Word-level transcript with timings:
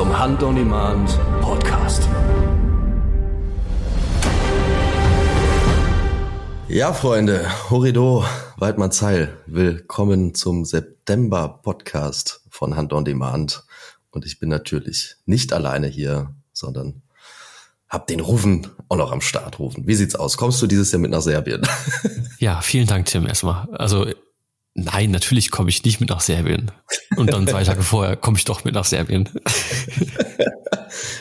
Zum 0.00 0.18
Hand 0.18 0.42
on 0.42 0.56
Demand 0.56 1.18
Podcast. 1.42 2.08
Ja, 6.68 6.94
Freunde, 6.94 7.46
Horido, 7.68 8.24
Waldmann 8.56 8.92
Zeil, 8.92 9.36
willkommen 9.44 10.34
zum 10.34 10.64
September 10.64 11.60
Podcast 11.62 12.40
von 12.48 12.76
Hand 12.76 12.94
on 12.94 13.04
Demand. 13.04 13.62
Und 14.10 14.24
ich 14.24 14.38
bin 14.38 14.48
natürlich 14.48 15.16
nicht 15.26 15.52
alleine 15.52 15.86
hier, 15.86 16.34
sondern 16.54 17.02
hab 17.86 18.06
den 18.06 18.20
Rufen 18.20 18.68
auch 18.88 18.96
noch 18.96 19.12
am 19.12 19.20
Start 19.20 19.58
rufen. 19.58 19.86
Wie 19.86 19.96
sieht's 19.96 20.14
aus? 20.14 20.38
Kommst 20.38 20.62
du 20.62 20.66
dieses 20.66 20.90
Jahr 20.92 21.00
mit 21.00 21.10
nach 21.10 21.20
Serbien? 21.20 21.60
Ja, 22.38 22.62
vielen 22.62 22.86
Dank, 22.86 23.04
Tim, 23.04 23.26
erstmal. 23.26 23.68
Also, 23.72 24.06
nein, 24.74 25.10
natürlich 25.10 25.50
komme 25.50 25.70
ich 25.70 25.84
nicht 25.84 26.00
mit 26.00 26.10
nach 26.10 26.20
Serbien. 26.20 26.70
Und 27.16 27.32
dann 27.32 27.46
zwei 27.46 27.64
Tage 27.64 27.82
vorher 27.82 28.16
komme 28.16 28.38
ich 28.38 28.44
doch 28.44 28.64
mit 28.64 28.74
nach 28.74 28.84
Serbien. 28.84 29.28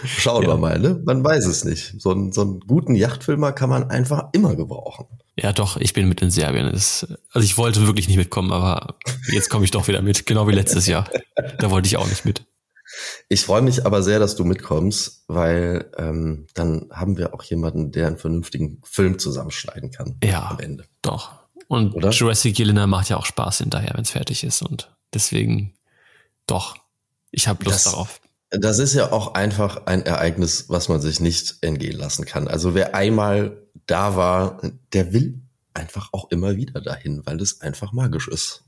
Schauen 0.04 0.44
ja. 0.44 0.50
wir 0.50 0.58
mal, 0.58 0.80
ne? 0.80 1.00
Man 1.06 1.24
weiß 1.24 1.46
es 1.46 1.64
nicht. 1.64 1.96
So 2.00 2.12
einen, 2.12 2.32
so 2.32 2.42
einen 2.42 2.60
guten 2.62 2.96
Yachtfilmer 2.96 3.52
kann 3.52 3.70
man 3.70 3.90
einfach 3.90 4.30
immer 4.34 4.56
gebrauchen. 4.56 5.06
Ja, 5.38 5.54
doch, 5.54 5.78
ich 5.78 5.94
bin 5.94 6.10
mit 6.10 6.22
in 6.22 6.32
Serbien. 6.32 6.72
Das, 6.72 7.08
also 7.32 7.46
ich 7.46 7.58
wollte 7.58 7.86
wirklich 7.86 8.08
nicht 8.08 8.18
mitkommen, 8.18 8.52
aber 8.52 8.96
jetzt 9.32 9.50
komme 9.50 9.66
ich 9.66 9.72
doch 9.72 9.88
wieder 9.88 10.02
mit, 10.02 10.26
genau 10.26 10.48
wie 10.48 10.54
letztes 10.54 10.88
Jahr. 10.88 11.10
Da 11.60 11.72
wollte 11.72 11.88
ich 11.88 11.98
auch 11.98 12.08
nicht 12.08 12.26
mit. 12.26 12.46
Ich 13.28 13.46
freue 13.46 13.62
mich 13.62 13.86
aber 13.86 14.02
sehr, 14.02 14.20
dass 14.20 14.36
du 14.36 14.44
mitkommst, 14.44 15.24
weil 15.28 15.92
ähm, 15.98 16.48
dann 16.56 16.88
haben 16.92 17.18
wir 17.18 17.34
auch 17.34 17.44
jemanden, 17.44 17.92
der 17.92 18.08
einen 18.08 18.18
vernünftigen 18.18 18.82
Film 18.84 19.20
zusammenschneiden 19.20 19.92
kann. 19.92 20.18
Ja, 20.24 20.50
am 20.50 20.60
Ende. 20.60 20.86
Doch. 21.02 21.39
Und 21.70 21.94
Oder? 21.94 22.10
Jurassic 22.10 22.56
Gelina 22.56 22.88
macht 22.88 23.10
ja 23.10 23.18
auch 23.18 23.28
Spaß 23.28 23.60
hinterher, 23.60 23.92
wenn 23.94 24.02
es 24.02 24.10
fertig 24.10 24.44
ist. 24.44 24.64
Und 24.64 24.92
deswegen, 25.14 25.76
doch, 26.48 26.76
ich 27.30 27.48
habe 27.48 27.64
Lust 27.64 27.86
das, 27.86 27.92
darauf. 27.94 28.22
Das 28.50 28.80
ist 28.80 28.96
ja 28.96 29.12
auch 29.12 29.36
einfach 29.36 29.86
ein 29.86 30.02
Ereignis, 30.02 30.66
was 30.70 30.90
man 30.90 31.00
sich 31.00 31.20
nicht 31.20 31.58
entgehen 31.62 31.96
lassen 31.96 32.26
kann. 32.26 32.48
Also 32.48 32.74
wer 32.74 32.96
einmal 32.96 33.62
da 33.86 34.16
war, 34.16 34.60
der 34.94 35.14
will 35.14 35.44
einfach 35.76 36.10
auch 36.12 36.32
immer 36.32 36.56
wieder 36.56 36.82
dahin, 36.82 37.22
weil 37.28 37.40
es 37.40 37.62
einfach 37.62 37.92
magisch 37.92 38.28
ist. 38.28 38.64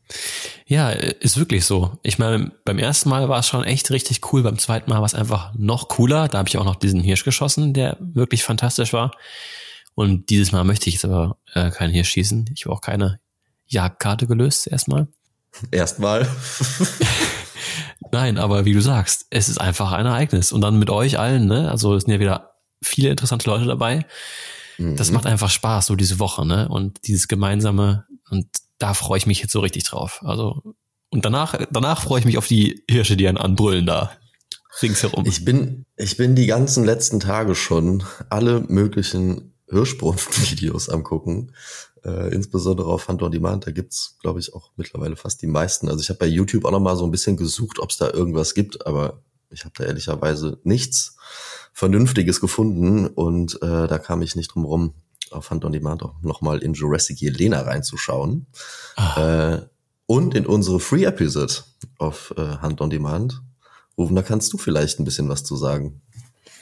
Ja, 0.67 0.91
ist 0.91 1.37
wirklich 1.37 1.65
so. 1.65 1.97
Ich 2.03 2.19
meine, 2.19 2.51
beim 2.65 2.77
ersten 2.77 3.09
Mal 3.09 3.27
war 3.29 3.39
es 3.39 3.47
schon 3.47 3.63
echt 3.63 3.89
richtig 3.89 4.31
cool, 4.31 4.43
beim 4.43 4.59
zweiten 4.59 4.91
Mal 4.91 4.99
war 4.99 5.05
es 5.05 5.15
einfach 5.15 5.55
noch 5.55 5.87
cooler. 5.87 6.27
Da 6.27 6.37
habe 6.37 6.49
ich 6.49 6.59
auch 6.59 6.65
noch 6.65 6.75
diesen 6.75 7.01
Hirsch 7.01 7.23
geschossen, 7.23 7.73
der 7.73 7.97
wirklich 7.99 8.43
fantastisch 8.43 8.93
war. 8.93 9.11
Und 10.01 10.31
dieses 10.31 10.51
Mal 10.51 10.63
möchte 10.63 10.89
ich 10.89 10.95
jetzt 10.95 11.05
aber 11.05 11.37
äh, 11.53 11.69
keinen 11.69 11.93
Hirsch 11.93 12.09
schießen. 12.09 12.49
Ich 12.55 12.65
habe 12.65 12.73
auch 12.73 12.81
keine 12.81 13.19
Jagdkarte 13.67 14.25
gelöst 14.25 14.65
erstmal. 14.65 15.07
Erstmal. 15.69 16.27
Nein, 18.11 18.39
aber 18.39 18.65
wie 18.65 18.73
du 18.73 18.81
sagst, 18.81 19.27
es 19.29 19.47
ist 19.47 19.61
einfach 19.61 19.91
ein 19.91 20.07
Ereignis. 20.07 20.51
Und 20.51 20.61
dann 20.61 20.79
mit 20.79 20.89
euch 20.89 21.19
allen, 21.19 21.45
ne? 21.45 21.69
Also 21.69 21.93
es 21.93 22.05
sind 22.05 22.13
ja 22.13 22.19
wieder 22.19 22.55
viele 22.81 23.09
interessante 23.09 23.47
Leute 23.47 23.65
dabei. 23.65 24.07
Das 24.79 25.09
mhm. 25.09 25.13
macht 25.13 25.27
einfach 25.27 25.51
Spaß, 25.51 25.85
so 25.85 25.95
diese 25.95 26.17
Woche, 26.17 26.47
ne? 26.47 26.67
Und 26.67 27.05
dieses 27.05 27.27
gemeinsame, 27.27 28.07
und 28.31 28.47
da 28.79 28.95
freue 28.95 29.19
ich 29.19 29.27
mich 29.27 29.39
jetzt 29.39 29.51
so 29.51 29.59
richtig 29.59 29.83
drauf. 29.83 30.21
Also, 30.25 30.63
und 31.11 31.25
danach, 31.25 31.59
danach 31.69 32.01
freue 32.01 32.21
ich 32.21 32.25
mich 32.25 32.39
auf 32.39 32.47
die 32.47 32.83
Hirsche, 32.89 33.17
die 33.17 33.27
einen 33.27 33.37
anbrüllen 33.37 33.85
da 33.85 34.13
ringsherum. 34.81 35.27
Ich 35.27 35.45
bin, 35.45 35.85
ich 35.95 36.17
bin 36.17 36.33
die 36.33 36.47
ganzen 36.47 36.85
letzten 36.85 37.19
Tage 37.19 37.53
schon 37.53 38.03
alle 38.29 38.61
möglichen 38.61 39.50
Hirschbrunft-Videos 39.71 40.89
am 40.89 41.03
gucken. 41.03 41.53
Äh, 42.03 42.33
insbesondere 42.33 42.87
auf 42.87 43.07
Hunt 43.07 43.21
on 43.21 43.31
Demand, 43.31 43.67
da 43.67 43.71
gibt's, 43.71 44.17
glaube 44.21 44.39
ich, 44.39 44.53
auch 44.53 44.71
mittlerweile 44.75 45.15
fast 45.15 45.41
die 45.41 45.47
meisten. 45.47 45.87
Also 45.87 46.01
ich 46.01 46.09
habe 46.09 46.19
bei 46.19 46.27
YouTube 46.27 46.65
auch 46.65 46.71
noch 46.71 46.79
mal 46.79 46.95
so 46.95 47.05
ein 47.05 47.11
bisschen 47.11 47.37
gesucht, 47.37 47.79
ob 47.79 47.91
es 47.91 47.97
da 47.97 48.09
irgendwas 48.09 48.53
gibt, 48.53 48.85
aber 48.85 49.21
ich 49.49 49.65
habe 49.65 49.73
da 49.77 49.85
ehrlicherweise 49.85 50.59
nichts. 50.63 51.17
Vernünftiges 51.73 52.41
gefunden 52.41 53.07
und 53.07 53.61
äh, 53.61 53.87
da 53.87 53.97
kam 53.97 54.21
ich 54.21 54.35
nicht 54.35 54.53
drum 54.53 54.65
rum, 54.65 54.93
auf 55.31 55.51
Hand 55.51 55.63
on 55.63 55.71
Demand 55.71 56.03
auch 56.03 56.21
nochmal 56.21 56.59
in 56.59 56.73
Jurassic 56.73 57.21
Jelena 57.21 57.61
reinzuschauen. 57.61 58.47
Ah. 58.95 59.53
Äh, 59.53 59.61
und 60.05 60.35
in 60.35 60.45
unsere 60.45 60.81
Free 60.81 61.05
Episode 61.05 61.53
auf 61.97 62.33
äh, 62.37 62.41
Hand 62.41 62.81
on 62.81 62.89
Demand. 62.89 63.41
Rufen, 63.97 64.15
da 64.15 64.21
kannst 64.21 64.51
du 64.51 64.57
vielleicht 64.57 64.99
ein 64.99 65.05
bisschen 65.05 65.29
was 65.29 65.43
zu 65.43 65.55
sagen. 65.55 66.01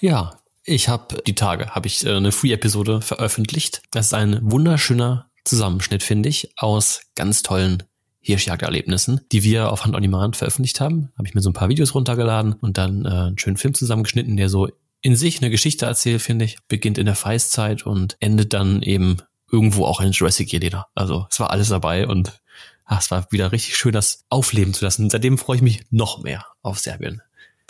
Ja, 0.02 0.40
ich 0.70 0.88
habe 0.88 1.22
die 1.26 1.36
Tage 1.36 1.72
habe 1.72 1.88
ich 1.88 2.06
äh, 2.06 2.16
eine 2.16 2.32
Free 2.32 2.54
Episode 2.54 3.02
veröffentlicht. 3.02 3.82
Das 3.92 4.08
ist 4.08 4.14
ein 4.14 4.40
wunderschöner 4.42 5.30
Zusammenschnitt, 5.44 6.04
finde 6.04 6.30
ich, 6.30 6.52
aus 6.58 7.02
ganz 7.16 7.42
tollen 7.42 7.84
Hirschjagderlebnissen, 8.22 9.22
die 9.32 9.44
wir 9.44 9.72
auf 9.72 9.84
Hand 9.84 9.96
on 9.96 10.02
Demand 10.02 10.36
veröffentlicht 10.36 10.80
haben. 10.80 11.12
Habe 11.18 11.28
ich 11.28 11.34
mir 11.34 11.42
so 11.42 11.50
ein 11.50 11.54
paar 11.54 11.70
Videos 11.70 11.96
runtergeladen 11.96 12.54
und 12.54 12.78
dann 12.78 13.06
äh, 13.06 13.10
einen 13.10 13.40
schönen 13.40 13.58
Film 13.58 13.74
zusammengeschnitten, 13.74 14.38
der 14.38 14.50
so 14.50 14.70
in 15.02 15.16
sich 15.16 15.42
eine 15.42 15.50
Geschichte 15.50 15.86
erzählt, 15.86 16.22
finde 16.22 16.46
ich. 16.46 16.58
Beginnt 16.68 16.98
in 16.98 17.06
der 17.06 17.16
Feiszeit 17.16 17.86
und 17.86 18.18
endet 18.20 18.54
dann 18.54 18.82
eben 18.84 19.18
irgendwo 19.52 19.86
auch 19.86 20.02
in 20.02 20.12
Jurassic 20.12 20.52
Jelena. 20.52 20.88
Also 20.94 21.26
es 21.32 21.40
war 21.40 21.50
alles 21.50 21.70
dabei 21.70 22.06
und 22.06 22.40
ach, 22.86 23.02
es 23.02 23.10
war 23.10 23.26
wieder 23.32 23.52
richtig 23.52 23.76
schön, 23.76 23.94
das 23.94 24.26
aufleben 24.30 24.74
zu 24.74 24.86
lassen. 24.86 25.10
Seitdem 25.10 25.38
freue 25.38 25.56
ich 25.56 25.64
mich 25.64 25.86
noch 25.90 26.22
mehr 26.22 26.46
auf 26.62 26.78
Serbien. 26.78 27.22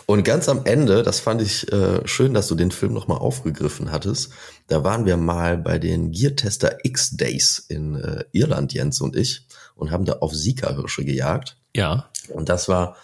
Und 0.10 0.24
ganz 0.24 0.50
am 0.50 0.66
Ende, 0.66 1.04
das 1.04 1.20
fand 1.20 1.40
ich 1.40 1.72
äh, 1.72 2.02
schön, 2.08 2.34
dass 2.34 2.48
du 2.48 2.56
den 2.56 2.72
Film 2.72 2.94
nochmal 2.94 3.20
aufgegriffen 3.20 3.92
hattest. 3.92 4.32
Da 4.66 4.84
waren 4.84 5.06
wir 5.06 5.18
mal 5.18 5.56
bei 5.56 5.78
den 5.78 6.10
Gear 6.10 6.36
Tester 6.36 6.78
X 6.82 7.12
Days 7.12 7.64
in 7.68 7.94
äh, 7.94 8.24
Irland, 8.32 8.74
Jens 8.74 9.02
und 9.02 9.16
ich, 9.16 9.46
und 9.76 9.92
haben 9.92 10.06
da 10.06 10.14
auf 10.14 10.34
Sika-Hirsche 10.34 11.06
gejagt. 11.06 11.58
Ja. 11.76 12.10
Und 12.30 12.50
das 12.50 12.68
war 12.68 12.96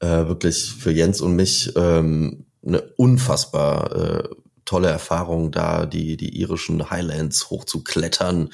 äh, 0.00 0.06
wirklich 0.06 0.72
für 0.72 0.90
Jens 0.90 1.20
und 1.20 1.36
mich 1.36 1.70
ähm, 1.76 2.46
eine 2.66 2.80
unfassbar 2.96 3.96
äh, 3.96 4.28
tolle 4.64 4.88
Erfahrung, 4.88 5.50
da 5.50 5.84
die, 5.84 6.16
die 6.16 6.40
irischen 6.40 6.88
Highlands 6.88 7.50
hochzuklettern. 7.50 8.48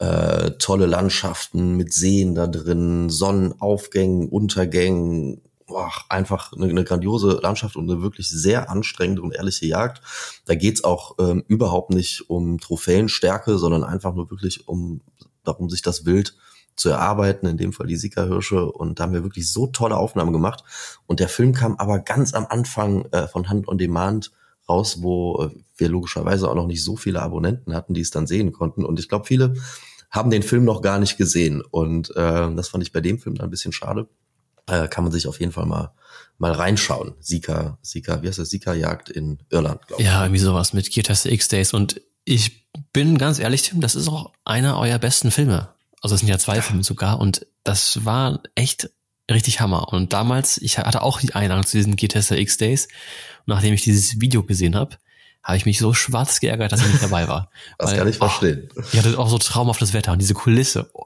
Äh, 0.00 0.50
tolle 0.58 0.86
Landschaften 0.86 1.76
mit 1.76 1.92
Seen 1.92 2.34
da 2.34 2.48
drin, 2.48 3.08
Sonnenaufgängen, 3.08 4.28
Untergängen, 4.30 5.42
boah, 5.66 5.90
einfach 6.08 6.52
eine, 6.52 6.66
eine 6.66 6.84
grandiose 6.84 7.40
Landschaft 7.42 7.76
und 7.76 7.90
eine 7.90 8.02
wirklich 8.02 8.28
sehr 8.28 8.70
anstrengende 8.70 9.22
und 9.22 9.32
ehrliche 9.32 9.66
Jagd. 9.66 10.02
Da 10.44 10.54
geht's 10.54 10.84
auch 10.84 11.16
ähm, 11.18 11.44
überhaupt 11.48 11.90
nicht 11.92 12.28
um 12.30 12.58
Trophäenstärke, 12.58 13.58
sondern 13.58 13.84
einfach 13.84 14.14
nur 14.14 14.30
wirklich 14.30 14.68
um 14.68 15.00
darum, 15.44 15.68
sich 15.70 15.82
das 15.82 16.04
Wild 16.04 16.36
zu 16.76 16.90
erarbeiten, 16.90 17.46
in 17.46 17.56
dem 17.56 17.72
Fall 17.72 17.86
die 17.86 17.96
Sika-Hirsche. 17.96 18.70
Und 18.70 18.98
da 18.98 19.04
haben 19.04 19.12
wir 19.12 19.22
wirklich 19.22 19.50
so 19.50 19.66
tolle 19.66 19.96
Aufnahmen 19.96 20.32
gemacht. 20.32 20.62
Und 21.06 21.20
der 21.20 21.28
Film 21.28 21.52
kam 21.52 21.76
aber 21.76 21.98
ganz 22.00 22.34
am 22.34 22.46
Anfang 22.48 23.06
äh, 23.12 23.26
von 23.26 23.48
Hand 23.48 23.66
on 23.68 23.78
Demand 23.78 24.32
raus, 24.68 25.02
wo 25.02 25.42
äh, 25.42 25.50
wir 25.76 25.88
logischerweise 25.88 26.50
auch 26.50 26.54
noch 26.54 26.66
nicht 26.66 26.84
so 26.84 26.96
viele 26.96 27.22
Abonnenten 27.22 27.74
hatten, 27.74 27.94
die 27.94 28.02
es 28.02 28.10
dann 28.10 28.26
sehen 28.26 28.52
konnten. 28.52 28.84
Und 28.84 28.98
ich 28.98 29.08
glaube, 29.08 29.24
viele 29.24 29.54
haben 30.10 30.30
den 30.30 30.42
Film 30.42 30.64
noch 30.64 30.82
gar 30.82 30.98
nicht 30.98 31.16
gesehen. 31.16 31.62
Und 31.62 32.10
äh, 32.10 32.54
das 32.54 32.68
fand 32.68 32.84
ich 32.84 32.92
bei 32.92 33.00
dem 33.00 33.18
Film 33.18 33.36
dann 33.36 33.46
ein 33.46 33.50
bisschen 33.50 33.72
schade. 33.72 34.08
Äh, 34.68 34.88
kann 34.88 35.04
man 35.04 35.12
sich 35.12 35.26
auf 35.28 35.40
jeden 35.40 35.52
Fall 35.52 35.66
mal 35.66 35.92
mal 36.38 36.52
reinschauen. 36.52 37.14
Sika, 37.20 37.78
Sika, 37.82 38.22
wie 38.22 38.28
heißt 38.28 38.38
das? 38.38 38.50
Sika-Jagd 38.50 39.10
in 39.10 39.38
Irland, 39.50 39.86
glaube 39.86 40.02
ich. 40.02 40.08
Ja, 40.08 40.22
irgendwie 40.22 40.40
sowas 40.40 40.72
mit 40.72 40.90
Gear 40.90 41.04
Tester 41.04 41.30
X-Days. 41.30 41.72
Und 41.72 42.00
ich 42.24 42.66
bin 42.92 43.18
ganz 43.18 43.38
ehrlich, 43.38 43.62
Tim, 43.62 43.80
das 43.80 43.94
ist 43.94 44.08
auch 44.08 44.32
einer 44.44 44.78
eurer 44.78 44.98
besten 44.98 45.30
Filme. 45.30 45.68
Also 46.02 46.14
es 46.14 46.20
sind 46.20 46.28
ja 46.28 46.38
zwei 46.38 46.60
Filme 46.60 46.84
sogar 46.84 47.20
und 47.20 47.46
das 47.64 48.04
war 48.04 48.42
echt 48.54 48.90
richtig 49.30 49.60
Hammer. 49.60 49.92
Und 49.92 50.12
damals, 50.12 50.58
ich 50.58 50.78
hatte 50.78 51.02
auch 51.02 51.20
die 51.20 51.34
Einladung 51.34 51.64
zu 51.64 51.76
diesen 51.76 51.96
G-Tester 51.96 52.38
X-Days. 52.38 52.86
Und 52.86 53.54
nachdem 53.54 53.72
ich 53.72 53.82
dieses 53.82 54.20
Video 54.20 54.42
gesehen 54.42 54.76
habe, 54.76 54.96
habe 55.42 55.56
ich 55.56 55.66
mich 55.66 55.78
so 55.78 55.94
schwarz 55.94 56.40
geärgert, 56.40 56.72
dass 56.72 56.80
ich 56.80 56.88
nicht 56.88 57.02
dabei 57.02 57.28
war. 57.28 57.50
das 57.78 57.90
Weil, 57.90 57.98
kann 57.98 58.08
ich 58.08 58.16
verstehen. 58.18 58.68
Oh, 58.76 58.82
ich 58.92 58.98
hatte 58.98 59.18
auch 59.18 59.28
so 59.28 59.38
traumhaftes 59.38 59.92
Wetter 59.92 60.12
und 60.12 60.20
diese 60.20 60.34
Kulisse. 60.34 60.90
Oh, 60.92 61.05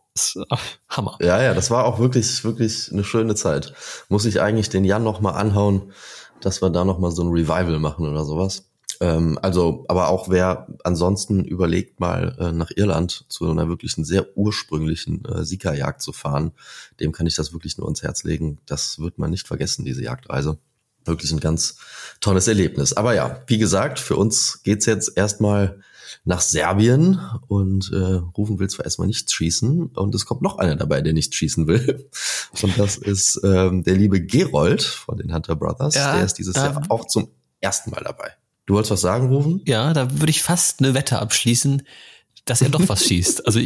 Hammer. 0.89 1.17
Ja, 1.21 1.43
ja, 1.43 1.55
das 1.55 1.71
war 1.71 1.85
auch 1.85 1.99
wirklich, 1.99 2.45
wirklich 2.45 2.91
eine 2.93 3.05
schöne 3.05 3.35
Zeit. 3.35 3.75
Muss 4.09 4.25
ich 4.25 4.41
eigentlich 4.41 4.69
den 4.69 4.85
Jan 4.85 5.05
nochmal 5.05 5.35
anhauen, 5.35 5.93
dass 6.41 6.63
wir 6.63 6.71
da 6.71 6.85
nochmal 6.85 7.11
so 7.11 7.23
ein 7.23 7.31
Revival 7.31 7.79
machen 7.79 8.07
oder 8.09 8.25
sowas. 8.25 8.71
Ähm, 9.01 9.39
also, 9.41 9.85
aber 9.89 10.09
auch 10.09 10.29
wer 10.29 10.69
ansonsten 10.85 11.45
überlegt, 11.45 12.01
mal 12.01 12.37
äh, 12.39 12.53
nach 12.53 12.71
Irland 12.75 13.25
zu 13.29 13.51
einer 13.51 13.69
wirklichen 13.69 14.05
sehr 14.05 14.37
ursprünglichen 14.37 15.25
äh, 15.25 15.45
Sika-Jagd 15.45 16.03
zu 16.03 16.13
fahren, 16.13 16.53
dem 17.01 17.13
kann 17.13 17.27
ich 17.27 17.35
das 17.35 17.53
wirklich 17.53 17.79
nur 17.79 17.87
ans 17.87 18.03
Herz 18.03 18.25
legen. 18.25 18.59
Das 18.67 18.99
wird 18.99 19.19
man 19.19 19.31
nicht 19.31 19.47
vergessen, 19.47 19.85
diese 19.85 20.03
Jagdreise. 20.03 20.59
Wirklich 21.07 21.33
ein 21.33 21.41
ganz 21.41 21.77
tolles 22.21 22.47
Erlebnis. 22.47 22.93
Aber 22.93 23.15
ja, 23.15 23.43
wie 23.47 23.57
gesagt, 23.57 23.99
für 23.99 24.17
uns 24.17 24.63
geht's 24.63 24.85
jetzt 24.85 25.17
erstmal 25.17 25.81
nach 26.25 26.41
Serbien 26.41 27.21
und 27.49 27.91
äh, 27.93 27.97
Rufen 28.37 28.59
will 28.59 28.69
zwar 28.69 28.85
erstmal 28.85 29.07
nichts 29.07 29.33
schießen 29.33 29.87
und 29.87 30.15
es 30.15 30.27
kommt 30.27 30.43
noch 30.43 30.59
einer 30.59 30.77
dabei, 30.77 31.01
der 31.01 31.13
nichts 31.13 31.37
schießen 31.37 31.67
will. 31.67 32.09
Und 32.63 32.77
das 32.79 32.97
ist 32.97 33.41
ähm, 33.45 33.85
der 33.85 33.95
liebe 33.95 34.21
Gerold 34.21 34.83
von 34.83 35.17
den 35.17 35.33
Hunter 35.33 35.55
Brothers. 35.55 35.95
Ja, 35.95 36.17
der 36.17 36.25
ist 36.25 36.35
dieses 36.35 36.57
Jahr 36.57 36.83
auch 36.89 37.07
zum 37.07 37.29
ersten 37.61 37.91
Mal 37.91 38.03
dabei. 38.05 38.33
Du 38.67 38.75
wolltest 38.75 38.91
was 38.91 39.01
sagen, 39.01 39.29
Rufen? 39.29 39.63
Ja, 39.67 39.93
da 39.93 40.11
würde 40.19 40.31
ich 40.31 40.43
fast 40.43 40.81
eine 40.81 40.95
Wette 40.95 41.19
abschließen, 41.19 41.83
dass 42.45 42.63
er 42.63 42.69
doch 42.69 42.89
was 42.89 43.05
schießt. 43.07 43.47
Also 43.47 43.61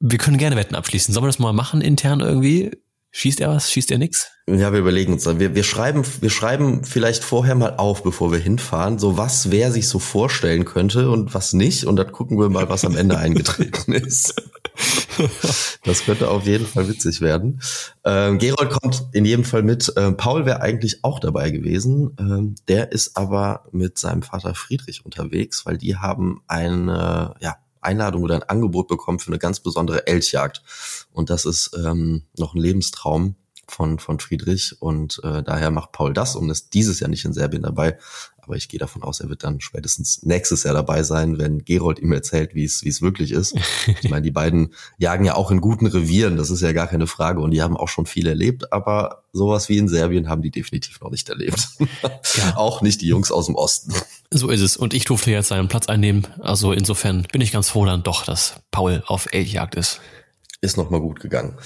wir 0.00 0.18
können 0.18 0.38
gerne 0.38 0.56
Wetten 0.56 0.74
abschließen. 0.74 1.12
Sollen 1.14 1.24
wir 1.24 1.28
das 1.28 1.38
mal 1.38 1.52
machen 1.52 1.80
intern 1.80 2.20
irgendwie? 2.20 2.72
Schießt 3.16 3.40
er 3.40 3.50
was? 3.50 3.70
Schießt 3.70 3.92
er 3.92 3.98
nix? 3.98 4.32
Ja, 4.48 4.72
wir 4.72 4.80
überlegen 4.80 5.12
uns. 5.12 5.24
Wir, 5.24 5.54
wir 5.54 5.62
schreiben, 5.62 6.02
wir 6.20 6.30
schreiben 6.30 6.82
vielleicht 6.82 7.22
vorher 7.22 7.54
mal 7.54 7.76
auf, 7.76 8.02
bevor 8.02 8.32
wir 8.32 8.40
hinfahren, 8.40 8.98
so 8.98 9.16
was 9.16 9.52
wer 9.52 9.70
sich 9.70 9.86
so 9.86 10.00
vorstellen 10.00 10.64
könnte 10.64 11.08
und 11.08 11.32
was 11.32 11.52
nicht. 11.52 11.84
Und 11.84 11.94
dann 11.94 12.10
gucken 12.10 12.40
wir 12.40 12.48
mal, 12.48 12.68
was 12.68 12.84
am 12.84 12.96
Ende 12.96 13.16
eingetreten 13.16 13.92
ist. 13.92 14.34
Das 15.84 16.04
könnte 16.04 16.28
auf 16.28 16.44
jeden 16.44 16.66
Fall 16.66 16.88
witzig 16.88 17.20
werden. 17.20 17.60
Ähm, 18.04 18.38
Gerold 18.38 18.70
kommt 18.70 19.04
in 19.12 19.24
jedem 19.24 19.44
Fall 19.44 19.62
mit. 19.62 19.92
Ähm, 19.96 20.16
Paul 20.16 20.44
wäre 20.44 20.60
eigentlich 20.60 21.04
auch 21.04 21.20
dabei 21.20 21.52
gewesen. 21.52 22.16
Ähm, 22.18 22.56
der 22.66 22.90
ist 22.90 23.16
aber 23.16 23.68
mit 23.70 23.96
seinem 23.96 24.22
Vater 24.22 24.56
Friedrich 24.56 25.04
unterwegs, 25.04 25.64
weil 25.66 25.78
die 25.78 25.96
haben 25.96 26.42
eine, 26.48 27.34
ja, 27.38 27.54
Einladung 27.84 28.22
oder 28.22 28.34
ein 28.34 28.42
Angebot 28.42 28.88
bekommen 28.88 29.18
für 29.18 29.28
eine 29.28 29.38
ganz 29.38 29.60
besondere 29.60 30.06
Elchjagd. 30.06 30.62
Und 31.12 31.30
das 31.30 31.44
ist 31.44 31.70
ähm, 31.76 32.22
noch 32.36 32.54
ein 32.54 32.60
Lebenstraum 32.60 33.36
von, 33.68 33.98
von 33.98 34.20
Friedrich 34.20 34.76
und 34.80 35.20
äh, 35.24 35.42
daher 35.42 35.70
macht 35.70 35.92
Paul 35.92 36.12
das 36.12 36.36
und 36.36 36.50
ist 36.50 36.74
dieses 36.74 37.00
Jahr 37.00 37.10
nicht 37.10 37.24
in 37.24 37.32
Serbien 37.32 37.62
dabei. 37.62 37.98
Aber 38.44 38.56
ich 38.56 38.68
gehe 38.68 38.78
davon 38.78 39.02
aus, 39.02 39.20
er 39.20 39.30
wird 39.30 39.42
dann 39.42 39.60
spätestens 39.60 40.22
nächstes 40.22 40.64
Jahr 40.64 40.74
dabei 40.74 41.02
sein, 41.02 41.38
wenn 41.38 41.64
Gerold 41.64 41.98
ihm 41.98 42.12
erzählt, 42.12 42.54
wie 42.54 42.64
es 42.64 42.84
wie 42.84 42.90
es 42.90 43.00
wirklich 43.00 43.32
ist. 43.32 43.56
Ich 44.02 44.10
meine, 44.10 44.22
die 44.22 44.30
beiden 44.30 44.74
jagen 44.98 45.24
ja 45.24 45.34
auch 45.34 45.50
in 45.50 45.60
guten 45.60 45.86
Revieren, 45.86 46.36
das 46.36 46.50
ist 46.50 46.60
ja 46.60 46.72
gar 46.72 46.86
keine 46.86 47.06
Frage. 47.06 47.40
Und 47.40 47.52
die 47.52 47.62
haben 47.62 47.76
auch 47.76 47.88
schon 47.88 48.06
viel 48.06 48.26
erlebt, 48.26 48.72
aber 48.72 49.24
sowas 49.32 49.68
wie 49.68 49.78
in 49.78 49.88
Serbien 49.88 50.28
haben 50.28 50.42
die 50.42 50.50
definitiv 50.50 51.00
noch 51.00 51.10
nicht 51.10 51.28
erlebt. 51.28 51.68
Ja. 52.36 52.56
auch 52.56 52.82
nicht 52.82 53.00
die 53.00 53.06
Jungs 53.06 53.30
aus 53.30 53.46
dem 53.46 53.54
Osten. 53.54 53.94
So 54.30 54.50
ist 54.50 54.60
es. 54.60 54.76
Und 54.76 54.92
ich 54.92 55.04
durfte 55.04 55.30
jetzt 55.30 55.48
seinen 55.48 55.68
Platz 55.68 55.86
einnehmen. 55.88 56.26
Also 56.40 56.72
insofern 56.72 57.26
bin 57.30 57.40
ich 57.40 57.52
ganz 57.52 57.68
froh 57.68 57.84
dann 57.84 58.02
doch, 58.02 58.24
dass 58.24 58.56
Paul 58.70 59.02
auf 59.06 59.32
Elchjagd 59.32 59.76
ist 59.76 60.00
ist 60.64 60.76
nochmal 60.76 61.00
gut 61.00 61.20
gegangen. 61.20 61.56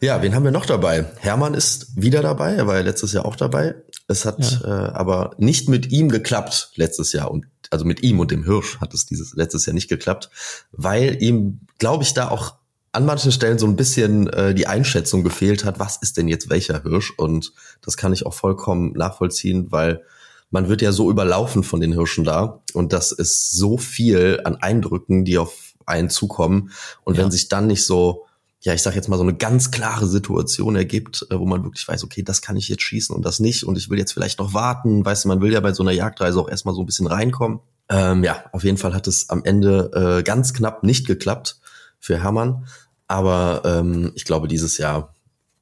Ja, 0.00 0.22
wen 0.22 0.34
haben 0.34 0.44
wir 0.44 0.50
noch 0.50 0.66
dabei? 0.66 1.06
Hermann 1.18 1.54
ist 1.54 2.00
wieder 2.00 2.22
dabei, 2.22 2.54
er 2.54 2.66
war 2.66 2.76
ja 2.76 2.82
letztes 2.82 3.12
Jahr 3.12 3.26
auch 3.26 3.36
dabei. 3.36 3.74
Es 4.06 4.24
hat 4.24 4.60
ja. 4.62 4.88
äh, 4.88 4.92
aber 4.92 5.34
nicht 5.38 5.68
mit 5.68 5.90
ihm 5.90 6.08
geklappt 6.08 6.72
letztes 6.76 7.12
Jahr 7.12 7.30
und 7.30 7.46
also 7.70 7.84
mit 7.84 8.02
ihm 8.02 8.20
und 8.20 8.30
dem 8.30 8.44
Hirsch 8.44 8.80
hat 8.80 8.94
es 8.94 9.06
dieses 9.06 9.34
letztes 9.34 9.66
Jahr 9.66 9.74
nicht 9.74 9.88
geklappt, 9.88 10.30
weil 10.72 11.22
ihm, 11.22 11.60
glaube 11.78 12.04
ich, 12.04 12.14
da 12.14 12.28
auch 12.28 12.54
an 12.92 13.06
manchen 13.06 13.32
Stellen 13.32 13.58
so 13.58 13.66
ein 13.66 13.76
bisschen 13.76 14.28
äh, 14.28 14.54
die 14.54 14.68
Einschätzung 14.68 15.24
gefehlt 15.24 15.64
hat, 15.64 15.80
was 15.80 15.96
ist 15.96 16.16
denn 16.16 16.28
jetzt 16.28 16.48
welcher 16.48 16.82
Hirsch? 16.82 17.12
Und 17.16 17.52
das 17.82 17.96
kann 17.96 18.12
ich 18.12 18.24
auch 18.24 18.34
vollkommen 18.34 18.92
nachvollziehen, 18.92 19.72
weil 19.72 20.02
man 20.50 20.68
wird 20.68 20.82
ja 20.82 20.92
so 20.92 21.10
überlaufen 21.10 21.64
von 21.64 21.80
den 21.80 21.92
Hirschen 21.92 22.22
da 22.22 22.60
und 22.72 22.92
das 22.92 23.10
ist 23.10 23.50
so 23.52 23.76
viel 23.78 24.40
an 24.44 24.56
Eindrücken, 24.56 25.24
die 25.24 25.38
auf 25.38 25.74
einen 25.86 26.10
zukommen. 26.10 26.70
Und 27.02 27.16
ja. 27.16 27.24
wenn 27.24 27.30
sich 27.30 27.48
dann 27.48 27.66
nicht 27.66 27.84
so 27.84 28.26
ja, 28.64 28.72
ich 28.72 28.82
sag 28.82 28.94
jetzt 28.94 29.08
mal 29.08 29.18
so 29.18 29.22
eine 29.22 29.34
ganz 29.34 29.70
klare 29.70 30.06
Situation 30.06 30.74
ergibt, 30.74 31.26
äh, 31.30 31.38
wo 31.38 31.44
man 31.44 31.62
wirklich 31.64 31.86
weiß, 31.86 32.02
okay, 32.02 32.22
das 32.22 32.40
kann 32.40 32.56
ich 32.56 32.68
jetzt 32.68 32.82
schießen 32.82 33.14
und 33.14 33.22
das 33.22 33.38
nicht 33.38 33.64
und 33.64 33.76
ich 33.76 33.90
will 33.90 33.98
jetzt 33.98 34.12
vielleicht 34.12 34.38
noch 34.38 34.54
warten. 34.54 35.04
Weißt 35.04 35.24
du, 35.24 35.28
man 35.28 35.42
will 35.42 35.52
ja 35.52 35.60
bei 35.60 35.74
so 35.74 35.82
einer 35.82 35.92
Jagdreise 35.92 36.40
auch 36.40 36.48
erstmal 36.48 36.74
so 36.74 36.82
ein 36.82 36.86
bisschen 36.86 37.06
reinkommen. 37.06 37.60
Ähm, 37.90 38.24
ja, 38.24 38.42
auf 38.52 38.64
jeden 38.64 38.78
Fall 38.78 38.94
hat 38.94 39.06
es 39.06 39.28
am 39.28 39.44
Ende 39.44 39.90
äh, 40.18 40.22
ganz 40.22 40.54
knapp 40.54 40.82
nicht 40.82 41.06
geklappt 41.06 41.58
für 41.98 42.22
Hermann. 42.22 42.66
Aber 43.06 43.60
ähm, 43.66 44.12
ich 44.14 44.24
glaube, 44.24 44.48
dieses 44.48 44.78
Jahr 44.78 45.14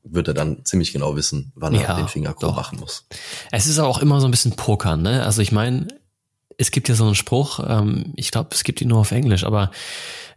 wird 0.04 0.28
er 0.28 0.34
dann 0.34 0.64
ziemlich 0.64 0.93
genau 0.93 1.16
wissen, 1.16 1.50
wann 1.56 1.75
ja, 1.75 1.82
er 1.82 1.96
den 1.96 2.08
Finger 2.08 2.37
machen 2.40 2.78
muss. 2.78 3.06
Es 3.50 3.66
ist 3.66 3.81
auch 3.81 3.99
immer 3.99 4.20
so 4.20 4.28
ein 4.28 4.31
bisschen 4.31 4.54
Pokern, 4.54 5.02
ne? 5.02 5.25
Also 5.25 5.43
ich 5.43 5.50
meine, 5.50 5.88
es 6.58 6.70
gibt 6.70 6.88
ja 6.88 6.94
so 6.94 7.04
einen 7.04 7.14
Spruch, 7.14 7.60
ähm, 7.66 8.12
ich 8.16 8.31
glaube, 8.31 8.50
es 8.52 8.64
gibt 8.64 8.81
ihn 8.81 8.88
nur 8.88 8.99
auf 8.99 9.12
Englisch, 9.12 9.44
aber 9.44 9.70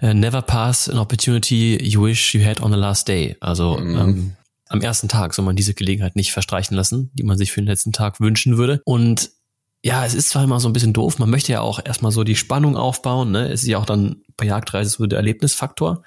äh, 0.01 0.13
never 0.13 0.41
pass 0.41 0.89
an 0.89 0.99
opportunity 0.99 1.77
you 1.81 2.03
wish 2.03 2.33
you 2.33 2.43
had 2.43 2.61
on 2.61 2.71
the 2.71 2.77
last 2.77 3.07
day. 3.07 3.35
Also 3.39 3.77
mhm. 3.77 3.97
ähm, 3.97 4.35
am 4.67 4.81
ersten 4.81 5.07
Tag 5.07 5.33
soll 5.33 5.45
man 5.45 5.55
diese 5.55 5.73
Gelegenheit 5.73 6.15
nicht 6.15 6.31
verstreichen 6.31 6.75
lassen, 6.75 7.11
die 7.13 7.23
man 7.23 7.37
sich 7.37 7.51
für 7.51 7.61
den 7.61 7.67
letzten 7.67 7.93
Tag 7.93 8.19
wünschen 8.19 8.57
würde. 8.57 8.81
Und 8.85 9.31
ja, 9.83 10.03
es 10.03 10.15
ist 10.15 10.29
zwar 10.29 10.43
immer 10.43 10.59
so 10.59 10.67
ein 10.67 10.73
bisschen 10.73 10.93
doof, 10.93 11.19
man 11.19 11.29
möchte 11.29 11.51
ja 11.51 11.61
auch 11.61 11.79
erstmal 11.83 12.11
so 12.11 12.23
die 12.23 12.35
Spannung 12.35 12.75
aufbauen, 12.75 13.29
ne? 13.29 13.49
Es 13.49 13.61
ist 13.61 13.67
ja 13.67 13.77
auch 13.77 13.85
dann 13.85 14.23
bei 14.35 14.45
Jagdreise 14.45 14.89
so 14.89 15.05
der 15.05 15.17
Erlebnisfaktor, 15.17 16.01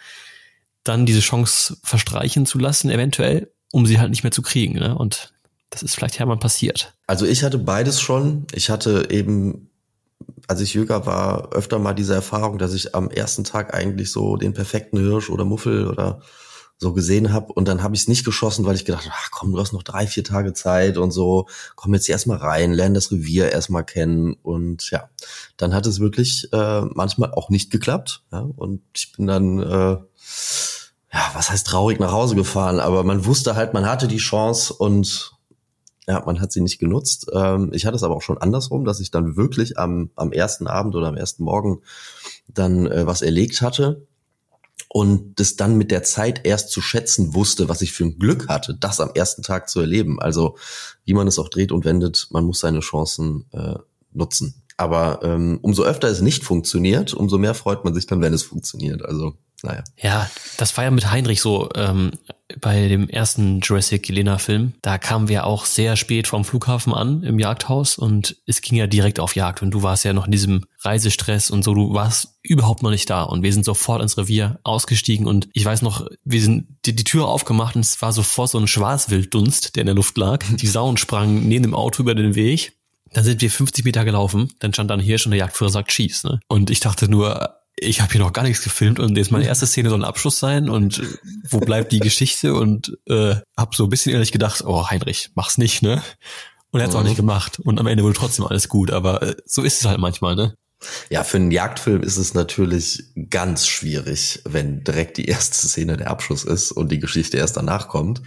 dann 0.82 1.06
diese 1.06 1.20
Chance 1.20 1.78
verstreichen 1.84 2.44
zu 2.44 2.58
lassen, 2.58 2.90
eventuell, 2.90 3.52
um 3.70 3.86
sie 3.86 4.00
halt 4.00 4.10
nicht 4.10 4.24
mehr 4.24 4.32
zu 4.32 4.42
kriegen, 4.42 4.74
ne? 4.74 4.98
Und 4.98 5.32
das 5.70 5.82
ist 5.82 5.94
vielleicht 5.94 6.18
Hermann 6.18 6.40
passiert. 6.40 6.94
Also 7.06 7.24
ich 7.26 7.44
hatte 7.44 7.58
beides 7.58 8.00
schon. 8.00 8.46
Ich 8.52 8.70
hatte 8.70 9.08
eben 9.10 9.67
als 10.48 10.60
ich 10.60 10.74
jünger 10.74 11.06
war, 11.06 11.52
öfter 11.52 11.78
mal 11.78 11.94
diese 11.94 12.14
Erfahrung, 12.14 12.58
dass 12.58 12.74
ich 12.74 12.94
am 12.94 13.10
ersten 13.10 13.44
Tag 13.44 13.74
eigentlich 13.74 14.10
so 14.10 14.36
den 14.36 14.54
perfekten 14.54 14.98
Hirsch 14.98 15.30
oder 15.30 15.44
Muffel 15.44 15.86
oder 15.86 16.20
so 16.78 16.92
gesehen 16.92 17.32
habe 17.32 17.52
und 17.52 17.66
dann 17.66 17.82
habe 17.82 17.96
ich 17.96 18.02
es 18.02 18.08
nicht 18.08 18.24
geschossen, 18.24 18.64
weil 18.64 18.76
ich 18.76 18.84
gedacht 18.84 19.04
habe, 19.04 19.14
ach 19.18 19.30
komm, 19.32 19.52
du 19.52 19.58
hast 19.58 19.72
noch 19.72 19.82
drei, 19.82 20.06
vier 20.06 20.22
Tage 20.22 20.52
Zeit 20.52 20.96
und 20.96 21.10
so, 21.10 21.46
komm 21.74 21.92
jetzt 21.92 22.08
erstmal 22.08 22.38
rein, 22.38 22.72
lern 22.72 22.94
das 22.94 23.10
Revier 23.10 23.50
erstmal 23.50 23.84
kennen. 23.84 24.34
Und 24.42 24.90
ja, 24.90 25.10
dann 25.56 25.74
hat 25.74 25.86
es 25.86 25.98
wirklich 25.98 26.48
äh, 26.52 26.82
manchmal 26.82 27.32
auch 27.32 27.50
nicht 27.50 27.72
geklappt 27.72 28.22
ja, 28.32 28.46
und 28.56 28.82
ich 28.94 29.12
bin 29.12 29.26
dann 29.26 29.58
äh, 29.58 29.96
ja, 31.12 31.30
was 31.34 31.50
heißt 31.50 31.66
traurig 31.66 31.98
nach 31.98 32.12
Hause 32.12 32.36
gefahren, 32.36 32.78
aber 32.78 33.02
man 33.02 33.24
wusste 33.24 33.56
halt, 33.56 33.74
man 33.74 33.86
hatte 33.86 34.06
die 34.06 34.18
Chance 34.18 34.72
und 34.72 35.32
ja, 36.08 36.22
man 36.24 36.40
hat 36.40 36.52
sie 36.52 36.62
nicht 36.62 36.78
genutzt. 36.78 37.26
Ähm, 37.34 37.70
ich 37.74 37.84
hatte 37.84 37.96
es 37.96 38.02
aber 38.02 38.16
auch 38.16 38.22
schon 38.22 38.38
andersrum, 38.38 38.86
dass 38.86 38.98
ich 38.98 39.10
dann 39.10 39.36
wirklich 39.36 39.78
am, 39.78 40.10
am 40.16 40.32
ersten 40.32 40.66
Abend 40.66 40.94
oder 40.96 41.08
am 41.08 41.16
ersten 41.16 41.44
Morgen 41.44 41.82
dann 42.48 42.86
äh, 42.86 43.06
was 43.06 43.20
erlegt 43.20 43.60
hatte 43.60 44.06
und 44.88 45.38
das 45.38 45.56
dann 45.56 45.76
mit 45.76 45.90
der 45.90 46.02
Zeit 46.02 46.46
erst 46.46 46.70
zu 46.70 46.80
schätzen 46.80 47.34
wusste, 47.34 47.68
was 47.68 47.82
ich 47.82 47.92
für 47.92 48.04
ein 48.04 48.18
Glück 48.18 48.48
hatte, 48.48 48.74
das 48.74 49.00
am 49.00 49.10
ersten 49.14 49.42
Tag 49.42 49.68
zu 49.68 49.80
erleben. 49.80 50.18
Also 50.18 50.56
wie 51.04 51.12
man 51.12 51.28
es 51.28 51.38
auch 51.38 51.50
dreht 51.50 51.72
und 51.72 51.84
wendet, 51.84 52.28
man 52.30 52.44
muss 52.44 52.60
seine 52.60 52.80
Chancen 52.80 53.44
äh, 53.52 53.74
nutzen. 54.14 54.62
Aber 54.78 55.20
ähm, 55.22 55.58
umso 55.60 55.82
öfter 55.82 56.08
es 56.08 56.22
nicht 56.22 56.42
funktioniert, 56.42 57.12
umso 57.12 57.36
mehr 57.36 57.52
freut 57.52 57.84
man 57.84 57.92
sich 57.92 58.06
dann, 58.06 58.22
wenn 58.22 58.32
es 58.32 58.44
funktioniert. 58.44 59.04
Also 59.04 59.34
naja. 59.62 59.82
Ja, 59.96 60.30
das 60.56 60.76
war 60.76 60.84
ja 60.84 60.90
mit 60.90 61.10
Heinrich 61.10 61.40
so 61.40 61.68
ähm, 61.74 62.12
bei 62.60 62.88
dem 62.88 63.08
ersten 63.08 63.60
Jurassic 63.60 64.08
Lena 64.08 64.38
Film. 64.38 64.74
Da 64.82 64.98
kamen 64.98 65.28
wir 65.28 65.44
auch 65.44 65.64
sehr 65.64 65.96
spät 65.96 66.28
vom 66.28 66.44
Flughafen 66.44 66.94
an 66.94 67.22
im 67.22 67.38
Jagdhaus 67.38 67.98
und 67.98 68.36
es 68.46 68.60
ging 68.62 68.78
ja 68.78 68.86
direkt 68.86 69.20
auf 69.20 69.36
Jagd 69.36 69.62
und 69.62 69.72
du 69.72 69.82
warst 69.82 70.04
ja 70.04 70.12
noch 70.12 70.26
in 70.26 70.32
diesem 70.32 70.64
Reisestress 70.80 71.50
und 71.50 71.62
so, 71.62 71.74
du 71.74 71.92
warst 71.92 72.38
überhaupt 72.42 72.82
noch 72.82 72.90
nicht 72.90 73.10
da 73.10 73.22
und 73.24 73.42
wir 73.42 73.52
sind 73.52 73.64
sofort 73.64 74.00
ins 74.00 74.16
Revier 74.16 74.60
ausgestiegen 74.62 75.26
und 75.26 75.48
ich 75.52 75.64
weiß 75.64 75.82
noch, 75.82 76.06
wir 76.24 76.40
sind 76.40 76.68
die, 76.86 76.94
die 76.94 77.04
Tür 77.04 77.26
aufgemacht 77.26 77.76
und 77.76 77.82
es 77.82 78.00
war 78.00 78.12
sofort 78.12 78.50
so 78.50 78.58
ein 78.58 78.68
Schwarzwilddunst, 78.68 79.76
der 79.76 79.82
in 79.82 79.86
der 79.86 79.96
Luft 79.96 80.16
lag. 80.16 80.44
Die 80.48 80.66
Sauen 80.66 80.96
sprangen 80.96 81.48
neben 81.48 81.64
dem 81.64 81.74
Auto 81.74 82.02
über 82.02 82.14
den 82.14 82.34
Weg 82.34 82.72
dann 83.12 83.24
sind 83.24 83.40
wir 83.40 83.50
50 83.50 83.86
Meter 83.86 84.04
gelaufen, 84.04 84.52
dann 84.58 84.72
stand 84.74 84.90
dann 84.90 85.00
hier 85.00 85.16
schon 85.16 85.30
der 85.30 85.38
Jagdführer 85.38 85.70
sagt 85.70 85.92
schieß. 85.92 86.24
Ne? 86.24 86.40
Und 86.48 86.70
ich 86.70 86.80
dachte 86.80 87.08
nur, 87.08 87.57
ich 87.80 88.00
habe 88.00 88.12
hier 88.12 88.20
noch 88.20 88.32
gar 88.32 88.42
nichts 88.42 88.62
gefilmt 88.62 89.00
und 89.00 89.16
jetzt 89.16 89.30
meine 89.30 89.46
erste 89.46 89.66
Szene 89.66 89.90
soll 89.90 90.00
ein 90.00 90.04
Abschluss 90.04 90.38
sein 90.38 90.68
und 90.68 91.02
wo 91.48 91.60
bleibt 91.60 91.92
die 91.92 92.00
Geschichte 92.00 92.54
und 92.54 92.96
äh, 93.08 93.36
habe 93.56 93.76
so 93.76 93.84
ein 93.84 93.90
bisschen 93.90 94.12
ehrlich 94.12 94.32
gedacht, 94.32 94.62
oh 94.64 94.88
Heinrich, 94.88 95.30
mach's 95.34 95.58
nicht, 95.58 95.82
ne? 95.82 96.02
Und 96.70 96.80
er 96.80 96.84
hat's 96.84 96.94
mhm. 96.94 97.00
auch 97.00 97.04
nicht 97.04 97.16
gemacht 97.16 97.58
und 97.60 97.78
am 97.78 97.86
Ende 97.86 98.04
wurde 98.04 98.18
trotzdem 98.18 98.46
alles 98.46 98.68
gut, 98.68 98.90
aber 98.90 99.22
äh, 99.22 99.36
so 99.44 99.62
ist 99.62 99.80
es 99.80 99.86
halt 99.86 99.98
manchmal, 99.98 100.36
ne? 100.36 100.54
Ja, 101.10 101.24
für 101.24 101.38
einen 101.38 101.50
Jagdfilm 101.50 102.02
ist 102.02 102.18
es 102.18 102.34
natürlich 102.34 103.04
ganz 103.30 103.66
schwierig, 103.66 104.40
wenn 104.44 104.84
direkt 104.84 105.16
die 105.16 105.24
erste 105.24 105.56
Szene 105.66 105.96
der 105.96 106.10
Abschluss 106.10 106.44
ist 106.44 106.70
und 106.70 106.92
die 106.92 107.00
Geschichte 107.00 107.36
erst 107.36 107.56
danach 107.56 107.88
kommt. 107.88 108.22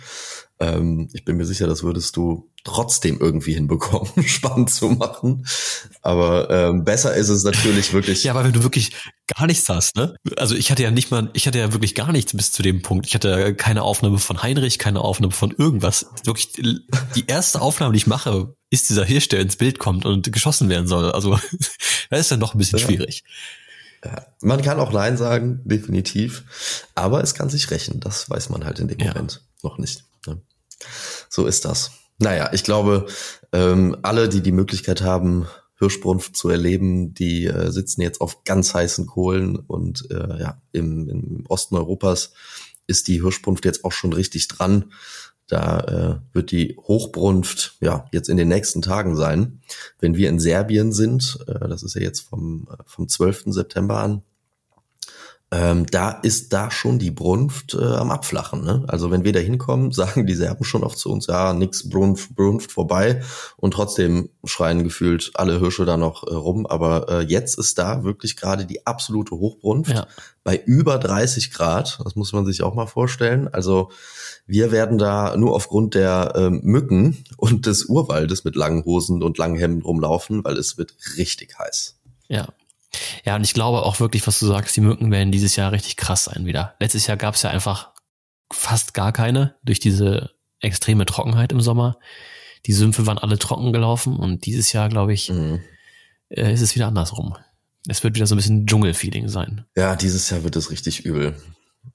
Ähm, 0.59 1.09
ich 1.13 1.23
bin 1.23 1.37
mir 1.37 1.45
sicher, 1.45 1.67
das 1.67 1.83
würdest 1.83 2.17
du 2.17 2.50
trotzdem 2.63 3.19
irgendwie 3.19 3.53
hinbekommen, 3.53 4.11
spannend 4.25 4.69
zu 4.69 4.89
machen. 4.89 5.45
Aber 6.01 6.49
ähm, 6.49 6.83
besser 6.83 7.13
ist 7.15 7.29
es 7.29 7.43
natürlich 7.43 7.93
wirklich. 7.93 8.23
ja, 8.23 8.33
aber 8.33 8.43
wenn 8.43 8.53
du 8.53 8.63
wirklich 8.63 8.91
gar 9.27 9.47
nichts 9.47 9.67
hast, 9.69 9.95
ne? 9.95 10.15
Also 10.37 10.55
ich 10.55 10.71
hatte 10.71 10.83
ja 10.83 10.91
nicht 10.91 11.11
mal, 11.11 11.29
ich 11.33 11.47
hatte 11.47 11.59
ja 11.59 11.73
wirklich 11.73 11.95
gar 11.95 12.11
nichts 12.11 12.35
bis 12.35 12.51
zu 12.51 12.61
dem 12.61 12.81
Punkt. 12.81 13.07
Ich 13.07 13.15
hatte 13.15 13.55
keine 13.55 13.83
Aufnahme 13.83 14.19
von 14.19 14.43
Heinrich, 14.43 14.79
keine 14.79 15.01
Aufnahme 15.01 15.33
von 15.33 15.51
irgendwas. 15.51 16.07
Wirklich 16.23 16.51
die 16.53 17.27
erste 17.27 17.61
Aufnahme, 17.61 17.93
die 17.93 17.97
ich 17.97 18.07
mache, 18.07 18.53
ist 18.69 18.89
dieser 18.89 19.05
Hirsch, 19.05 19.29
der 19.29 19.39
ins 19.39 19.55
Bild 19.55 19.79
kommt 19.79 20.05
und 20.05 20.31
geschossen 20.31 20.69
werden 20.69 20.87
soll. 20.87 21.11
Also 21.11 21.39
das 22.09 22.19
ist 22.19 22.31
dann 22.31 22.39
noch 22.39 22.55
ein 22.55 22.57
bisschen 22.57 22.79
ja. 22.79 22.85
schwierig. 22.85 23.23
Ja, 24.03 24.25
man 24.41 24.61
kann 24.61 24.79
auch 24.79 24.91
Nein 24.91 25.17
sagen, 25.17 25.61
definitiv. 25.63 26.43
Aber 26.95 27.21
es 27.21 27.35
kann 27.35 27.49
sich 27.49 27.69
rächen. 27.69 27.99
Das 27.99 28.29
weiß 28.29 28.49
man 28.49 28.65
halt 28.65 28.79
in 28.79 28.87
dem 28.87 28.99
ja. 28.99 29.13
Moment 29.13 29.43
noch 29.61 29.77
nicht. 29.77 30.03
Ne? 30.25 30.41
So 31.29 31.45
ist 31.45 31.65
das. 31.65 31.91
Naja, 32.21 32.51
ich 32.53 32.63
glaube, 32.63 33.07
ähm, 33.51 33.97
alle, 34.03 34.29
die 34.29 34.41
die 34.41 34.51
Möglichkeit 34.51 35.01
haben, 35.01 35.47
Hirschbrunft 35.79 36.37
zu 36.37 36.49
erleben, 36.49 37.15
die 37.15 37.47
äh, 37.47 37.71
sitzen 37.71 38.01
jetzt 38.01 38.21
auf 38.21 38.43
ganz 38.43 38.75
heißen 38.75 39.07
Kohlen 39.07 39.55
und 39.55 40.09
äh, 40.11 40.39
ja, 40.39 40.61
im, 40.71 41.09
im 41.09 41.43
Osten 41.49 41.75
Europas 41.75 42.33
ist 42.85 43.07
die 43.07 43.21
Hirschbrunft 43.23 43.65
jetzt 43.65 43.83
auch 43.83 43.91
schon 43.91 44.13
richtig 44.13 44.47
dran. 44.47 44.91
Da 45.47 45.79
äh, 45.79 46.35
wird 46.35 46.51
die 46.51 46.77
Hochbrunft 46.77 47.77
ja 47.81 48.05
jetzt 48.11 48.29
in 48.29 48.37
den 48.37 48.47
nächsten 48.47 48.83
Tagen 48.83 49.15
sein. 49.15 49.59
Wenn 49.99 50.15
wir 50.15 50.29
in 50.29 50.39
Serbien 50.39 50.93
sind, 50.93 51.39
äh, 51.47 51.67
das 51.67 51.81
ist 51.81 51.95
ja 51.95 52.01
jetzt 52.01 52.21
vom, 52.21 52.67
äh, 52.71 52.83
vom 52.85 53.09
12. 53.09 53.45
September 53.47 53.97
an, 53.97 54.21
ähm, 55.53 55.85
da 55.85 56.11
ist 56.11 56.53
da 56.53 56.71
schon 56.71 56.97
die 56.97 57.11
Brunft 57.11 57.73
äh, 57.73 57.83
am 57.83 58.09
Abflachen. 58.09 58.63
Ne? 58.63 58.85
Also 58.87 59.11
wenn 59.11 59.25
wir 59.25 59.33
da 59.33 59.39
hinkommen, 59.39 59.91
sagen 59.91 60.25
die 60.25 60.33
Serben 60.33 60.63
schon 60.63 60.83
oft 60.83 60.97
zu 60.97 61.11
uns, 61.11 61.27
ja, 61.27 61.53
nix 61.53 61.89
Brunft, 61.89 62.35
Brunft 62.35 62.71
vorbei 62.71 63.21
und 63.57 63.73
trotzdem 63.73 64.29
schreien 64.45 64.83
gefühlt 64.83 65.31
alle 65.35 65.59
Hirsche 65.59 65.83
da 65.83 65.97
noch 65.97 66.25
äh, 66.25 66.33
rum. 66.33 66.65
Aber 66.65 67.09
äh, 67.09 67.21
jetzt 67.23 67.59
ist 67.59 67.77
da 67.77 68.03
wirklich 68.03 68.37
gerade 68.37 68.65
die 68.65 68.87
absolute 68.87 69.35
Hochbrunft 69.35 69.91
Ja. 69.91 70.07
bei 70.45 70.55
über 70.65 70.97
30 70.97 71.51
Grad. 71.51 71.99
Das 72.03 72.15
muss 72.15 72.31
man 72.31 72.45
sich 72.45 72.63
auch 72.63 72.73
mal 72.73 72.87
vorstellen. 72.87 73.49
Also 73.49 73.91
wir 74.47 74.71
werden 74.71 74.97
da 74.97 75.35
nur 75.35 75.53
aufgrund 75.53 75.95
der 75.95 76.31
ähm, 76.35 76.61
Mücken 76.63 77.25
und 77.35 77.65
des 77.65 77.85
Urwaldes 77.85 78.45
mit 78.45 78.55
langen 78.55 78.85
Hosen 78.85 79.21
und 79.21 79.37
langen 79.37 79.57
Hemden 79.57 79.81
rumlaufen, 79.81 80.45
weil 80.45 80.57
es 80.57 80.77
wird 80.77 80.95
richtig 81.17 81.59
heiß. 81.59 81.97
Ja. 82.29 82.47
Ja, 83.25 83.35
und 83.35 83.43
ich 83.43 83.53
glaube 83.53 83.83
auch 83.83 83.99
wirklich, 83.99 84.25
was 84.27 84.39
du 84.39 84.47
sagst, 84.47 84.75
die 84.75 84.81
Mücken 84.81 85.11
werden 85.11 85.31
dieses 85.31 85.55
Jahr 85.55 85.71
richtig 85.71 85.95
krass 85.97 86.25
sein 86.25 86.45
wieder. 86.45 86.75
Letztes 86.79 87.07
Jahr 87.07 87.17
gab 87.17 87.35
es 87.35 87.41
ja 87.43 87.49
einfach 87.49 87.91
fast 88.51 88.93
gar 88.93 89.11
keine 89.13 89.55
durch 89.63 89.79
diese 89.79 90.31
extreme 90.59 91.05
Trockenheit 91.05 91.51
im 91.51 91.61
Sommer. 91.61 91.97
Die 92.65 92.73
Sümpfe 92.73 93.07
waren 93.07 93.17
alle 93.17 93.39
trocken 93.39 93.73
gelaufen 93.73 94.17
und 94.17 94.45
dieses 94.45 94.71
Jahr, 94.73 94.89
glaube 94.89 95.13
ich, 95.13 95.29
Mhm. 95.29 95.61
äh, 96.29 96.53
ist 96.53 96.61
es 96.61 96.75
wieder 96.75 96.87
andersrum. 96.87 97.35
Es 97.87 98.03
wird 98.03 98.15
wieder 98.15 98.27
so 98.27 98.35
ein 98.35 98.37
bisschen 98.37 98.67
Dschungelfeeling 98.67 99.27
sein. 99.29 99.65
Ja, 99.75 99.95
dieses 99.95 100.29
Jahr 100.29 100.43
wird 100.43 100.55
es 100.55 100.69
richtig 100.69 101.03
übel. 101.05 101.35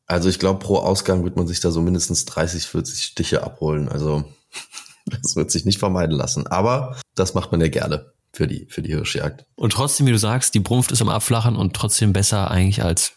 Also 0.07 0.29
ich 0.29 0.41
glaube, 0.41 0.59
pro 0.59 0.79
Ausgang 0.79 1.23
wird 1.25 1.37
man 1.37 1.47
sich 1.47 1.61
da 1.61 1.71
so 1.71 1.81
mindestens 1.81 2.25
30, 2.25 2.65
40 2.67 3.05
Stiche 3.05 3.45
abholen. 3.45 3.88
Also 3.88 4.25
das 5.07 5.37
wird 5.37 5.50
sich 5.53 5.65
nicht 5.65 5.79
vermeiden 5.79 6.17
lassen. 6.17 6.47
Aber 6.49 6.97
das 7.15 7.35
macht 7.35 7.53
man 7.53 7.61
ja 7.61 7.69
gerne 7.69 8.12
für 8.37 8.47
die, 8.47 8.66
für 8.69 8.83
die 8.83 8.90
Hirschjagd. 8.90 9.47
Und 9.57 9.73
trotzdem, 9.73 10.07
wie 10.07 10.12
du 10.12 10.19
sagst, 10.19 10.55
die 10.55 10.61
Brunft 10.61 10.93
ist 10.93 11.00
am 11.00 11.09
Abflachen 11.09 11.57
und 11.57 11.75
trotzdem 11.75 12.12
besser 12.12 12.50
eigentlich 12.50 12.83
als 12.83 13.14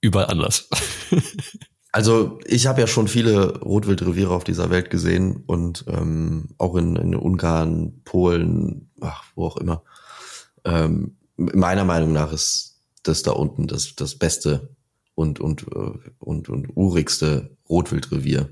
überall 0.00 0.26
anders. 0.26 0.68
Also 1.94 2.40
ich 2.46 2.66
habe 2.66 2.80
ja 2.80 2.86
schon 2.86 3.06
viele 3.06 3.60
Rotwildreviere 3.60 4.30
auf 4.34 4.44
dieser 4.44 4.70
Welt 4.70 4.88
gesehen 4.88 5.44
und 5.46 5.84
ähm, 5.88 6.48
auch 6.56 6.74
in, 6.76 6.96
in 6.96 7.14
Ungarn, 7.14 8.00
Polen, 8.04 8.90
ach, 9.02 9.24
wo 9.34 9.44
auch 9.44 9.58
immer. 9.58 9.82
Ähm, 10.64 11.18
meiner 11.36 11.84
Meinung 11.84 12.14
nach 12.14 12.32
ist 12.32 12.80
das 13.02 13.22
da 13.22 13.32
unten 13.32 13.66
das, 13.66 13.94
das 13.94 14.14
beste 14.14 14.74
und, 15.14 15.38
und, 15.38 15.66
äh, 15.70 15.92
und, 16.18 16.48
und 16.48 16.74
urigste 16.74 17.58
Rotwildrevier 17.68 18.48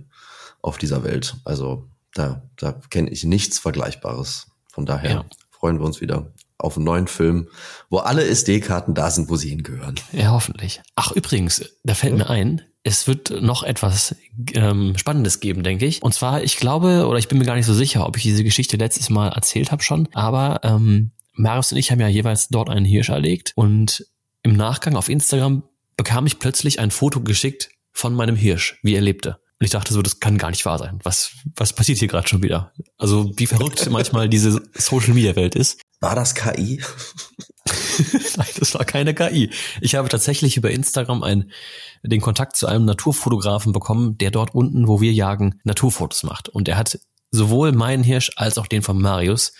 auf 0.60 0.76
dieser 0.76 1.02
Welt. 1.02 1.36
Also 1.46 1.88
da, 2.12 2.42
da 2.58 2.72
kenne 2.90 3.08
ich 3.08 3.24
nichts 3.24 3.58
Vergleichbares. 3.58 4.48
Von 4.70 4.84
daher 4.84 5.10
Ja. 5.10 5.24
Freuen 5.60 5.78
wir 5.78 5.86
uns 5.86 6.00
wieder 6.00 6.32
auf 6.58 6.76
einen 6.76 6.84
neuen 6.84 7.06
Film, 7.06 7.48
wo 7.88 7.98
alle 7.98 8.24
SD-Karten 8.24 8.94
da 8.94 9.10
sind, 9.10 9.28
wo 9.28 9.36
sie 9.36 9.50
hingehören. 9.50 9.94
Ja, 10.12 10.32
hoffentlich. 10.32 10.82
Ach, 10.94 11.12
übrigens, 11.12 11.64
da 11.84 11.94
fällt 11.94 12.16
mir 12.16 12.28
ein, 12.28 12.62
es 12.82 13.06
wird 13.06 13.30
noch 13.42 13.62
etwas 13.62 14.16
ähm, 14.54 14.96
Spannendes 14.96 15.40
geben, 15.40 15.62
denke 15.62 15.86
ich. 15.86 16.02
Und 16.02 16.12
zwar, 16.12 16.42
ich 16.42 16.56
glaube, 16.56 17.06
oder 17.06 17.18
ich 17.18 17.28
bin 17.28 17.38
mir 17.38 17.44
gar 17.44 17.56
nicht 17.56 17.66
so 17.66 17.74
sicher, 17.74 18.06
ob 18.06 18.16
ich 18.16 18.22
diese 18.22 18.44
Geschichte 18.44 18.76
letztes 18.76 19.10
Mal 19.10 19.28
erzählt 19.28 19.70
habe 19.70 19.82
schon, 19.82 20.08
aber 20.12 20.60
ähm, 20.62 21.12
Marius 21.34 21.72
und 21.72 21.78
ich 21.78 21.90
haben 21.90 22.00
ja 22.00 22.08
jeweils 22.08 22.48
dort 22.48 22.70
einen 22.70 22.84
Hirsch 22.84 23.10
erlegt 23.10 23.52
und 23.54 24.06
im 24.42 24.56
Nachgang 24.56 24.96
auf 24.96 25.08
Instagram 25.08 25.62
bekam 25.96 26.26
ich 26.26 26.38
plötzlich 26.38 26.80
ein 26.80 26.90
Foto 26.90 27.20
geschickt 27.20 27.70
von 27.92 28.14
meinem 28.14 28.36
Hirsch, 28.36 28.78
wie 28.82 28.94
er 28.94 29.02
lebte. 29.02 29.40
Und 29.60 29.66
ich 29.66 29.70
dachte 29.70 29.92
so, 29.92 30.00
das 30.00 30.20
kann 30.20 30.38
gar 30.38 30.50
nicht 30.50 30.64
wahr 30.64 30.78
sein. 30.78 30.98
Was, 31.02 31.32
was 31.54 31.74
passiert 31.74 31.98
hier 31.98 32.08
gerade 32.08 32.26
schon 32.26 32.42
wieder? 32.42 32.72
Also 32.96 33.30
wie 33.36 33.46
verrückt 33.46 33.86
manchmal 33.90 34.28
diese 34.28 34.62
Social-Media-Welt 34.74 35.54
ist. 35.54 35.82
War 36.00 36.14
das 36.14 36.34
KI? 36.34 36.82
Nein, 38.36 38.48
das 38.58 38.74
war 38.74 38.84
keine 38.84 39.14
KI. 39.14 39.50
Ich 39.80 39.94
habe 39.94 40.08
tatsächlich 40.08 40.56
über 40.56 40.70
Instagram 40.70 41.22
ein, 41.22 41.50
den 42.02 42.20
Kontakt 42.20 42.56
zu 42.56 42.66
einem 42.66 42.84
Naturfotografen 42.84 43.72
bekommen, 43.72 44.16
der 44.18 44.30
dort 44.30 44.54
unten, 44.54 44.88
wo 44.88 45.00
wir 45.00 45.12
jagen, 45.12 45.60
Naturfotos 45.64 46.22
macht. 46.22 46.48
Und 46.48 46.68
er 46.68 46.76
hat 46.76 46.98
sowohl 47.30 47.72
meinen 47.72 48.02
Hirsch 48.02 48.30
als 48.36 48.58
auch 48.58 48.66
den 48.66 48.82
von 48.82 49.00
Marius 49.00 49.52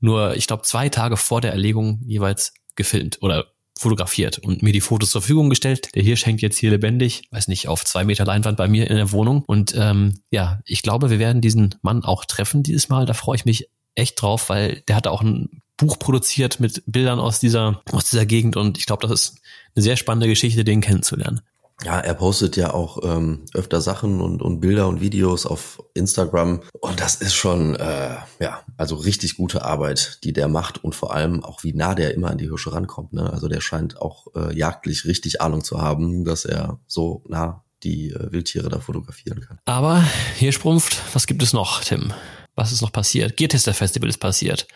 nur, 0.00 0.36
ich 0.36 0.46
glaube, 0.46 0.62
zwei 0.62 0.88
Tage 0.88 1.16
vor 1.16 1.40
der 1.40 1.52
Erlegung 1.52 2.00
jeweils 2.06 2.54
gefilmt 2.74 3.18
oder 3.20 3.46
fotografiert 3.80 4.38
und 4.38 4.62
mir 4.62 4.72
die 4.72 4.82
Fotos 4.82 5.10
zur 5.10 5.22
Verfügung 5.22 5.48
gestellt. 5.48 5.88
Der 5.94 6.02
Hirsch 6.02 6.26
hängt 6.26 6.42
jetzt 6.42 6.58
hier 6.58 6.70
lebendig, 6.70 7.22
weiß 7.30 7.48
nicht, 7.48 7.66
auf 7.66 7.84
zwei 7.84 8.04
Meter 8.04 8.26
Leinwand 8.26 8.58
bei 8.58 8.68
mir 8.68 8.90
in 8.90 8.96
der 8.96 9.10
Wohnung. 9.10 9.42
Und 9.46 9.74
ähm, 9.74 10.20
ja, 10.30 10.60
ich 10.66 10.82
glaube, 10.82 11.08
wir 11.08 11.18
werden 11.18 11.40
diesen 11.40 11.74
Mann 11.80 12.04
auch 12.04 12.26
treffen 12.26 12.62
dieses 12.62 12.90
Mal. 12.90 13.06
Da 13.06 13.14
freue 13.14 13.36
ich 13.36 13.46
mich 13.46 13.70
echt 13.94 14.20
drauf, 14.20 14.50
weil 14.50 14.82
der 14.86 14.96
hat 14.96 15.06
auch 15.06 15.22
ein 15.22 15.62
Buch 15.78 15.98
produziert 15.98 16.60
mit 16.60 16.82
Bildern 16.86 17.18
aus 17.18 17.40
dieser, 17.40 17.80
aus 17.90 18.10
dieser 18.10 18.26
Gegend 18.26 18.56
und 18.56 18.76
ich 18.76 18.84
glaube, 18.84 19.06
das 19.06 19.12
ist 19.12 19.40
eine 19.74 19.82
sehr 19.82 19.96
spannende 19.96 20.28
Geschichte, 20.28 20.62
den 20.62 20.82
kennenzulernen. 20.82 21.40
Ja, 21.84 21.98
er 21.98 22.14
postet 22.14 22.56
ja 22.56 22.74
auch 22.74 22.98
ähm, 23.02 23.46
öfter 23.54 23.80
Sachen 23.80 24.20
und, 24.20 24.42
und 24.42 24.60
Bilder 24.60 24.86
und 24.88 25.00
Videos 25.00 25.46
auf 25.46 25.82
Instagram. 25.94 26.60
Und 26.80 27.00
das 27.00 27.16
ist 27.16 27.34
schon, 27.34 27.74
äh, 27.76 28.16
ja, 28.38 28.62
also 28.76 28.96
richtig 28.96 29.36
gute 29.36 29.64
Arbeit, 29.64 30.18
die 30.24 30.32
der 30.32 30.48
macht 30.48 30.84
und 30.84 30.94
vor 30.94 31.14
allem 31.14 31.42
auch, 31.42 31.64
wie 31.64 31.72
nah 31.72 31.94
der 31.94 32.14
immer 32.14 32.30
an 32.30 32.38
die 32.38 32.48
Hirsche 32.48 32.72
rankommt. 32.72 33.12
Ne? 33.12 33.30
Also 33.30 33.48
der 33.48 33.60
scheint 33.60 34.00
auch 34.00 34.26
äh, 34.34 34.56
jagdlich 34.56 35.06
richtig 35.06 35.40
Ahnung 35.40 35.64
zu 35.64 35.80
haben, 35.80 36.24
dass 36.24 36.44
er 36.44 36.78
so 36.86 37.24
nah 37.28 37.64
die 37.82 38.10
äh, 38.10 38.30
Wildtiere 38.30 38.68
da 38.68 38.80
fotografieren 38.80 39.40
kann. 39.40 39.58
Aber 39.64 40.04
Hirschprumpft, 40.36 41.00
was 41.14 41.26
gibt 41.26 41.42
es 41.42 41.52
noch, 41.52 41.82
Tim? 41.82 42.12
Was 42.54 42.72
ist 42.72 42.82
noch 42.82 42.92
passiert? 42.92 43.36
Geartester 43.36 43.72
Festival 43.72 44.08
ist 44.08 44.18
passiert. 44.18 44.66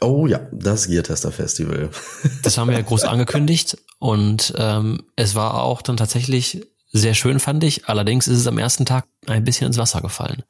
Oh 0.00 0.26
ja, 0.26 0.40
das 0.52 0.86
Geartester 0.86 1.32
Festival. 1.32 1.90
Das 2.42 2.56
haben 2.56 2.68
wir 2.68 2.76
ja 2.76 2.82
groß 2.82 3.04
angekündigt 3.04 3.76
und 3.98 4.54
ähm, 4.56 5.02
es 5.16 5.34
war 5.34 5.62
auch 5.62 5.82
dann 5.82 5.96
tatsächlich 5.96 6.66
sehr 6.92 7.14
schön, 7.14 7.38
fand 7.38 7.62
ich. 7.64 7.86
Allerdings 7.88 8.26
ist 8.26 8.38
es 8.38 8.46
am 8.46 8.58
ersten 8.58 8.86
Tag 8.86 9.06
ein 9.26 9.44
bisschen 9.44 9.66
ins 9.66 9.78
Wasser 9.78 10.00
gefallen. 10.00 10.42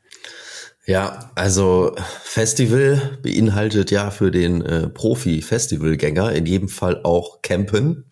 Ja, 0.87 1.30
also 1.35 1.95
Festival 2.23 3.19
beinhaltet 3.23 3.90
ja 3.90 4.11
für 4.11 4.30
den 4.30 4.62
äh, 4.62 4.88
Profi-Festivalgänger 4.88 6.33
in 6.33 6.47
jedem 6.47 6.69
Fall 6.69 7.02
auch 7.02 7.42
Campen 7.42 8.11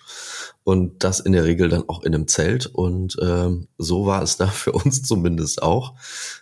und 0.65 1.03
das 1.03 1.21
in 1.21 1.33
der 1.33 1.45
Regel 1.45 1.71
dann 1.71 1.89
auch 1.89 2.03
in 2.03 2.15
einem 2.15 2.29
Zelt 2.29 2.67
und 2.67 3.17
ähm, 3.23 3.69
so 3.79 4.05
war 4.05 4.23
es 4.23 4.37
da 4.37 4.47
für 4.49 4.73
uns 4.73 5.03
zumindest 5.03 5.63
auch. 5.63 5.95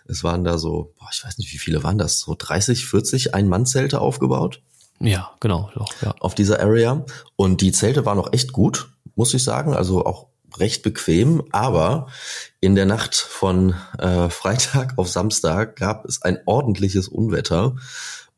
Es 0.05 0.23
waren 0.23 0.43
da 0.43 0.57
so, 0.57 0.93
boah, 0.99 1.07
ich 1.13 1.23
weiß 1.23 1.37
nicht, 1.37 1.53
wie 1.53 1.57
viele 1.59 1.83
waren 1.83 1.97
das, 1.97 2.19
so 2.19 2.35
30, 2.37 2.85
40 2.85 3.33
Ein-Mann-Zelte 3.33 4.01
aufgebaut 4.01 4.61
Ja, 4.99 5.31
genau, 5.39 5.69
doch, 5.75 5.89
ja. 6.01 6.15
auf 6.19 6.35
dieser 6.35 6.59
Area. 6.59 7.05
Und 7.35 7.61
die 7.61 7.71
Zelte 7.71 8.05
waren 8.05 8.19
auch 8.19 8.33
echt 8.33 8.51
gut, 8.51 8.89
muss 9.15 9.33
ich 9.33 9.43
sagen, 9.43 9.73
also 9.73 10.05
auch 10.05 10.27
recht 10.57 10.81
bequem, 10.81 11.43
aber 11.51 12.07
in 12.59 12.75
der 12.75 12.85
Nacht 12.85 13.15
von 13.15 13.75
äh, 13.99 14.29
Freitag 14.29 14.97
auf 14.97 15.09
Samstag 15.09 15.75
gab 15.75 16.05
es 16.05 16.21
ein 16.21 16.39
ordentliches 16.45 17.07
Unwetter 17.07 17.75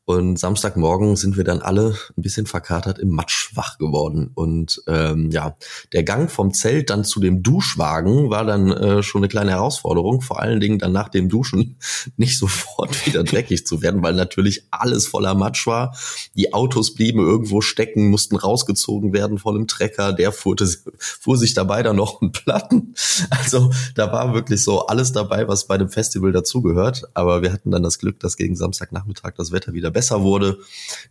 und 0.09 0.39
Samstagmorgen 0.39 1.15
sind 1.17 1.37
wir 1.37 1.43
dann 1.43 1.61
alle 1.61 1.95
ein 2.17 2.23
bisschen 2.23 2.47
verkatert 2.47 2.97
im 2.97 3.09
Matsch 3.09 3.55
wach 3.55 3.77
geworden. 3.77 4.31
Und 4.33 4.81
ähm, 4.87 5.29
ja, 5.29 5.55
der 5.93 6.01
Gang 6.01 6.31
vom 6.31 6.51
Zelt 6.51 6.89
dann 6.89 7.03
zu 7.03 7.19
dem 7.19 7.43
Duschwagen 7.43 8.31
war 8.31 8.43
dann 8.43 8.71
äh, 8.71 9.03
schon 9.03 9.19
eine 9.19 9.27
kleine 9.27 9.51
Herausforderung. 9.51 10.21
Vor 10.21 10.39
allen 10.39 10.59
Dingen 10.59 10.79
dann 10.79 10.93
nach 10.93 11.09
dem 11.09 11.29
Duschen 11.29 11.75
nicht 12.17 12.39
sofort 12.39 13.05
wieder 13.05 13.23
dreckig 13.23 13.67
zu 13.67 13.83
werden, 13.83 14.01
weil 14.01 14.15
natürlich 14.15 14.63
alles 14.71 15.05
voller 15.05 15.35
Matsch 15.35 15.67
war. 15.67 15.95
Die 16.35 16.55
Autos 16.55 16.95
blieben 16.95 17.19
irgendwo 17.19 17.61
stecken, 17.61 18.09
mussten 18.09 18.35
rausgezogen 18.35 19.13
werden 19.13 19.37
von 19.37 19.55
einem 19.55 19.67
Trecker. 19.67 20.11
Der 20.11 20.31
fuhrte, 20.31 20.67
fuhr 20.97 21.37
sich 21.37 21.53
dabei 21.53 21.83
dann 21.83 21.97
noch 21.97 22.19
einen 22.19 22.31
Platten. 22.31 22.95
Also 23.29 23.71
da 23.93 24.11
war 24.11 24.33
wirklich 24.33 24.63
so 24.63 24.87
alles 24.87 25.11
dabei, 25.11 25.47
was 25.47 25.67
bei 25.67 25.77
dem 25.77 25.89
Festival 25.89 26.31
dazugehört. 26.31 27.03
Aber 27.13 27.43
wir 27.43 27.53
hatten 27.53 27.69
dann 27.69 27.83
das 27.83 27.99
Glück, 27.99 28.19
dass 28.19 28.37
gegen 28.37 28.55
Samstagnachmittag 28.55 29.35
das 29.37 29.51
Wetter 29.51 29.73
wieder 29.73 29.91
besser 29.91 29.98
wurde. 30.01 30.59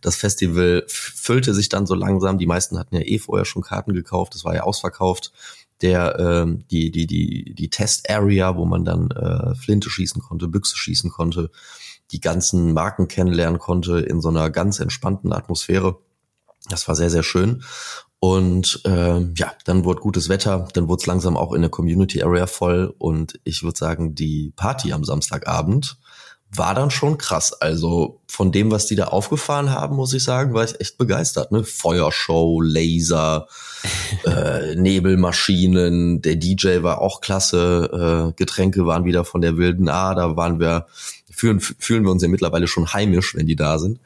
Das 0.01 0.15
Festival 0.15 0.83
füllte 0.87 1.53
sich 1.53 1.69
dann 1.69 1.85
so 1.85 1.95
langsam. 1.95 2.37
Die 2.37 2.45
meisten 2.45 2.77
hatten 2.77 2.95
ja 2.95 3.01
eh 3.01 3.19
vorher 3.19 3.45
schon 3.45 3.61
Karten 3.61 3.93
gekauft. 3.93 4.35
Das 4.35 4.43
war 4.45 4.55
ja 4.55 4.63
ausverkauft. 4.63 5.31
Der 5.81 6.19
ähm, 6.19 6.65
die 6.69 6.91
die 6.91 7.07
die 7.07 7.53
die 7.55 7.69
Test 7.69 8.09
Area, 8.09 8.57
wo 8.57 8.65
man 8.65 8.83
dann 8.83 9.11
äh, 9.11 9.55
Flinte 9.55 9.89
schießen 9.89 10.21
konnte, 10.21 10.49
Büchse 10.49 10.75
schießen 10.75 11.09
konnte, 11.09 11.51
die 12.11 12.19
ganzen 12.19 12.73
Marken 12.73 13.07
kennenlernen 13.07 13.59
konnte 13.59 13.99
in 13.99 14.19
so 14.19 14.27
einer 14.27 14.49
ganz 14.49 14.79
entspannten 14.81 15.31
Atmosphäre. 15.31 15.97
Das 16.69 16.87
war 16.89 16.95
sehr 16.95 17.09
sehr 17.09 17.23
schön. 17.23 17.63
Und 18.19 18.81
ähm, 18.83 19.33
ja, 19.37 19.53
dann 19.63 19.85
wurde 19.85 20.01
gutes 20.01 20.27
Wetter, 20.27 20.67
dann 20.73 20.89
wurde 20.89 20.99
es 20.99 21.05
langsam 21.05 21.37
auch 21.37 21.53
in 21.53 21.61
der 21.61 21.71
Community 21.71 22.21
Area 22.21 22.47
voll 22.47 22.93
und 22.97 23.39
ich 23.45 23.63
würde 23.63 23.77
sagen, 23.77 24.13
die 24.13 24.51
Party 24.57 24.91
am 24.91 25.05
Samstagabend 25.05 25.97
war 26.51 26.73
dann 26.73 26.89
schon 26.89 27.17
krass. 27.17 27.53
Also 27.53 28.21
von 28.27 28.51
dem, 28.51 28.71
was 28.71 28.87
die 28.87 28.95
da 28.95 29.05
aufgefahren 29.05 29.69
haben, 29.69 29.95
muss 29.95 30.13
ich 30.13 30.23
sagen, 30.23 30.53
war 30.53 30.63
ich 30.63 30.79
echt 30.79 30.97
begeistert. 30.97 31.51
Ne? 31.51 31.63
Feuershow, 31.63 32.61
Laser, 32.61 33.47
äh, 34.25 34.75
Nebelmaschinen, 34.75 36.21
der 36.21 36.35
DJ 36.35 36.81
war 36.81 37.01
auch 37.01 37.21
klasse, 37.21 38.29
äh, 38.29 38.33
Getränke 38.35 38.85
waren 38.85 39.05
wieder 39.05 39.25
von 39.25 39.41
der 39.41 39.57
wilden 39.57 39.89
A, 39.89 40.15
da 40.15 40.35
waren 40.35 40.59
wir, 40.59 40.87
fühlen, 41.29 41.59
fühlen 41.59 42.03
wir 42.03 42.11
uns 42.11 42.23
ja 42.23 42.29
mittlerweile 42.29 42.67
schon 42.67 42.93
heimisch, 42.93 43.35
wenn 43.35 43.45
die 43.45 43.55
da 43.55 43.77
sind. 43.77 43.99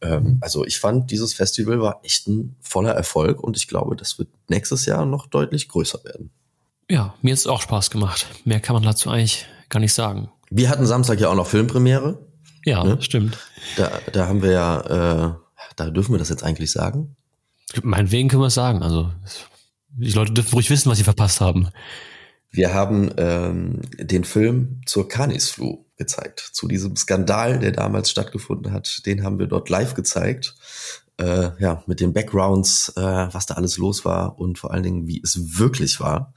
Ähm, 0.00 0.38
also 0.40 0.64
ich 0.64 0.78
fand, 0.78 1.10
dieses 1.10 1.34
Festival 1.34 1.80
war 1.80 2.00
echt 2.04 2.28
ein 2.28 2.54
voller 2.60 2.92
Erfolg 2.92 3.42
und 3.42 3.56
ich 3.56 3.66
glaube, 3.66 3.96
das 3.96 4.18
wird 4.18 4.28
nächstes 4.48 4.86
Jahr 4.86 5.04
noch 5.04 5.26
deutlich 5.26 5.68
größer 5.68 6.04
werden. 6.04 6.30
Ja, 6.88 7.14
mir 7.22 7.32
hat 7.32 7.38
es 7.38 7.46
auch 7.46 7.62
Spaß 7.62 7.90
gemacht. 7.90 8.26
Mehr 8.44 8.60
kann 8.60 8.74
man 8.74 8.82
dazu 8.82 9.10
eigentlich 9.10 9.46
gar 9.68 9.80
nicht 9.80 9.94
sagen. 9.94 10.28
Wir 10.54 10.68
hatten 10.68 10.84
Samstag 10.84 11.18
ja 11.18 11.28
auch 11.28 11.34
noch 11.34 11.46
Filmpremiere. 11.46 12.26
Ja, 12.64 12.84
ne? 12.84 13.00
stimmt. 13.00 13.38
Da, 13.76 13.90
da 14.12 14.28
haben 14.28 14.42
wir 14.42 14.52
ja, 14.52 14.80
äh, 14.80 15.34
da 15.76 15.90
dürfen 15.90 16.12
wir 16.12 16.18
das 16.18 16.28
jetzt 16.28 16.44
eigentlich 16.44 16.70
sagen. 16.70 17.16
Meinetwegen 17.82 18.28
können 18.28 18.42
wir 18.42 18.48
es 18.48 18.54
sagen. 18.54 18.82
Also 18.82 19.10
die 19.88 20.10
Leute 20.10 20.32
dürfen 20.32 20.54
ruhig 20.54 20.68
wissen, 20.68 20.90
was 20.90 20.98
sie 20.98 21.04
verpasst 21.04 21.40
haben. 21.40 21.68
Wir 22.50 22.74
haben 22.74 23.10
ähm, 23.16 23.80
den 23.98 24.24
Film 24.24 24.82
zur 24.84 25.08
Canis-Flu 25.08 25.86
gezeigt. 25.96 26.50
Zu 26.52 26.68
diesem 26.68 26.96
Skandal, 26.96 27.58
der 27.58 27.72
damals 27.72 28.10
stattgefunden 28.10 28.72
hat, 28.72 29.06
den 29.06 29.24
haben 29.24 29.38
wir 29.38 29.46
dort 29.46 29.70
live 29.70 29.94
gezeigt. 29.94 30.54
Äh, 31.16 31.50
ja, 31.60 31.82
mit 31.86 32.00
den 32.00 32.12
Backgrounds, 32.12 32.92
äh, 32.96 33.00
was 33.00 33.46
da 33.46 33.54
alles 33.54 33.78
los 33.78 34.04
war 34.04 34.38
und 34.38 34.58
vor 34.58 34.72
allen 34.72 34.82
Dingen, 34.82 35.06
wie 35.06 35.22
es 35.22 35.58
wirklich 35.58 35.98
war. 35.98 36.34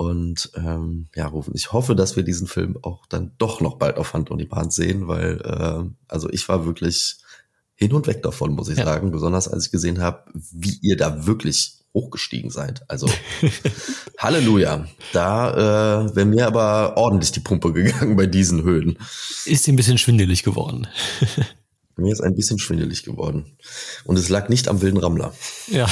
Und 0.00 0.50
ähm, 0.54 1.08
ja, 1.14 1.26
Rufen, 1.26 1.52
ich 1.54 1.74
hoffe, 1.74 1.94
dass 1.94 2.16
wir 2.16 2.22
diesen 2.22 2.46
Film 2.46 2.78
auch 2.80 3.04
dann 3.04 3.32
doch 3.36 3.60
noch 3.60 3.76
bald 3.76 3.98
auf 3.98 4.14
Hand 4.14 4.30
und 4.30 4.38
die 4.38 4.46
Bahn 4.46 4.70
sehen, 4.70 5.08
weil 5.08 5.42
äh, 5.42 5.90
also 6.08 6.30
ich 6.30 6.48
war 6.48 6.64
wirklich 6.64 7.16
hin 7.74 7.92
und 7.92 8.06
weg 8.06 8.22
davon, 8.22 8.54
muss 8.54 8.70
ich 8.70 8.78
ja. 8.78 8.86
sagen. 8.86 9.10
Besonders 9.10 9.46
als 9.46 9.66
ich 9.66 9.70
gesehen 9.70 10.00
habe, 10.00 10.24
wie 10.32 10.78
ihr 10.80 10.96
da 10.96 11.26
wirklich 11.26 11.80
hochgestiegen 11.92 12.48
seid. 12.48 12.82
Also 12.88 13.10
Halleluja. 14.18 14.86
Da 15.12 16.04
äh, 16.06 16.16
wäre 16.16 16.26
mir 16.26 16.46
aber 16.46 16.96
ordentlich 16.96 17.32
die 17.32 17.40
Pumpe 17.40 17.70
gegangen 17.74 18.16
bei 18.16 18.24
diesen 18.24 18.62
Höhen. 18.62 18.96
Ist 19.44 19.68
ein 19.68 19.76
bisschen 19.76 19.98
schwindelig 19.98 20.44
geworden. 20.44 20.86
mir 21.96 22.10
ist 22.10 22.22
ein 22.22 22.34
bisschen 22.34 22.58
schwindelig 22.58 23.02
geworden. 23.02 23.54
Und 24.04 24.18
es 24.18 24.30
lag 24.30 24.48
nicht 24.48 24.66
am 24.66 24.80
wilden 24.80 24.96
Rammler. 24.96 25.34
Ja. 25.66 25.86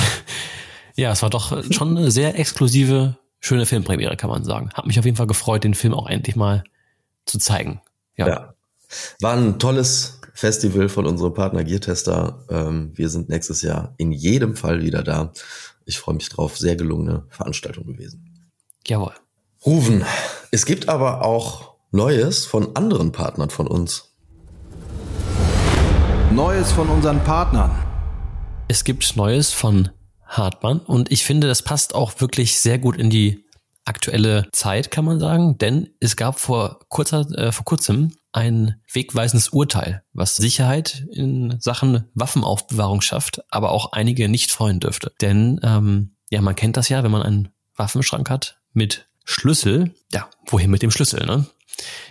Ja, 0.96 1.12
es 1.12 1.20
war 1.20 1.28
doch 1.28 1.62
schon 1.70 1.96
eine 1.96 2.10
sehr 2.10 2.38
exklusive, 2.38 3.18
schöne 3.40 3.66
Filmpremiere, 3.66 4.16
kann 4.16 4.30
man 4.30 4.44
sagen. 4.44 4.70
Hat 4.74 4.86
mich 4.86 4.98
auf 4.98 5.04
jeden 5.04 5.16
Fall 5.16 5.26
gefreut, 5.26 5.64
den 5.64 5.74
Film 5.74 5.94
auch 5.94 6.08
endlich 6.08 6.36
mal 6.36 6.64
zu 7.24 7.38
zeigen. 7.38 7.80
Ja. 8.16 8.28
ja. 8.28 8.54
War 9.20 9.36
ein 9.36 9.58
tolles 9.58 10.20
Festival 10.34 10.88
von 10.88 11.06
unserem 11.06 11.34
Partner 11.34 11.64
Geartester. 11.64 12.44
Ähm, 12.48 12.92
wir 12.94 13.08
sind 13.08 13.28
nächstes 13.28 13.62
Jahr 13.62 13.94
in 13.98 14.12
jedem 14.12 14.56
Fall 14.56 14.82
wieder 14.82 15.02
da 15.02 15.32
ich 15.88 15.98
freue 15.98 16.16
mich 16.16 16.28
drauf. 16.28 16.58
Sehr 16.58 16.76
gelungene 16.76 17.24
Veranstaltung 17.30 17.86
gewesen. 17.86 18.50
Jawohl. 18.86 19.14
Ruven, 19.64 20.04
es 20.50 20.66
gibt 20.66 20.88
aber 20.88 21.22
auch 21.22 21.76
Neues 21.90 22.44
von 22.44 22.76
anderen 22.76 23.10
Partnern 23.10 23.48
von 23.48 23.66
uns. 23.66 24.12
Neues 26.30 26.70
von 26.72 26.88
unseren 26.90 27.24
Partnern. 27.24 27.70
Es 28.68 28.84
gibt 28.84 29.16
Neues 29.16 29.50
von 29.50 29.88
Hartmann 30.28 30.80
und 30.80 31.10
ich 31.10 31.24
finde, 31.24 31.48
das 31.48 31.62
passt 31.62 31.94
auch 31.94 32.20
wirklich 32.20 32.60
sehr 32.60 32.78
gut 32.78 32.96
in 32.96 33.10
die 33.10 33.44
aktuelle 33.88 34.46
Zeit, 34.52 34.90
kann 34.90 35.04
man 35.04 35.18
sagen, 35.18 35.56
denn 35.58 35.88
es 35.98 36.16
gab 36.16 36.38
vor 36.38 36.80
kurzer, 36.88 37.26
äh, 37.36 37.52
vor 37.52 37.64
kurzem 37.64 38.12
ein 38.32 38.76
wegweisendes 38.92 39.48
Urteil, 39.48 40.02
was 40.12 40.36
Sicherheit 40.36 41.06
in 41.10 41.56
Sachen 41.60 42.04
Waffenaufbewahrung 42.14 43.00
schafft, 43.00 43.42
aber 43.50 43.72
auch 43.72 43.92
einige 43.92 44.28
nicht 44.28 44.52
freuen 44.52 44.80
dürfte. 44.80 45.12
Denn 45.22 45.58
ähm, 45.62 46.16
ja, 46.30 46.42
man 46.42 46.54
kennt 46.54 46.76
das 46.76 46.90
ja, 46.90 47.02
wenn 47.02 47.10
man 47.10 47.22
einen 47.22 47.48
Waffenschrank 47.74 48.28
hat 48.28 48.60
mit 48.74 49.08
Schlüssel, 49.24 49.94
ja, 50.12 50.28
wohin 50.46 50.70
mit 50.70 50.82
dem 50.82 50.90
Schlüssel, 50.90 51.24
ne? 51.24 51.46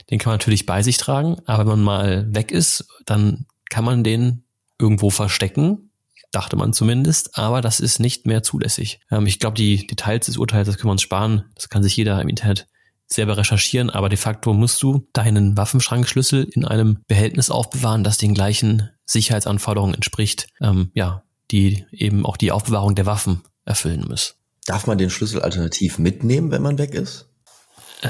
Den 0.09 0.17
kann 0.17 0.31
man 0.31 0.36
natürlich 0.36 0.65
bei 0.65 0.81
sich 0.81 0.97
tragen, 0.97 1.38
aber 1.45 1.59
wenn 1.59 1.79
man 1.79 1.83
mal 1.83 2.36
weg 2.36 2.51
ist, 2.51 2.88
dann 3.05 3.45
kann 3.69 3.83
man 3.83 4.03
den 4.03 4.45
irgendwo 4.79 5.10
verstecken, 5.10 5.87
dachte 6.32 6.56
man 6.56 6.74
zumindest, 6.74 7.38
aber 7.38 7.62
das 7.62 7.80
ist 7.80 8.00
nicht 8.00 8.26
mehr 8.26 8.44
zulässig. 8.44 9.00
Ähm, 9.12 9.26
ich 9.26 9.40
glaube, 9.40 9.56
die 9.56 9.88
Details 9.88 10.26
des 10.26 10.38
Urteils, 10.38 10.68
das 10.68 10.78
können 10.78 10.90
wir 10.90 10.94
uns 10.94 11.02
sparen, 11.02 11.46
das 11.56 11.70
kann 11.70 11.84
sich 11.84 11.96
jeder 11.96 12.22
im 12.22 12.30
Internet 12.30 12.68
selber 13.08 13.38
recherchieren, 13.38 13.90
aber 13.90 14.10
de 14.10 14.18
facto 14.18 14.54
musst 14.54 14.84
du 14.84 15.08
deinen 15.13 15.56
Waffenschrankschlüssel 15.56 16.44
in 16.44 16.66
einem 16.66 17.04
Behältnis 17.08 17.50
aufbewahren, 17.50 18.04
das 18.04 18.18
den 18.18 18.34
gleichen 18.34 18.90
Sicherheitsanforderungen 19.06 19.96
entspricht, 19.96 20.50
ähm, 20.62 20.92
ja, 20.94 21.24
die 21.52 21.86
eben 21.92 22.26
auch 22.26 22.36
die 22.36 22.52
Aufbewahrung 22.52 22.96
der 22.96 23.06
Waffen 23.06 23.44
erfüllen 23.63 24.06
muss. 24.08 24.36
Darf 24.66 24.88
man 24.88 24.98
den 24.98 25.10
Schlüssel 25.10 25.42
alternativ 25.42 25.98
mitnehmen, 25.98 26.52
wenn 26.52 26.62
man 26.62 26.78
weg 26.78 26.94
ist? 26.94 27.30
Äh, 28.02 28.10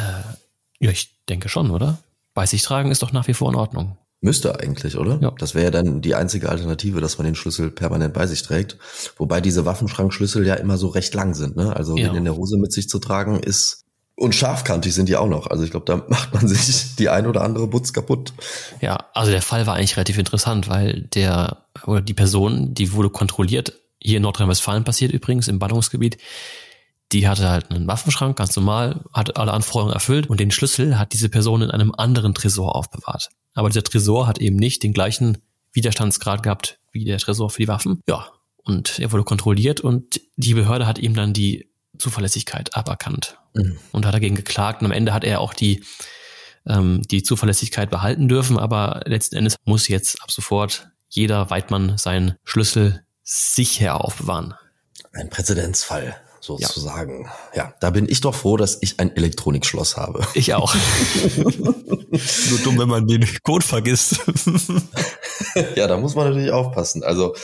ja, 0.79 0.89
ich 0.89 1.15
denke 1.29 1.49
schon, 1.49 1.69
oder? 1.69 1.99
Bei 2.33 2.45
sich 2.47 2.63
tragen 2.63 2.89
ist 2.89 3.03
doch 3.03 3.11
nach 3.11 3.27
wie 3.27 3.33
vor 3.33 3.49
in 3.49 3.55
Ordnung. 3.55 3.97
Müsste 4.19 4.59
eigentlich, 4.59 4.97
oder? 4.97 5.19
Ja. 5.21 5.31
Das 5.37 5.53
wäre 5.53 5.65
ja 5.65 5.71
dann 5.71 6.01
die 6.01 6.15
einzige 6.15 6.49
Alternative, 6.49 7.01
dass 7.01 7.17
man 7.19 7.25
den 7.25 7.35
Schlüssel 7.35 7.69
permanent 7.69 8.13
bei 8.13 8.25
sich 8.25 8.41
trägt. 8.41 8.77
Wobei 9.17 9.41
diese 9.41 9.65
Waffenschrankschlüssel 9.65 10.45
ja 10.45 10.55
immer 10.55 10.77
so 10.77 10.87
recht 10.87 11.13
lang 11.13 11.35
sind. 11.35 11.55
Ne? 11.55 11.75
Also 11.75 11.95
ja. 11.95 12.07
den 12.07 12.17
in 12.17 12.23
der 12.25 12.35
Hose 12.35 12.57
mit 12.57 12.71
sich 12.71 12.89
zu 12.89 12.97
tragen, 12.97 13.39
ist 13.39 13.85
und 14.19 14.33
scharfkantig 14.33 14.95
sind 14.95 15.09
die 15.09 15.15
auch 15.15 15.27
noch. 15.27 15.47
Also 15.47 15.63
ich 15.63 15.69
glaube, 15.69 15.85
da 15.85 15.97
macht 16.09 16.33
man 16.33 16.47
sich 16.47 16.95
die 16.95 17.09
ein 17.09 17.27
oder 17.27 17.41
andere 17.41 17.67
Butz 17.67 17.93
kaputt. 17.93 18.33
Ja, 18.81 18.97
also 19.13 19.31
der 19.31 19.43
Fall 19.43 19.67
war 19.67 19.75
eigentlich 19.75 19.95
relativ 19.95 20.17
interessant, 20.17 20.67
weil 20.67 21.03
der 21.13 21.65
oder 21.85 22.01
die 22.01 22.15
Person, 22.15 22.73
die 22.73 22.93
wurde 22.93 23.11
kontrolliert, 23.11 23.73
hier 24.01 24.17
in 24.17 24.23
Nordrhein-Westfalen 24.23 24.83
passiert 24.83 25.11
übrigens, 25.11 25.47
im 25.47 25.59
Ballungsgebiet, 25.59 26.17
die 27.11 27.27
hatte 27.27 27.49
halt 27.49 27.71
einen 27.71 27.87
Waffenschrank, 27.87 28.37
ganz 28.37 28.55
normal, 28.55 29.01
hat 29.13 29.37
alle 29.37 29.53
Anforderungen 29.53 29.93
erfüllt 29.93 30.29
und 30.29 30.39
den 30.39 30.51
Schlüssel 30.51 30.97
hat 30.97 31.13
diese 31.13 31.29
Person 31.29 31.61
in 31.61 31.71
einem 31.71 31.93
anderen 31.95 32.33
Tresor 32.33 32.75
aufbewahrt. 32.75 33.29
Aber 33.57 33.69
dieser 33.69 33.83
Tresor 33.83 34.27
hat 34.27 34.37
eben 34.37 34.55
nicht 34.55 34.83
den 34.83 34.93
gleichen 34.93 35.39
Widerstandsgrad 35.73 36.43
gehabt 36.43 36.79
wie 36.91 37.05
der 37.05 37.17
Tresor 37.17 37.49
für 37.49 37.63
die 37.63 37.67
Waffen. 37.67 38.03
Ja, 38.07 38.27
und 38.63 38.99
er 38.99 39.11
wurde 39.11 39.23
kontrolliert 39.23 39.81
und 39.81 40.21
die 40.35 40.53
Behörde 40.53 40.85
hat 40.85 40.99
ihm 40.99 41.15
dann 41.15 41.33
die 41.33 41.67
Zuverlässigkeit 41.97 42.75
aberkannt 42.75 43.39
mhm. 43.55 43.79
und 43.91 44.05
hat 44.05 44.13
dagegen 44.13 44.35
geklagt. 44.35 44.81
Und 44.81 44.85
am 44.85 44.91
Ende 44.91 45.11
hat 45.11 45.23
er 45.23 45.41
auch 45.41 45.55
die, 45.55 45.83
ähm, 46.67 47.01
die 47.09 47.23
Zuverlässigkeit 47.23 47.89
behalten 47.89 48.27
dürfen, 48.27 48.59
aber 48.59 49.01
letzten 49.05 49.37
Endes 49.37 49.55
muss 49.65 49.87
jetzt 49.87 50.21
ab 50.21 50.29
sofort 50.29 50.89
jeder 51.09 51.49
Weidmann 51.49 51.97
seinen 51.97 52.35
Schlüssel 52.43 53.01
sicher 53.23 54.05
aufbewahren. 54.05 54.53
Ein 55.13 55.31
Präzedenzfall 55.31 56.15
sozusagen. 56.47 57.27
Ja. 57.53 57.65
ja, 57.65 57.73
da 57.79 57.89
bin 57.91 58.07
ich 58.09 58.21
doch 58.21 58.33
froh, 58.33 58.57
dass 58.57 58.77
ich 58.81 58.99
ein 58.99 59.15
Elektronikschloss 59.15 59.97
habe. 59.97 60.25
Ich 60.33 60.53
auch. 60.53 60.73
Nur 61.37 62.59
dumm, 62.63 62.79
wenn 62.79 62.87
man 62.87 63.05
den 63.07 63.27
Code 63.43 63.65
vergisst. 63.65 64.21
ja, 65.75 65.87
da 65.87 65.97
muss 65.97 66.15
man 66.15 66.29
natürlich 66.29 66.51
aufpassen. 66.51 67.03
Also, 67.03 67.35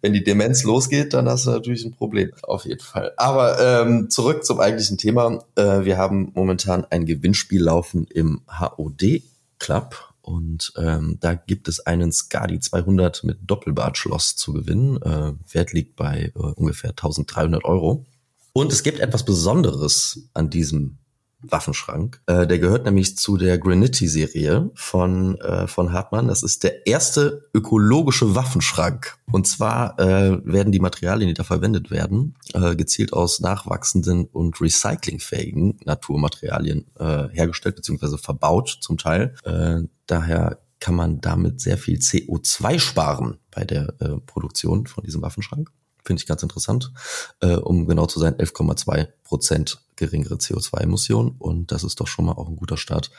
wenn 0.00 0.12
die 0.12 0.24
Demenz 0.24 0.62
losgeht, 0.62 1.12
dann 1.12 1.28
hast 1.28 1.46
du 1.46 1.50
natürlich 1.50 1.84
ein 1.84 1.92
Problem. 1.92 2.30
Auf 2.42 2.64
jeden 2.64 2.80
Fall. 2.80 3.12
Aber 3.16 3.60
ähm, 3.60 4.08
zurück 4.08 4.44
zum 4.44 4.60
eigentlichen 4.60 4.96
Thema. 4.96 5.44
Äh, 5.56 5.84
wir 5.84 5.98
haben 5.98 6.30
momentan 6.34 6.86
ein 6.88 7.04
Gewinnspiel 7.04 7.62
laufen 7.62 8.06
im 8.06 8.42
HOD 8.48 9.22
Club. 9.58 10.12
Und 10.22 10.72
ähm, 10.76 11.18
da 11.20 11.34
gibt 11.34 11.66
es 11.66 11.80
einen 11.80 12.12
Skadi 12.12 12.60
200 12.60 13.24
mit 13.24 13.38
Doppelbadschloss 13.42 14.36
zu 14.36 14.52
gewinnen. 14.52 15.02
Äh, 15.02 15.32
Wert 15.52 15.72
liegt 15.72 15.96
bei 15.96 16.32
äh, 16.34 16.38
ungefähr 16.38 16.90
1300 16.90 17.64
Euro. 17.64 18.06
Und 18.52 18.72
es 18.72 18.82
gibt 18.82 19.00
etwas 19.00 19.24
Besonderes 19.24 20.28
an 20.34 20.50
diesem 20.50 20.98
Waffenschrank. 21.42 22.20
Äh, 22.26 22.46
der 22.46 22.58
gehört 22.58 22.84
nämlich 22.84 23.16
zu 23.16 23.36
der 23.36 23.58
Granity-Serie 23.58 24.70
von, 24.74 25.40
äh, 25.40 25.66
von 25.66 25.92
Hartmann. 25.92 26.28
Das 26.28 26.42
ist 26.42 26.62
der 26.62 26.86
erste 26.86 27.48
ökologische 27.52 28.34
Waffenschrank. 28.34 29.18
Und 29.30 29.46
zwar 29.46 29.98
äh, 29.98 30.38
werden 30.44 30.72
die 30.72 30.80
Materialien, 30.80 31.28
die 31.28 31.34
da 31.34 31.42
verwendet 31.42 31.90
werden, 31.90 32.34
äh, 32.54 32.76
gezielt 32.76 33.12
aus 33.12 33.40
nachwachsenden 33.40 34.26
und 34.26 34.60
recyclingfähigen 34.60 35.78
Naturmaterialien 35.84 36.86
äh, 36.98 37.28
hergestellt 37.32 37.76
bzw. 37.76 38.18
verbaut 38.18 38.78
zum 38.80 38.98
Teil. 38.98 39.34
Äh, 39.44 39.80
daher 40.06 40.60
kann 40.78 40.94
man 40.94 41.20
damit 41.20 41.60
sehr 41.60 41.78
viel 41.78 41.98
CO2 41.98 42.78
sparen 42.78 43.38
bei 43.50 43.64
der 43.64 43.94
äh, 44.00 44.18
Produktion 44.26 44.86
von 44.86 45.04
diesem 45.04 45.22
Waffenschrank. 45.22 45.70
Finde 46.04 46.20
ich 46.20 46.26
ganz 46.26 46.42
interessant. 46.42 46.92
Äh, 47.40 47.56
um 47.56 47.86
genau 47.86 48.06
zu 48.06 48.18
sein, 48.18 48.34
11,2 48.34 49.08
Prozent 49.22 49.78
geringere 49.96 50.34
CO2-Emissionen. 50.34 51.36
Und 51.38 51.70
das 51.70 51.84
ist 51.84 52.00
doch 52.00 52.08
schon 52.08 52.24
mal 52.24 52.32
auch 52.32 52.48
ein 52.48 52.56
guter 52.56 52.76
Start, 52.76 53.10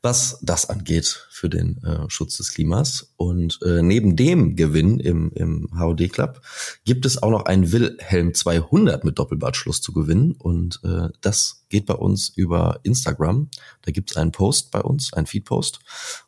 was 0.00 0.38
das 0.40 0.70
angeht 0.70 1.26
für 1.30 1.50
den 1.50 1.82
äh, 1.84 2.08
Schutz 2.08 2.38
des 2.38 2.54
Klimas. 2.54 3.12
Und 3.16 3.60
äh, 3.62 3.82
neben 3.82 4.16
dem 4.16 4.56
Gewinn 4.56 4.98
im, 4.98 5.30
im 5.34 5.68
HOD 5.78 6.10
Club 6.10 6.40
gibt 6.84 7.04
es 7.04 7.22
auch 7.22 7.30
noch 7.30 7.44
einen 7.44 7.70
Wilhelm 7.70 8.32
200 8.32 9.04
mit 9.04 9.18
Doppelbadschluss 9.18 9.82
zu 9.82 9.92
gewinnen. 9.92 10.32
Und 10.32 10.80
äh, 10.84 11.08
das 11.20 11.64
geht 11.68 11.84
bei 11.86 11.94
uns 11.94 12.30
über 12.30 12.80
Instagram. 12.82 13.50
Da 13.82 13.92
gibt 13.92 14.10
es 14.10 14.16
einen 14.16 14.32
Post 14.32 14.70
bei 14.70 14.80
uns, 14.80 15.12
einen 15.12 15.26
Feed-Post. 15.26 15.80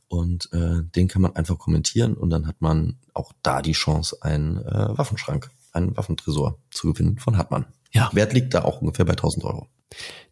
Und 0.08 0.50
äh, 0.52 0.82
den 0.94 1.08
kann 1.08 1.22
man 1.22 1.34
einfach 1.34 1.58
kommentieren 1.58 2.14
und 2.14 2.30
dann 2.30 2.46
hat 2.46 2.60
man 2.60 2.98
auch 3.14 3.32
da 3.42 3.62
die 3.62 3.72
Chance, 3.72 4.18
einen 4.20 4.58
äh, 4.58 4.96
Waffenschrank 4.96 5.50
einen 5.74 5.96
Waffentresor 5.96 6.58
zu 6.70 6.92
gewinnen 6.92 7.18
von 7.18 7.36
Hartmann. 7.36 7.66
Ja. 7.92 8.10
Wert 8.12 8.32
liegt 8.32 8.54
da 8.54 8.64
auch 8.64 8.80
ungefähr 8.80 9.04
bei 9.04 9.12
1000 9.12 9.44
Euro. 9.44 9.68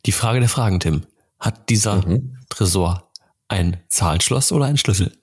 Die 0.07 0.13
Frage 0.13 0.41
der 0.41 0.49
Fragen, 0.49 0.81
Tim. 0.81 1.03
Hat 1.39 1.69
dieser 1.69 2.07
mhm. 2.07 2.39
Tresor 2.49 3.11
ein 3.49 3.83
Zahlenschloss 3.89 4.53
oder 4.53 4.67
einen 4.67 4.79
Schlüssel? 4.79 5.13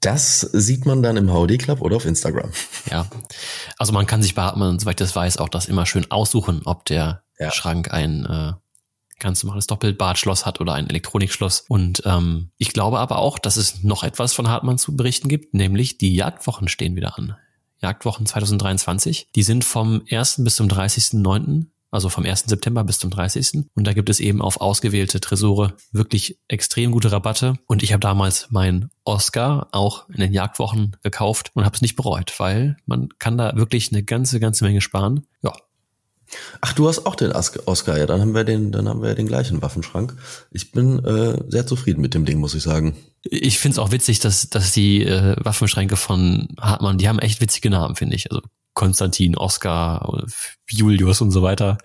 Das 0.00 0.40
sieht 0.40 0.86
man 0.86 1.02
dann 1.02 1.16
im 1.16 1.32
HOD 1.32 1.58
Club 1.58 1.80
oder 1.80 1.96
auf 1.96 2.04
Instagram. 2.04 2.52
Ja. 2.90 3.06
Also 3.76 3.92
man 3.92 4.06
kann 4.06 4.22
sich 4.22 4.36
bei 4.36 4.42
Hartmann, 4.42 4.78
soweit 4.78 5.00
ich 5.00 5.06
das 5.06 5.16
weiß, 5.16 5.38
auch 5.38 5.48
das 5.48 5.66
immer 5.66 5.84
schön 5.84 6.08
aussuchen, 6.12 6.62
ob 6.64 6.84
der 6.84 7.24
ja. 7.40 7.50
Schrank 7.50 7.92
ein 7.92 8.24
äh, 8.24 8.52
ganz 9.18 9.42
normales 9.42 9.66
Doppelbadschloss 9.66 10.46
hat 10.46 10.60
oder 10.60 10.74
ein 10.74 10.88
Elektronikschloss. 10.88 11.64
Und 11.68 12.02
ähm, 12.04 12.50
ich 12.58 12.72
glaube 12.72 12.98
aber 12.98 13.18
auch, 13.18 13.38
dass 13.38 13.56
es 13.56 13.82
noch 13.82 14.04
etwas 14.04 14.32
von 14.32 14.48
Hartmann 14.48 14.78
zu 14.78 14.94
berichten 14.94 15.28
gibt, 15.28 15.54
nämlich 15.54 15.98
die 15.98 16.14
Jagdwochen 16.14 16.68
stehen 16.68 16.94
wieder 16.94 17.18
an. 17.18 17.36
Jagdwochen 17.80 18.26
2023. 18.26 19.28
Die 19.34 19.42
sind 19.42 19.64
vom 19.64 20.02
1. 20.10 20.42
bis 20.44 20.56
zum 20.56 20.68
30.09., 20.68 21.66
also 21.90 22.08
vom 22.08 22.24
1. 22.24 22.44
September 22.46 22.84
bis 22.84 22.98
zum 22.98 23.10
30. 23.10 23.64
Und 23.74 23.86
da 23.86 23.92
gibt 23.92 24.10
es 24.10 24.20
eben 24.20 24.42
auf 24.42 24.60
ausgewählte 24.60 25.20
Tresore 25.20 25.74
wirklich 25.92 26.38
extrem 26.48 26.90
gute 26.90 27.12
Rabatte. 27.12 27.54
Und 27.66 27.82
ich 27.82 27.92
habe 27.92 28.00
damals 28.00 28.50
meinen 28.50 28.90
Oscar 29.04 29.68
auch 29.72 30.08
in 30.10 30.20
den 30.20 30.32
Jagdwochen 30.32 30.96
gekauft 31.02 31.52
und 31.54 31.64
habe 31.64 31.74
es 31.74 31.82
nicht 31.82 31.96
bereut, 31.96 32.38
weil 32.38 32.76
man 32.86 33.08
kann 33.18 33.38
da 33.38 33.56
wirklich 33.56 33.92
eine 33.92 34.02
ganze, 34.02 34.40
ganze 34.40 34.64
Menge 34.64 34.80
sparen. 34.80 35.26
Ja, 35.42 35.52
Ach, 36.60 36.72
du 36.72 36.88
hast 36.88 37.06
auch 37.06 37.14
den 37.14 37.32
Oscar, 37.32 37.98
ja, 37.98 38.06
dann 38.06 38.20
haben 38.20 38.34
wir 38.34 38.44
den, 38.44 38.72
dann 38.72 38.88
haben 38.88 39.02
wir 39.02 39.14
den 39.14 39.26
gleichen 39.26 39.62
Waffenschrank. 39.62 40.14
Ich 40.50 40.72
bin 40.72 41.04
äh, 41.04 41.38
sehr 41.48 41.66
zufrieden 41.66 42.00
mit 42.00 42.14
dem 42.14 42.24
Ding, 42.24 42.38
muss 42.38 42.54
ich 42.54 42.62
sagen. 42.62 42.96
Ich 43.22 43.58
finde 43.58 43.74
es 43.74 43.78
auch 43.78 43.92
witzig, 43.92 44.20
dass, 44.20 44.48
dass 44.50 44.72
die 44.72 45.04
äh, 45.04 45.36
Waffenschränke 45.38 45.96
von 45.96 46.48
Hartmann, 46.60 46.98
die 46.98 47.08
haben 47.08 47.18
echt 47.18 47.40
witzige 47.40 47.70
Namen, 47.70 47.96
finde 47.96 48.16
ich. 48.16 48.30
Also 48.30 48.42
Konstantin, 48.74 49.36
Oscar, 49.36 50.24
Julius 50.68 51.20
und 51.20 51.30
so 51.30 51.42
weiter. 51.42 51.78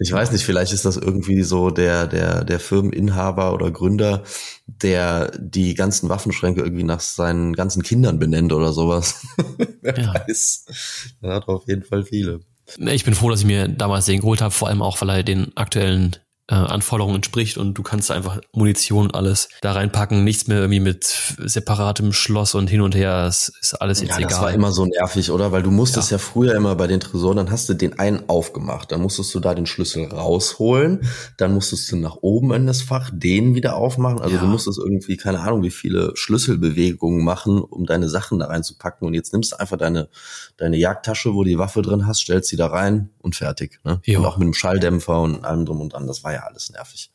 Ich 0.00 0.12
weiß 0.12 0.30
nicht, 0.30 0.44
vielleicht 0.44 0.72
ist 0.72 0.84
das 0.84 0.96
irgendwie 0.96 1.42
so 1.42 1.70
der, 1.70 2.06
der, 2.06 2.44
der 2.44 2.60
Firmeninhaber 2.60 3.52
oder 3.52 3.70
Gründer, 3.72 4.22
der 4.66 5.32
die 5.36 5.74
ganzen 5.74 6.08
Waffenschränke 6.08 6.60
irgendwie 6.60 6.84
nach 6.84 7.00
seinen 7.00 7.52
ganzen 7.52 7.82
Kindern 7.82 8.20
benennt 8.20 8.52
oder 8.52 8.72
sowas. 8.72 9.26
Wer 9.82 9.98
ja. 9.98 10.14
weiß. 10.14 11.16
Er 11.20 11.34
hat 11.34 11.48
auf 11.48 11.66
jeden 11.66 11.82
Fall 11.82 12.04
viele. 12.04 12.40
Ich 12.76 13.04
bin 13.04 13.14
froh, 13.14 13.30
dass 13.30 13.40
ich 13.40 13.46
mir 13.46 13.68
damals 13.68 14.06
den 14.06 14.20
geholt 14.20 14.40
habe, 14.40 14.50
vor 14.50 14.68
allem 14.68 14.82
auch, 14.82 15.00
weil 15.00 15.10
er 15.10 15.22
den 15.22 15.56
aktuellen 15.56 16.16
äh, 16.50 16.54
Anforderungen 16.54 17.16
entspricht 17.16 17.58
und 17.58 17.74
du 17.74 17.82
kannst 17.82 18.10
einfach 18.10 18.40
Munition 18.52 19.04
und 19.04 19.14
alles 19.14 19.50
da 19.60 19.72
reinpacken, 19.72 20.24
nichts 20.24 20.46
mehr 20.46 20.58
irgendwie 20.58 20.80
mit 20.80 21.04
separatem 21.04 22.14
Schloss 22.14 22.54
und 22.54 22.68
hin 22.68 22.80
und 22.80 22.94
her, 22.94 23.26
es 23.28 23.52
ist 23.60 23.74
alles 23.74 24.00
jetzt 24.00 24.12
ja, 24.12 24.18
egal. 24.18 24.30
Das 24.30 24.40
war 24.40 24.52
immer 24.52 24.72
so 24.72 24.86
nervig, 24.86 25.30
oder? 25.30 25.52
Weil 25.52 25.62
du 25.62 25.70
musstest 25.70 26.10
ja. 26.10 26.16
ja 26.16 26.18
früher 26.18 26.54
immer 26.54 26.74
bei 26.74 26.86
den 26.86 27.00
Tresoren, 27.00 27.36
dann 27.36 27.50
hast 27.50 27.68
du 27.68 27.74
den 27.74 27.98
einen 27.98 28.28
aufgemacht, 28.30 28.92
dann 28.92 29.02
musstest 29.02 29.34
du 29.34 29.40
da 29.40 29.54
den 29.54 29.66
Schlüssel 29.66 30.06
rausholen, 30.06 31.02
dann 31.36 31.52
musstest 31.52 31.92
du 31.92 31.96
nach 31.96 32.16
oben 32.22 32.52
in 32.54 32.66
das 32.66 32.80
Fach 32.80 33.10
den 33.12 33.54
wieder 33.54 33.76
aufmachen, 33.76 34.20
also 34.20 34.36
ja. 34.36 34.40
du 34.40 34.46
musstest 34.46 34.78
irgendwie, 34.78 35.18
keine 35.18 35.40
Ahnung, 35.40 35.62
wie 35.62 35.70
viele 35.70 36.12
Schlüsselbewegungen 36.14 37.22
machen, 37.22 37.60
um 37.60 37.84
deine 37.84 38.08
Sachen 38.08 38.38
da 38.38 38.46
reinzupacken 38.46 39.06
und 39.06 39.12
jetzt 39.12 39.34
nimmst 39.34 39.52
du 39.52 39.60
einfach 39.60 39.76
deine, 39.76 40.08
deine 40.56 40.78
Jagdtasche, 40.78 41.34
wo 41.34 41.44
du 41.44 41.50
die 41.50 41.58
Waffe 41.58 41.82
drin 41.82 42.06
hast, 42.06 42.20
stellst 42.20 42.48
sie 42.48 42.56
da 42.56 42.68
rein 42.68 43.10
und 43.20 43.36
fertig, 43.36 43.80
ne? 43.84 44.00
Und 44.06 44.24
auch 44.24 44.38
mit 44.38 44.46
dem 44.46 44.54
Schalldämpfer 44.54 45.20
und 45.20 45.44
allem 45.44 45.66
drum 45.66 45.82
und 45.82 45.92
dran, 45.92 46.06
das 46.06 46.24
war 46.24 46.32
ja 46.32 46.37
ja 46.38 46.46
alles 46.46 46.70
nervig. 46.70 47.10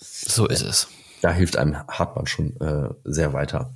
So 0.00 0.46
ist 0.46 0.62
es. 0.62 0.88
Da 1.22 1.32
hilft 1.32 1.56
einem 1.56 1.76
Hartmann 1.88 2.26
schon 2.26 2.60
äh, 2.60 2.90
sehr 3.04 3.32
weiter. 3.32 3.74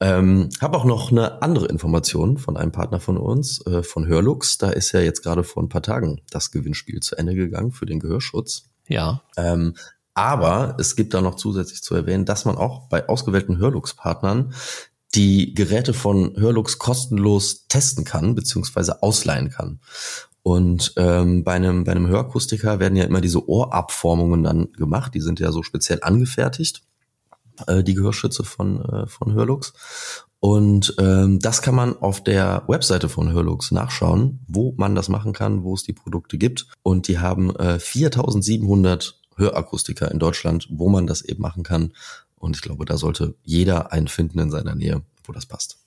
Ähm, 0.00 0.48
habe 0.60 0.76
auch 0.76 0.84
noch 0.84 1.10
eine 1.10 1.42
andere 1.42 1.66
Information 1.66 2.38
von 2.38 2.56
einem 2.56 2.72
Partner 2.72 3.00
von 3.00 3.18
uns, 3.18 3.64
äh, 3.66 3.82
von 3.82 4.06
Hörlux. 4.06 4.58
Da 4.58 4.70
ist 4.70 4.92
ja 4.92 5.00
jetzt 5.00 5.22
gerade 5.22 5.42
vor 5.42 5.62
ein 5.62 5.68
paar 5.68 5.82
Tagen 5.82 6.22
das 6.30 6.52
Gewinnspiel 6.52 7.00
zu 7.00 7.16
Ende 7.16 7.34
gegangen 7.34 7.72
für 7.72 7.86
den 7.86 7.98
Gehörschutz. 7.98 8.70
Ja. 8.88 9.22
Ähm, 9.36 9.74
aber 10.14 10.76
es 10.78 10.96
gibt 10.96 11.12
da 11.12 11.20
noch 11.20 11.34
zusätzlich 11.34 11.82
zu 11.82 11.94
erwähnen, 11.94 12.24
dass 12.24 12.44
man 12.44 12.56
auch 12.56 12.88
bei 12.88 13.08
ausgewählten 13.08 13.58
Hörlux-Partnern 13.58 14.54
die 15.14 15.54
Geräte 15.54 15.92
von 15.92 16.34
Hörlux 16.36 16.78
kostenlos 16.78 17.66
testen 17.68 18.04
kann, 18.04 18.34
beziehungsweise 18.34 19.02
ausleihen 19.02 19.50
kann. 19.50 19.80
Und 20.46 20.92
ähm, 20.96 21.42
bei 21.42 21.54
einem 21.54 21.82
bei 21.82 21.90
einem 21.90 22.06
Hörakustiker 22.06 22.78
werden 22.78 22.94
ja 22.94 23.02
immer 23.02 23.20
diese 23.20 23.48
Ohrabformungen 23.48 24.44
dann 24.44 24.70
gemacht. 24.74 25.12
Die 25.12 25.20
sind 25.20 25.40
ja 25.40 25.50
so 25.50 25.64
speziell 25.64 25.98
angefertigt, 26.02 26.82
äh, 27.66 27.82
die 27.82 27.94
Gehörschütze 27.94 28.44
von 28.44 28.80
äh, 28.80 29.08
von 29.08 29.32
Hörlux. 29.32 29.72
Und 30.38 30.94
ähm, 31.00 31.40
das 31.40 31.62
kann 31.62 31.74
man 31.74 31.96
auf 31.96 32.22
der 32.22 32.62
Webseite 32.68 33.08
von 33.08 33.32
Hörlux 33.32 33.72
nachschauen, 33.72 34.38
wo 34.46 34.72
man 34.76 34.94
das 34.94 35.08
machen 35.08 35.32
kann, 35.32 35.64
wo 35.64 35.74
es 35.74 35.82
die 35.82 35.94
Produkte 35.94 36.38
gibt. 36.38 36.68
Und 36.84 37.08
die 37.08 37.18
haben 37.18 37.50
äh, 37.56 37.80
4.700 37.80 39.14
Hörakustiker 39.34 40.12
in 40.12 40.20
Deutschland, 40.20 40.68
wo 40.70 40.88
man 40.88 41.08
das 41.08 41.22
eben 41.22 41.42
machen 41.42 41.64
kann. 41.64 41.92
Und 42.36 42.54
ich 42.54 42.62
glaube, 42.62 42.84
da 42.84 42.98
sollte 42.98 43.34
jeder 43.42 43.90
einen 43.90 44.06
finden 44.06 44.38
in 44.38 44.52
seiner 44.52 44.76
Nähe, 44.76 45.02
wo 45.24 45.32
das 45.32 45.46
passt. 45.46 45.80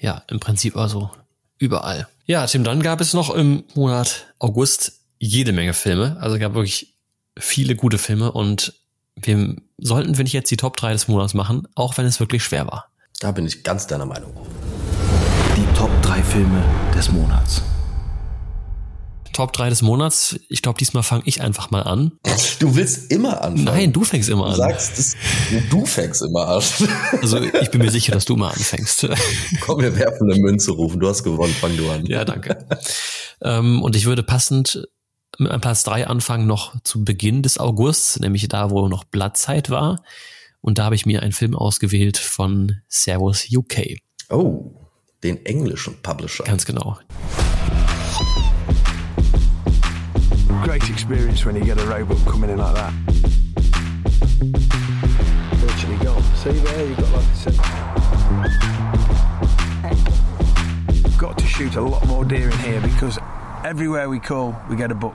Ja, 0.00 0.24
im 0.26 0.40
Prinzip 0.40 0.76
also 0.76 1.12
überall. 1.60 2.08
Ja, 2.26 2.44
Tim, 2.46 2.64
dann 2.64 2.82
gab 2.82 3.00
es 3.00 3.14
noch 3.14 3.30
im 3.30 3.62
Monat 3.74 4.26
August 4.40 5.00
jede 5.18 5.52
Menge 5.52 5.74
Filme. 5.74 6.16
Also 6.20 6.38
gab 6.38 6.54
wirklich 6.54 6.96
viele 7.38 7.76
gute 7.76 7.98
Filme 7.98 8.32
und 8.32 8.72
wir 9.16 9.56
sollten, 9.78 10.18
wenn 10.18 10.26
ich 10.26 10.32
jetzt 10.32 10.50
die 10.50 10.56
Top 10.56 10.76
3 10.76 10.92
des 10.92 11.08
Monats 11.08 11.34
machen, 11.34 11.68
auch 11.74 11.96
wenn 11.98 12.06
es 12.06 12.18
wirklich 12.18 12.42
schwer 12.42 12.66
war. 12.66 12.86
Da 13.20 13.30
bin 13.32 13.46
ich 13.46 13.62
ganz 13.62 13.86
deiner 13.86 14.06
Meinung. 14.06 14.32
Die 15.56 15.76
Top 15.76 15.90
3 16.02 16.22
Filme 16.22 16.64
des 16.94 17.12
Monats. 17.12 17.62
Top 19.32 19.52
3 19.52 19.70
des 19.70 19.82
Monats. 19.82 20.38
Ich 20.48 20.62
glaube, 20.62 20.78
diesmal 20.78 21.02
fange 21.02 21.22
ich 21.26 21.40
einfach 21.40 21.70
mal 21.70 21.82
an. 21.82 22.12
Du 22.58 22.74
willst 22.76 23.10
immer 23.10 23.42
anfangen. 23.42 23.64
Nein, 23.64 23.92
du 23.92 24.04
fängst 24.04 24.28
immer 24.28 24.46
an. 24.46 24.50
Du 24.52 24.56
sagst, 24.58 24.98
das, 24.98 25.16
du 25.70 25.86
fängst 25.86 26.22
immer 26.22 26.48
an. 26.48 26.62
Also 27.22 27.40
ich 27.40 27.70
bin 27.70 27.80
mir 27.80 27.90
sicher, 27.90 28.12
dass 28.12 28.24
du 28.24 28.36
mal 28.36 28.48
anfängst. 28.50 29.08
Komm, 29.60 29.80
wir 29.80 29.96
werfen 29.96 30.30
eine 30.30 30.40
Münze 30.40 30.72
rufen. 30.72 31.00
Du 31.00 31.08
hast 31.08 31.22
gewonnen, 31.22 31.54
fang 31.54 31.76
du 31.76 31.90
an. 31.90 32.04
Ja, 32.06 32.24
danke. 32.24 32.66
ähm, 33.42 33.82
und 33.82 33.96
ich 33.96 34.06
würde 34.06 34.22
passend 34.22 34.86
mit 35.38 35.50
einem 35.50 35.60
Platz 35.60 35.84
3 35.84 36.06
anfangen, 36.06 36.46
noch 36.46 36.80
zu 36.82 37.04
Beginn 37.04 37.42
des 37.42 37.58
Augusts, 37.58 38.18
nämlich 38.20 38.46
da, 38.48 38.70
wo 38.70 38.88
noch 38.88 39.04
Blattzeit 39.04 39.70
war. 39.70 40.02
Und 40.60 40.78
da 40.78 40.84
habe 40.84 40.94
ich 40.94 41.06
mir 41.06 41.22
einen 41.22 41.32
Film 41.32 41.56
ausgewählt 41.56 42.18
von 42.18 42.80
Servus 42.88 43.46
UK. 43.50 43.98
Oh, 44.28 44.74
den 45.22 45.44
englischen 45.46 46.00
Publisher. 46.02 46.44
Ganz 46.44 46.66
genau. 46.66 46.98
Great 50.62 50.90
experience 50.90 51.44
when 51.44 51.56
you 51.56 51.64
get 51.64 51.78
a 51.78 51.86
robot 51.86 52.18
coming 52.26 52.50
in 52.50 52.58
like 52.58 52.74
that. 52.74 52.92
Virtually 55.56 55.96
gone. 56.04 56.22
See 56.36 56.50
there, 56.50 56.86
you've 56.86 56.96
got 56.96 57.12
like 57.12 57.24
I 57.24 57.34
said. 57.34 57.56
Got 61.18 61.38
to 61.38 61.46
shoot 61.46 61.76
a 61.76 61.80
lot 61.80 62.06
more 62.06 62.24
deer 62.24 62.50
in 62.50 62.58
here 62.58 62.80
because 62.80 63.18
everywhere 63.64 64.08
we 64.08 64.18
call, 64.20 64.54
we 64.68 64.76
get 64.76 64.90
a 64.90 64.94
book. 64.94 65.14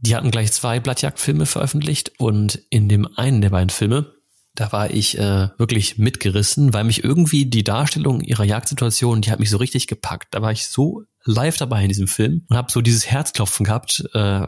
Die 0.00 0.14
hatten 0.14 0.30
gleich 0.30 0.52
zwei 0.52 0.80
Blattjagdfilme 0.80 1.46
veröffentlicht 1.46 2.12
und 2.18 2.60
in 2.68 2.88
dem 2.88 3.08
einen 3.16 3.40
der 3.40 3.50
beiden 3.50 3.70
Filme, 3.70 4.12
da 4.54 4.70
war 4.70 4.90
ich 4.90 5.18
äh, 5.18 5.48
wirklich 5.56 5.98
mitgerissen, 5.98 6.74
weil 6.74 6.84
mich 6.84 7.02
irgendwie 7.02 7.46
die 7.46 7.64
Darstellung 7.64 8.20
ihrer 8.20 8.44
Jagdsituation, 8.44 9.22
die 9.22 9.30
hat 9.30 9.40
mich 9.40 9.50
so 9.50 9.56
richtig 9.56 9.86
gepackt. 9.86 10.28
Da 10.32 10.42
war 10.42 10.52
ich 10.52 10.66
so 10.66 11.02
live 11.24 11.56
dabei 11.56 11.82
in 11.82 11.88
diesem 11.88 12.06
Film 12.06 12.44
und 12.48 12.56
habe 12.56 12.70
so 12.70 12.80
dieses 12.82 13.06
Herzklopfen 13.06 13.64
gehabt, 13.64 14.04
äh, 14.12 14.46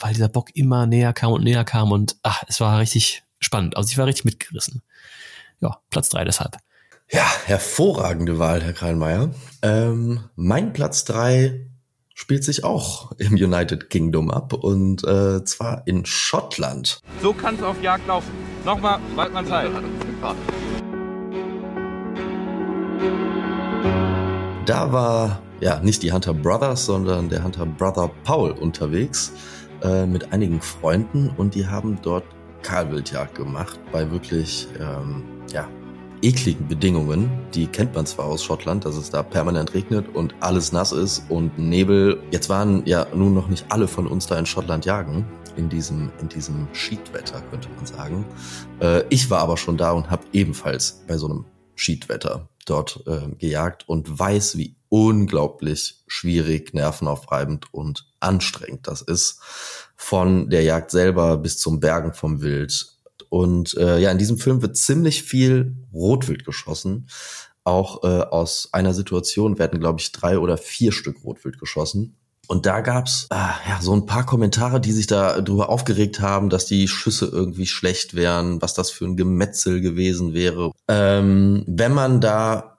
weil 0.00 0.14
dieser 0.14 0.28
Bock 0.28 0.50
immer 0.54 0.86
näher 0.86 1.12
kam 1.12 1.32
und 1.32 1.44
näher 1.44 1.64
kam 1.64 1.92
und 1.92 2.16
ach, 2.22 2.42
es 2.48 2.60
war 2.60 2.78
richtig 2.80 3.22
spannend. 3.38 3.76
Also 3.76 3.90
ich 3.90 3.98
war 3.98 4.06
richtig 4.06 4.24
mitgerissen. 4.24 4.82
Ja, 5.60 5.78
Platz 5.90 6.08
drei 6.08 6.24
deshalb. 6.24 6.56
Ja, 7.10 7.26
hervorragende 7.44 8.38
Wahl, 8.38 8.62
Herr 8.62 8.72
Kreinmeier. 8.72 9.30
Ähm, 9.62 10.24
mein 10.36 10.72
Platz 10.72 11.04
drei 11.04 11.66
spielt 12.14 12.44
sich 12.44 12.64
auch 12.64 13.12
im 13.12 13.34
United 13.34 13.90
Kingdom 13.90 14.30
ab 14.30 14.52
und 14.52 15.04
äh, 15.04 15.44
zwar 15.44 15.86
in 15.86 16.06
Schottland. 16.06 17.00
So 17.22 17.32
kann 17.32 17.56
es 17.56 17.62
auf 17.62 17.82
Jagd 17.82 18.06
laufen. 18.06 18.30
Nochmal, 18.64 19.00
Waldmann 19.16 19.46
Zeit. 19.46 19.70
Da 24.66 24.92
war 24.92 25.42
ja 25.60 25.80
nicht 25.80 26.02
die 26.02 26.12
Hunter 26.12 26.32
Brothers, 26.34 26.86
sondern 26.86 27.28
der 27.28 27.42
Hunter 27.42 27.66
Brother 27.66 28.10
Paul 28.24 28.52
unterwegs 28.52 29.32
äh, 29.82 30.06
mit 30.06 30.32
einigen 30.32 30.60
Freunden 30.60 31.30
und 31.36 31.54
die 31.54 31.66
haben 31.66 31.98
dort 32.02 32.24
Kahlwildjagd 32.62 33.34
gemacht 33.34 33.80
bei 33.92 34.10
wirklich 34.10 34.68
ähm, 34.78 35.24
ja, 35.52 35.68
ekligen 36.22 36.68
Bedingungen. 36.68 37.30
Die 37.54 37.66
kennt 37.66 37.94
man 37.94 38.06
zwar 38.06 38.26
aus 38.26 38.44
Schottland, 38.44 38.84
dass 38.84 38.96
es 38.96 39.10
da 39.10 39.22
permanent 39.22 39.74
regnet 39.74 40.14
und 40.14 40.34
alles 40.40 40.72
nass 40.72 40.92
ist 40.92 41.24
und 41.28 41.58
Nebel. 41.58 42.22
Jetzt 42.30 42.48
waren 42.48 42.82
ja 42.86 43.06
nun 43.14 43.34
noch 43.34 43.48
nicht 43.48 43.66
alle 43.70 43.88
von 43.88 44.06
uns 44.06 44.26
da 44.26 44.38
in 44.38 44.46
Schottland 44.46 44.84
jagen. 44.84 45.24
In 45.56 45.68
diesem, 45.68 46.10
in 46.20 46.28
diesem 46.28 46.68
Schiedwetter, 46.72 47.42
könnte 47.50 47.68
man 47.74 47.84
sagen. 47.84 48.24
Äh, 48.80 49.02
ich 49.10 49.30
war 49.30 49.40
aber 49.40 49.56
schon 49.56 49.76
da 49.76 49.92
und 49.92 50.10
habe 50.10 50.22
ebenfalls 50.32 51.02
bei 51.08 51.16
so 51.16 51.26
einem 51.26 51.44
Schiedwetter 51.74 52.48
dort 52.66 53.02
äh, 53.06 53.34
gejagt 53.36 53.88
und 53.88 54.18
weiß, 54.18 54.56
wie 54.56 54.76
unglaublich 54.90 56.02
schwierig, 56.06 56.74
nervenaufreibend 56.74 57.72
und 57.72 58.06
anstrengend 58.20 58.86
das 58.86 59.00
ist. 59.00 59.40
Von 59.96 60.50
der 60.50 60.62
Jagd 60.62 60.90
selber 60.90 61.38
bis 61.38 61.58
zum 61.58 61.80
Bergen 61.80 62.12
vom 62.12 62.42
Wild. 62.42 62.86
Und 63.30 63.74
äh, 63.78 63.98
ja, 63.98 64.10
in 64.10 64.18
diesem 64.18 64.36
Film 64.36 64.60
wird 64.60 64.76
ziemlich 64.76 65.22
viel 65.22 65.76
Rotwild 65.94 66.44
geschossen. 66.44 67.08
Auch 67.64 68.02
äh, 68.02 68.22
aus 68.22 68.68
einer 68.72 68.92
Situation 68.92 69.58
werden, 69.58 69.80
glaube 69.80 70.00
ich, 70.00 70.12
drei 70.12 70.38
oder 70.38 70.58
vier 70.58 70.92
Stück 70.92 71.24
Rotwild 71.24 71.58
geschossen. 71.58 72.16
Und 72.48 72.66
da 72.66 72.80
gab's 72.80 73.28
ah, 73.30 73.54
ja 73.68 73.80
so 73.80 73.92
ein 73.94 74.06
paar 74.06 74.26
Kommentare, 74.26 74.80
die 74.80 74.90
sich 74.90 75.06
da 75.06 75.40
drüber 75.40 75.68
aufgeregt 75.68 76.20
haben, 76.20 76.50
dass 76.50 76.66
die 76.66 76.88
Schüsse 76.88 77.26
irgendwie 77.26 77.66
schlecht 77.66 78.14
wären, 78.16 78.60
was 78.60 78.74
das 78.74 78.90
für 78.90 79.04
ein 79.04 79.16
Gemetzel 79.16 79.80
gewesen 79.80 80.34
wäre. 80.34 80.72
Ähm, 80.88 81.62
wenn 81.68 81.94
man 81.94 82.20
da 82.20 82.69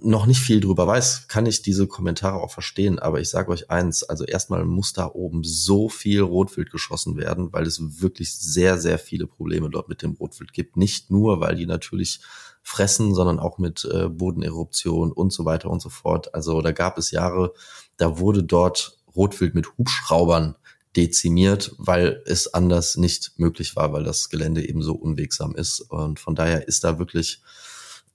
noch 0.00 0.26
nicht 0.26 0.40
viel 0.40 0.60
drüber 0.60 0.86
weiß, 0.86 1.26
kann 1.26 1.46
ich 1.46 1.62
diese 1.62 1.88
Kommentare 1.88 2.40
auch 2.40 2.52
verstehen. 2.52 2.98
Aber 2.98 3.20
ich 3.20 3.30
sage 3.30 3.50
euch 3.50 3.70
eins, 3.70 4.04
also 4.04 4.24
erstmal 4.24 4.64
muss 4.64 4.92
da 4.92 5.10
oben 5.12 5.42
so 5.42 5.88
viel 5.88 6.20
Rotwild 6.20 6.70
geschossen 6.70 7.16
werden, 7.16 7.52
weil 7.52 7.66
es 7.66 8.00
wirklich 8.00 8.34
sehr, 8.34 8.78
sehr 8.78 8.98
viele 8.98 9.26
Probleme 9.26 9.70
dort 9.70 9.88
mit 9.88 10.02
dem 10.02 10.12
Rotwild 10.12 10.52
gibt. 10.52 10.76
Nicht 10.76 11.10
nur, 11.10 11.40
weil 11.40 11.56
die 11.56 11.66
natürlich 11.66 12.20
fressen, 12.62 13.14
sondern 13.14 13.40
auch 13.40 13.58
mit 13.58 13.88
äh, 13.92 14.08
Bodeneruption 14.08 15.10
und 15.10 15.32
so 15.32 15.44
weiter 15.44 15.70
und 15.70 15.80
so 15.80 15.88
fort. 15.88 16.34
Also 16.34 16.60
da 16.62 16.70
gab 16.70 16.98
es 16.98 17.10
Jahre, 17.10 17.52
da 17.96 18.18
wurde 18.18 18.44
dort 18.44 18.98
Rotwild 19.16 19.54
mit 19.54 19.78
Hubschraubern 19.78 20.54
dezimiert, 20.94 21.74
weil 21.78 22.22
es 22.24 22.54
anders 22.54 22.96
nicht 22.96 23.32
möglich 23.36 23.74
war, 23.74 23.92
weil 23.92 24.04
das 24.04 24.30
Gelände 24.30 24.66
eben 24.68 24.82
so 24.82 24.94
unwegsam 24.94 25.54
ist. 25.54 25.80
Und 25.80 26.20
von 26.20 26.34
daher 26.34 26.68
ist 26.68 26.84
da 26.84 26.98
wirklich 26.98 27.42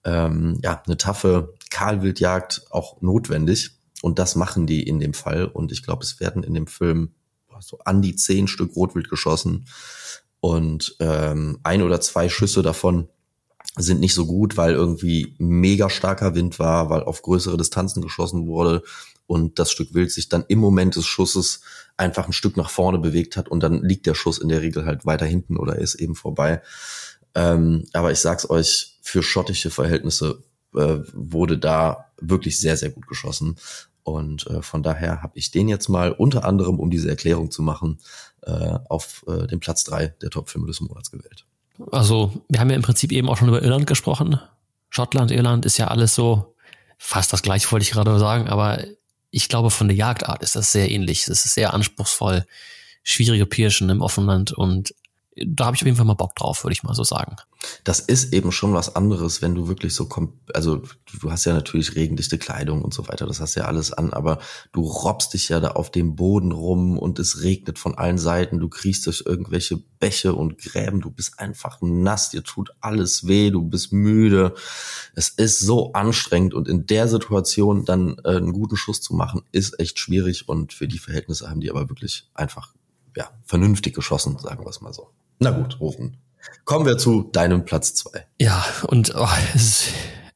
ähm, 0.06 0.60
ja 0.63 0.82
eine 0.86 0.98
taffe 0.98 1.54
Kahlwildjagd 1.70 2.68
auch 2.72 3.02
notwendig. 3.02 3.72
Und 4.02 4.20
das 4.20 4.36
machen 4.36 4.68
die 4.68 4.84
in 4.84 5.00
dem 5.00 5.13
Fall. 5.13 5.46
Und 5.46 5.72
ich 5.72 5.84
glaube, 5.84 6.04
es 6.04 6.20
werden 6.20 6.44
in 6.44 6.54
dem 6.54 6.68
Film 6.68 7.13
so 7.60 7.80
an 7.86 8.02
die 8.02 8.16
zehn 8.16 8.48
Stück 8.48 8.76
Rotwild 8.76 9.10
geschossen. 9.10 9.66
Und 10.39 10.98
ähm, 11.00 11.60
ein 11.63 11.82
oder 11.82 12.02
zwei 12.02 12.28
Schüsse 12.28 12.62
davon 12.62 13.08
sind 13.78 14.02
nicht 14.02 14.13
so 14.13 14.26
gut, 14.26 14.58
weil 14.58 14.74
irgendwie 14.74 15.36
mega 15.39 15.89
starker 15.89 16.36
Wind 16.36 16.60
war, 16.60 16.89
weil 16.89 17.04
auf 17.04 17.22
größere 17.22 17.58
Distanzen 17.58 18.02
geschossen 18.02 18.46
wurde 18.46 18.84
und 19.26 19.58
das 19.58 19.72
Stück 19.72 19.94
Wild 19.94 20.12
sich 20.12 20.30
dann 20.30 20.44
im 20.48 20.60
Moment 20.60 20.96
des 20.96 21.06
Schusses 21.06 21.62
einfach 21.98 22.28
ein 22.28 22.34
Stück 22.34 22.58
nach 22.58 22.70
vorne 22.70 23.00
bewegt 23.00 23.38
hat 23.38 23.50
und 23.50 23.63
dann 23.63 23.82
liegt 23.82 24.06
der 24.06 24.16
Schuss 24.16 24.38
in 24.38 24.50
der 24.50 24.62
Regel 24.62 24.86
halt 24.86 25.06
weiter 25.06 25.26
hinten 25.26 25.58
oder 25.58 25.78
ist 25.78 25.96
eben 25.96 26.16
vorbei. 26.16 26.62
Ähm, 27.36 27.86
aber 27.94 28.12
ich 28.12 28.20
sag's 28.20 28.50
euch, 28.50 28.93
für 29.04 29.22
schottische 29.22 29.70
Verhältnisse 29.70 30.42
äh, 30.74 31.00
wurde 31.13 31.58
da 31.58 32.06
wirklich 32.20 32.60
sehr, 32.60 32.78
sehr 32.78 32.89
gut 32.89 33.06
geschossen. 33.06 33.58
Und 34.04 34.48
äh, 34.48 34.62
von 34.62 34.82
daher 34.82 35.22
habe 35.22 35.38
ich 35.38 35.52
den 35.52 35.68
jetzt 35.68 35.89
mal 35.89 36.13
unter 36.13 36.46
anderem, 36.46 36.80
um 36.80 36.89
diese 36.89 37.10
Erklärung 37.10 37.52
zu 37.52 37.62
machen, 37.62 38.00
äh, 38.42 38.80
auf 38.89 39.26
äh, 39.28 39.46
den 39.46 39.60
Platz 39.60 39.84
drei 39.84 40.08
der 40.22 40.30
Top-Filme 40.30 40.68
des 40.68 40.80
Monats 40.80 41.12
gewählt. 41.12 41.46
Also, 41.92 42.42
wir 42.48 42.60
haben 42.60 42.70
ja 42.70 42.78
im 42.78 42.82
Prinzip 42.82 43.12
eben 43.12 43.30
auch 43.30 43.38
schon 43.38 43.50
über 43.50 43.62
Irland 43.62 43.88
gesprochen. 43.88 44.39
Schottland, 44.89 45.32
Irland 45.32 45.66
ist 45.66 45.78
ja 45.78 45.88
alles 45.89 46.16
so 46.16 46.56
fast 46.98 47.34
das 47.34 47.42
gleiche, 47.42 47.70
wollte 47.72 47.84
ich 47.84 47.92
gerade 47.92 48.18
sagen, 48.20 48.48
aber 48.48 48.84
ich 49.32 49.50
glaube, 49.50 49.70
von 49.70 49.89
der 49.89 49.98
Jagdart 49.98 50.44
ist 50.44 50.56
das 50.56 50.72
sehr 50.72 50.89
ähnlich. 50.89 51.28
Es 51.28 51.46
ist 51.46 51.56
sehr 51.56 51.74
anspruchsvoll, 51.74 52.46
schwierige 53.04 53.46
Pirschen 53.46 53.89
im 53.89 54.02
Offenland 54.02 54.54
und 54.54 54.96
da 55.36 55.66
habe 55.66 55.76
ich 55.76 55.82
auf 55.82 55.88
jeden 55.88 55.98
Fall 55.98 56.06
mal 56.06 56.13
Bock 56.13 56.36
drauf, 56.36 56.63
würde 56.63 56.74
ich 56.74 56.84
mal 56.84 56.94
so 56.94 57.04
sagen. 57.04 57.36
Das 57.84 57.99
ist 57.99 58.34
eben 58.34 58.52
schon 58.52 58.73
was 58.73 58.95
anderes, 58.95 59.41
wenn 59.41 59.56
du 59.56 59.67
wirklich 59.67 59.93
so 59.93 60.06
komm, 60.06 60.34
also 60.54 60.82
du 61.19 61.32
hast 61.32 61.45
ja 61.45 61.54
natürlich 61.54 61.95
regendichte 61.95 62.38
Kleidung 62.38 62.82
und 62.82 62.93
so 62.93 63.08
weiter, 63.08 63.26
das 63.26 63.39
hast 63.39 63.56
ja 63.56 63.65
alles 63.65 63.93
an, 63.93 64.13
aber 64.13 64.39
du 64.71 64.82
robbst 64.82 65.34
dich 65.34 65.49
ja 65.49 65.60
da 65.60 65.71
auf 65.71 65.91
dem 65.91 66.15
Boden 66.15 66.52
rum 66.52 66.97
und 66.97 67.19
es 67.19 67.41
regnet 67.41 67.80
von 67.80 67.97
allen 67.97 68.17
Seiten, 68.17 68.60
du 68.60 68.69
kriegst 68.69 69.06
durch 69.06 69.23
irgendwelche 69.26 69.78
Bäche 69.99 70.34
und 70.34 70.58
Gräben, 70.58 71.02
du 71.02 71.10
bist 71.10 71.39
einfach 71.39 71.80
nass, 71.82 72.30
dir 72.30 72.43
tut 72.43 72.71
alles 72.82 73.28
weh, 73.28 73.52
du 73.52 73.62
bist 73.62 73.93
müde. 73.93 74.54
Es 75.15 75.30
ist 75.30 75.60
so 75.60 75.93
anstrengend 75.93 76.54
und 76.54 76.67
in 76.67 76.86
der 76.86 77.08
Situation 77.08 77.86
dann 77.86 78.17
äh, 78.26 78.36
einen 78.36 78.54
guten 78.54 78.76
Schuss 78.76 79.02
zu 79.02 79.13
machen, 79.13 79.43
ist 79.52 79.80
echt 79.80 79.99
schwierig 79.99 80.49
und 80.49 80.73
für 80.73 80.88
die 80.88 80.99
Verhältnisse 80.99 81.49
haben 81.49 81.62
die 81.62 81.69
aber 81.69 81.89
wirklich 81.89 82.30
einfach 82.34 82.73
ja, 83.15 83.30
vernünftig 83.45 83.95
geschossen, 83.95 84.38
sagen 84.39 84.63
wir 84.65 84.69
es 84.69 84.82
mal 84.82 84.93
so. 84.93 85.10
Na 85.39 85.52
gut, 85.52 85.80
rufen. 85.80 86.17
Kommen 86.66 86.86
wir 86.86 86.98
zu 86.98 87.30
deinem 87.32 87.66
Platz 87.66 87.96
zwei. 87.96 88.26
Ja, 88.40 88.66
und 88.88 89.14
oh, 89.16 89.28
es, 89.54 89.64
ist, 89.64 89.88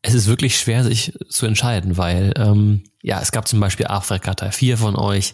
es 0.02 0.13
ist 0.13 0.28
wirklich 0.28 0.60
schwer, 0.60 0.84
sich 0.84 1.17
zu 1.30 1.46
entscheiden, 1.46 1.98
weil 1.98 2.34
ähm, 2.38 2.84
ja, 3.02 3.22
es 3.22 3.32
gab 3.32 3.48
zum 3.48 3.60
Beispiel 3.60 3.88
Afrika 3.88 4.34
Teil 4.34 4.52
4 4.52 4.78
von 4.78 4.96
euch, 4.96 5.34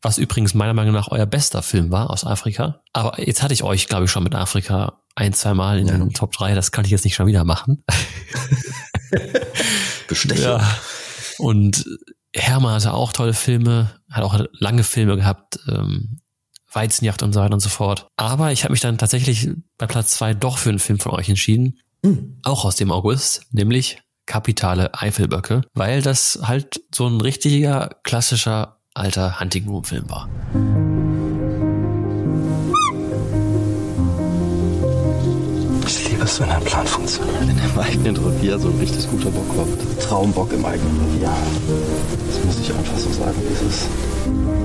was 0.00 0.18
übrigens 0.18 0.54
meiner 0.54 0.74
Meinung 0.74 0.94
nach 0.94 1.08
euer 1.08 1.26
bester 1.26 1.62
Film 1.62 1.90
war 1.90 2.10
aus 2.10 2.24
Afrika. 2.24 2.82
Aber 2.92 3.20
jetzt 3.20 3.42
hatte 3.42 3.54
ich 3.54 3.62
euch, 3.62 3.86
glaube 3.86 4.06
ich, 4.06 4.10
schon 4.10 4.24
mit 4.24 4.34
Afrika 4.34 4.98
ein, 5.14 5.32
zwei 5.32 5.54
Mal 5.54 5.78
in 5.78 5.86
ja. 5.86 5.96
den 5.96 6.12
Top 6.12 6.32
3, 6.32 6.54
das 6.54 6.72
kann 6.72 6.84
ich 6.84 6.90
jetzt 6.90 7.04
nicht 7.04 7.14
schon 7.14 7.26
wieder 7.26 7.44
machen. 7.44 7.84
Bestechung. 10.08 10.38
Ja. 10.38 10.78
Und 11.38 11.84
Hermann 12.34 12.74
hatte 12.74 12.94
auch 12.94 13.12
tolle 13.12 13.34
Filme, 13.34 13.90
hat 14.10 14.24
auch 14.24 14.40
lange 14.52 14.84
Filme 14.84 15.16
gehabt, 15.16 15.58
ähm, 15.68 16.18
Weizenjacht 16.72 17.22
und 17.22 17.32
so 17.32 17.40
weiter 17.40 17.54
und 17.54 17.60
so 17.60 17.68
fort. 17.68 18.06
Aber 18.16 18.52
ich 18.52 18.64
habe 18.64 18.72
mich 18.72 18.80
dann 18.80 18.98
tatsächlich 18.98 19.48
bei 19.78 19.86
Platz 19.86 20.12
zwei 20.12 20.34
doch 20.34 20.58
für 20.58 20.70
einen 20.70 20.78
Film 20.78 20.98
von 20.98 21.12
euch 21.12 21.28
entschieden. 21.28 21.78
Mhm. 22.02 22.38
Auch 22.42 22.64
aus 22.64 22.76
dem 22.76 22.90
August, 22.90 23.46
nämlich 23.52 24.02
Kapitale 24.26 24.94
Eifelböcke, 24.94 25.62
weil 25.74 26.00
das 26.00 26.38
halt 26.42 26.80
so 26.94 27.06
ein 27.08 27.20
richtiger, 27.20 27.90
klassischer, 28.04 28.78
alter 28.94 29.40
Hunting-Room-Film 29.40 30.08
war. 30.08 30.28
Ich 35.86 36.08
liebe 36.08 36.22
es, 36.22 36.40
wenn 36.40 36.50
ein 36.50 36.64
Plan 36.64 36.86
funktioniert. 36.86 37.42
In 37.42 37.58
einem 37.58 37.78
eigenen 37.78 38.16
Revier 38.16 38.58
so 38.58 38.68
ein 38.68 38.78
richtig 38.78 39.10
guter 39.10 39.30
Bock 39.30 39.48
kommt. 39.48 40.00
Traumbock 40.00 40.52
im 40.52 40.64
eigenen 40.64 41.00
Revier. 41.00 41.32
Das 42.28 42.44
muss 42.44 42.60
ich 42.60 42.72
einfach 42.72 42.98
so 42.98 43.10
sagen, 43.10 43.36
wie 43.42 43.54
es 43.54 43.62
ist 43.62 44.61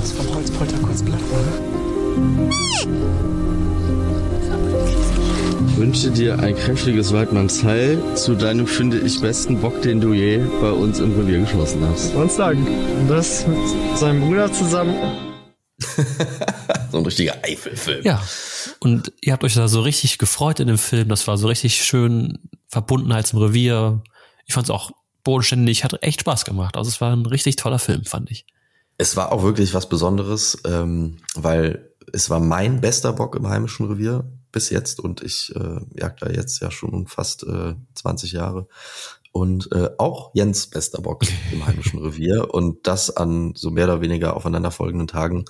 das 0.00 0.12
vom 0.12 0.34
Holzpolter 0.34 0.78
kurz 0.78 1.02
war. 1.04 1.10
Ich 5.68 5.76
wünsche 5.76 6.10
dir 6.10 6.38
ein 6.38 6.56
kräftiges 6.56 7.12
Waldmanns 7.12 7.62
Heil 7.62 8.02
zu 8.14 8.34
deinem, 8.34 8.66
finde 8.66 8.98
ich, 8.98 9.20
besten 9.20 9.60
Bock, 9.60 9.82
den 9.82 10.00
du 10.00 10.12
je 10.12 10.38
bei 10.60 10.70
uns 10.70 11.00
im 11.00 11.18
Revier 11.18 11.40
geschossen 11.40 11.84
hast. 11.86 12.12
Sonst 12.12 12.36
sagen. 12.36 12.66
Das 13.08 13.46
mit 13.46 13.58
seinem 13.98 14.22
Bruder 14.22 14.52
zusammen. 14.52 14.94
so 16.90 16.98
ein 16.98 17.04
richtiger 17.04 17.34
Eifelfilm. 17.42 18.04
Ja. 18.04 18.22
Und 18.80 19.12
ihr 19.20 19.32
habt 19.32 19.44
euch 19.44 19.54
da 19.54 19.68
so 19.68 19.80
richtig 19.80 20.18
gefreut 20.18 20.60
in 20.60 20.68
dem 20.68 20.78
Film. 20.78 21.08
Das 21.08 21.26
war 21.26 21.36
so 21.36 21.48
richtig 21.48 21.82
schön 21.82 22.38
Verbundenheit 22.68 23.26
zum 23.26 23.40
Revier. 23.40 24.02
Ich 24.46 24.54
fand 24.54 24.66
es 24.66 24.70
auch 24.70 24.92
bodenständig, 25.24 25.84
hat 25.84 26.02
echt 26.02 26.20
Spaß 26.20 26.44
gemacht. 26.44 26.76
Also 26.76 26.88
es 26.88 27.00
war 27.00 27.14
ein 27.14 27.26
richtig 27.26 27.56
toller 27.56 27.78
Film, 27.78 28.04
fand 28.04 28.30
ich. 28.30 28.46
Es 29.00 29.16
war 29.16 29.32
auch 29.32 29.42
wirklich 29.42 29.72
was 29.72 29.88
Besonderes, 29.88 30.58
ähm, 30.66 31.16
weil 31.34 31.90
es 32.12 32.28
war 32.28 32.38
mein 32.38 32.82
bester 32.82 33.14
Bock 33.14 33.34
im 33.34 33.48
heimischen 33.48 33.86
Revier 33.86 34.30
bis 34.52 34.68
jetzt 34.68 35.00
und 35.00 35.22
ich 35.22 35.56
äh, 35.56 35.80
jag 35.94 36.18
da 36.20 36.28
jetzt 36.28 36.60
ja 36.60 36.70
schon 36.70 37.06
fast 37.06 37.44
äh, 37.44 37.76
20 37.94 38.32
Jahre 38.32 38.68
und 39.32 39.72
äh, 39.72 39.88
auch 39.96 40.32
Jens 40.34 40.66
bester 40.66 41.00
Bock 41.00 41.24
im 41.50 41.66
heimischen 41.66 42.00
Revier 42.00 42.52
und 42.52 42.86
das 42.86 43.16
an 43.16 43.54
so 43.56 43.70
mehr 43.70 43.84
oder 43.86 44.02
weniger 44.02 44.36
aufeinanderfolgenden 44.36 45.08
Tagen 45.08 45.46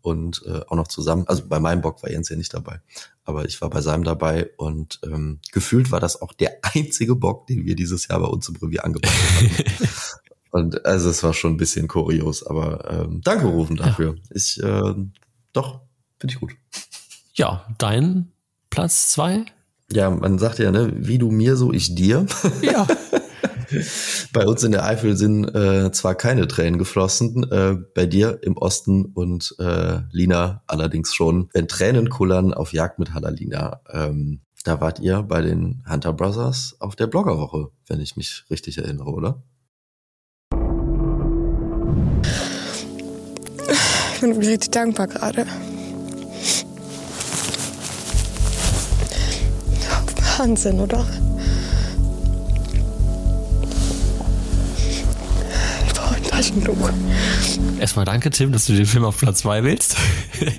und 0.00 0.42
äh, 0.46 0.62
auch 0.66 0.76
noch 0.76 0.88
zusammen. 0.88 1.28
Also 1.28 1.46
bei 1.46 1.60
meinem 1.60 1.82
Bock 1.82 2.02
war 2.02 2.10
Jens 2.10 2.30
ja 2.30 2.36
nicht 2.36 2.54
dabei, 2.54 2.80
aber 3.24 3.44
ich 3.44 3.60
war 3.60 3.68
bei 3.68 3.82
seinem 3.82 4.04
dabei 4.04 4.48
und 4.56 5.00
ähm, 5.04 5.40
gefühlt 5.52 5.90
war 5.90 6.00
das 6.00 6.22
auch 6.22 6.32
der 6.32 6.56
einzige 6.62 7.16
Bock, 7.16 7.48
den 7.48 7.66
wir 7.66 7.76
dieses 7.76 8.08
Jahr 8.08 8.20
bei 8.20 8.28
uns 8.28 8.48
im 8.48 8.56
Revier 8.56 8.82
angebracht 8.82 9.12
haben. 9.36 9.50
Und 10.54 10.86
also 10.86 11.10
es 11.10 11.24
war 11.24 11.34
schon 11.34 11.54
ein 11.54 11.56
bisschen 11.56 11.88
kurios, 11.88 12.46
aber 12.46 12.88
ähm, 12.88 13.22
danke 13.24 13.46
Rufen 13.46 13.74
dafür. 13.74 14.14
Ja. 14.14 14.22
Ich 14.30 14.62
äh, 14.62 14.94
doch, 15.52 15.80
finde 16.20 16.32
ich 16.32 16.38
gut. 16.38 16.52
Ja, 17.34 17.66
dein 17.76 18.30
Platz 18.70 19.10
zwei? 19.10 19.46
Ja, 19.90 20.10
man 20.10 20.38
sagt 20.38 20.60
ja, 20.60 20.70
ne, 20.70 20.92
wie 20.94 21.18
du 21.18 21.32
mir, 21.32 21.56
so 21.56 21.72
ich 21.72 21.96
dir. 21.96 22.26
Ja. 22.62 22.86
bei 24.32 24.46
uns 24.46 24.62
in 24.62 24.70
der 24.70 24.84
Eifel 24.84 25.16
sind 25.16 25.52
äh, 25.56 25.90
zwar 25.90 26.14
keine 26.14 26.46
Tränen 26.46 26.78
geflossen, 26.78 27.50
äh, 27.50 27.76
bei 27.92 28.06
dir 28.06 28.38
im 28.42 28.56
Osten 28.56 29.06
und 29.06 29.56
äh, 29.58 30.02
Lina 30.12 30.62
allerdings 30.68 31.16
schon. 31.16 31.48
Wenn 31.52 31.66
Tränen 31.66 32.10
kullern 32.10 32.54
auf 32.54 32.72
Jagd 32.72 33.00
mit 33.00 33.12
Hallalina, 33.12 33.80
ähm, 33.92 34.42
da 34.62 34.80
wart 34.80 35.00
ihr 35.00 35.24
bei 35.24 35.42
den 35.42 35.82
Hunter 35.90 36.12
Brothers 36.12 36.76
auf 36.78 36.94
der 36.94 37.08
Bloggerwoche, 37.08 37.70
wenn 37.88 37.98
ich 37.98 38.16
mich 38.16 38.44
richtig 38.50 38.78
erinnere, 38.78 39.10
oder? 39.10 39.42
Bin 44.24 44.42
richtig 44.42 44.70
dankbar 44.70 45.06
gerade. 45.06 45.46
Wahnsinn, 50.38 50.80
oder? 50.80 51.06
Ich 55.86 55.92
brauche 55.92 56.14
ein 56.14 56.22
Taschentuch. 56.22 56.74
Erstmal 57.78 58.06
danke, 58.06 58.30
Tim, 58.30 58.52
dass 58.52 58.66
du 58.66 58.72
den 58.72 58.86
Film 58.86 59.04
auf 59.04 59.18
Platz 59.18 59.40
2 59.40 59.62
willst. 59.62 59.96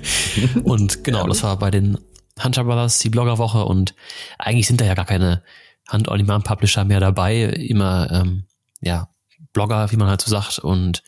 und 0.64 1.02
genau, 1.02 1.26
das 1.26 1.42
war 1.42 1.58
bei 1.58 1.72
den 1.72 1.98
Hunter 2.42 2.62
Brothers, 2.62 3.00
die 3.00 3.10
Bloggerwoche 3.10 3.64
und 3.64 3.94
eigentlich 4.38 4.68
sind 4.68 4.80
da 4.80 4.84
ja 4.84 4.94
gar 4.94 5.06
keine 5.06 5.42
Hand-on-Demand-Publisher 5.88 6.84
mehr 6.84 7.00
dabei. 7.00 7.42
Immer, 7.42 8.10
ähm, 8.12 8.44
ja, 8.80 9.08
Blogger, 9.56 9.90
wie 9.90 9.96
man 9.96 10.08
halt 10.08 10.20
so 10.20 10.30
sagt. 10.30 10.58
Und 10.58 11.02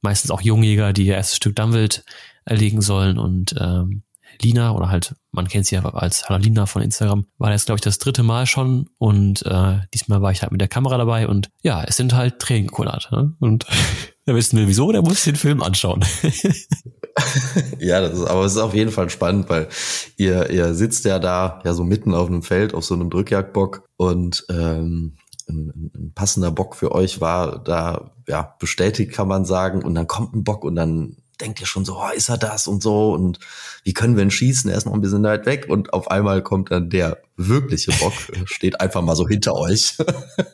meistens 0.00 0.30
auch 0.30 0.40
Jungjäger, 0.40 0.94
die 0.94 1.06
ihr 1.06 1.16
erstes 1.16 1.36
Stück 1.36 1.54
Dammwild 1.54 2.02
erlegen 2.46 2.80
sollen 2.80 3.18
und 3.18 3.54
ähm, 3.60 4.02
Lina 4.40 4.72
oder 4.72 4.88
halt, 4.88 5.14
man 5.32 5.48
kennt 5.48 5.66
sie 5.66 5.74
ja 5.74 5.84
als 5.84 6.24
Lina 6.28 6.64
von 6.64 6.80
Instagram, 6.80 7.26
war 7.36 7.50
jetzt, 7.50 7.66
glaube 7.66 7.76
ich, 7.76 7.82
das 7.82 7.98
dritte 7.98 8.22
Mal 8.22 8.46
schon 8.46 8.88
und 8.96 9.44
äh, 9.44 9.80
diesmal 9.92 10.22
war 10.22 10.32
ich 10.32 10.40
halt 10.40 10.50
mit 10.50 10.62
der 10.62 10.68
Kamera 10.68 10.96
dabei 10.96 11.28
und 11.28 11.50
ja, 11.62 11.84
es 11.84 11.96
sind 11.96 12.14
halt 12.14 12.38
Tränen. 12.38 12.70
Ne? 13.10 13.34
Und 13.38 13.66
wer 14.24 14.34
wissen 14.34 14.58
will, 14.58 14.66
wieso, 14.66 14.90
der 14.92 15.02
muss 15.02 15.24
den 15.24 15.36
Film 15.36 15.62
anschauen. 15.62 16.02
ja, 17.78 18.00
das 18.00 18.14
ist, 18.14 18.24
aber 18.24 18.46
es 18.46 18.52
ist 18.52 18.58
auf 18.58 18.74
jeden 18.74 18.92
Fall 18.92 19.10
spannend, 19.10 19.50
weil 19.50 19.68
ihr, 20.16 20.48
ihr 20.48 20.72
sitzt 20.72 21.04
ja 21.04 21.18
da 21.18 21.60
ja 21.64 21.74
so 21.74 21.84
mitten 21.84 22.14
auf 22.14 22.28
einem 22.28 22.42
Feld 22.42 22.72
auf 22.72 22.84
so 22.86 22.94
einem 22.94 23.10
Drückjagdbock 23.10 23.84
und 23.98 24.46
ähm, 24.48 25.16
ein, 25.50 25.90
ein 25.94 26.12
passender 26.14 26.50
Bock 26.50 26.76
für 26.76 26.92
euch 26.92 27.20
war 27.20 27.62
da 27.62 28.12
ja 28.26 28.54
bestätigt, 28.58 29.12
kann 29.12 29.28
man 29.28 29.44
sagen. 29.44 29.82
Und 29.82 29.94
dann 29.94 30.06
kommt 30.06 30.34
ein 30.34 30.44
Bock 30.44 30.64
und 30.64 30.76
dann 30.76 31.16
denkt 31.40 31.60
ihr 31.60 31.66
schon 31.66 31.84
so, 31.84 31.96
oh, 31.98 32.10
ist 32.14 32.28
er 32.28 32.38
das 32.38 32.66
und 32.66 32.82
so 32.82 33.12
und 33.14 33.38
wie 33.82 33.92
können 33.92 34.16
wir 34.16 34.22
ihn 34.22 34.30
schießen? 34.30 34.70
Er 34.70 34.76
ist 34.76 34.84
noch 34.84 34.92
ein 34.92 35.00
bisschen 35.00 35.22
weit 35.22 35.46
weg 35.46 35.66
und 35.68 35.92
auf 35.92 36.10
einmal 36.10 36.42
kommt 36.42 36.70
dann 36.70 36.90
der 36.90 37.18
wirkliche 37.36 37.92
Bock, 37.92 38.12
steht 38.44 38.80
einfach 38.80 39.02
mal 39.02 39.16
so 39.16 39.26
hinter 39.26 39.54
euch 39.54 39.96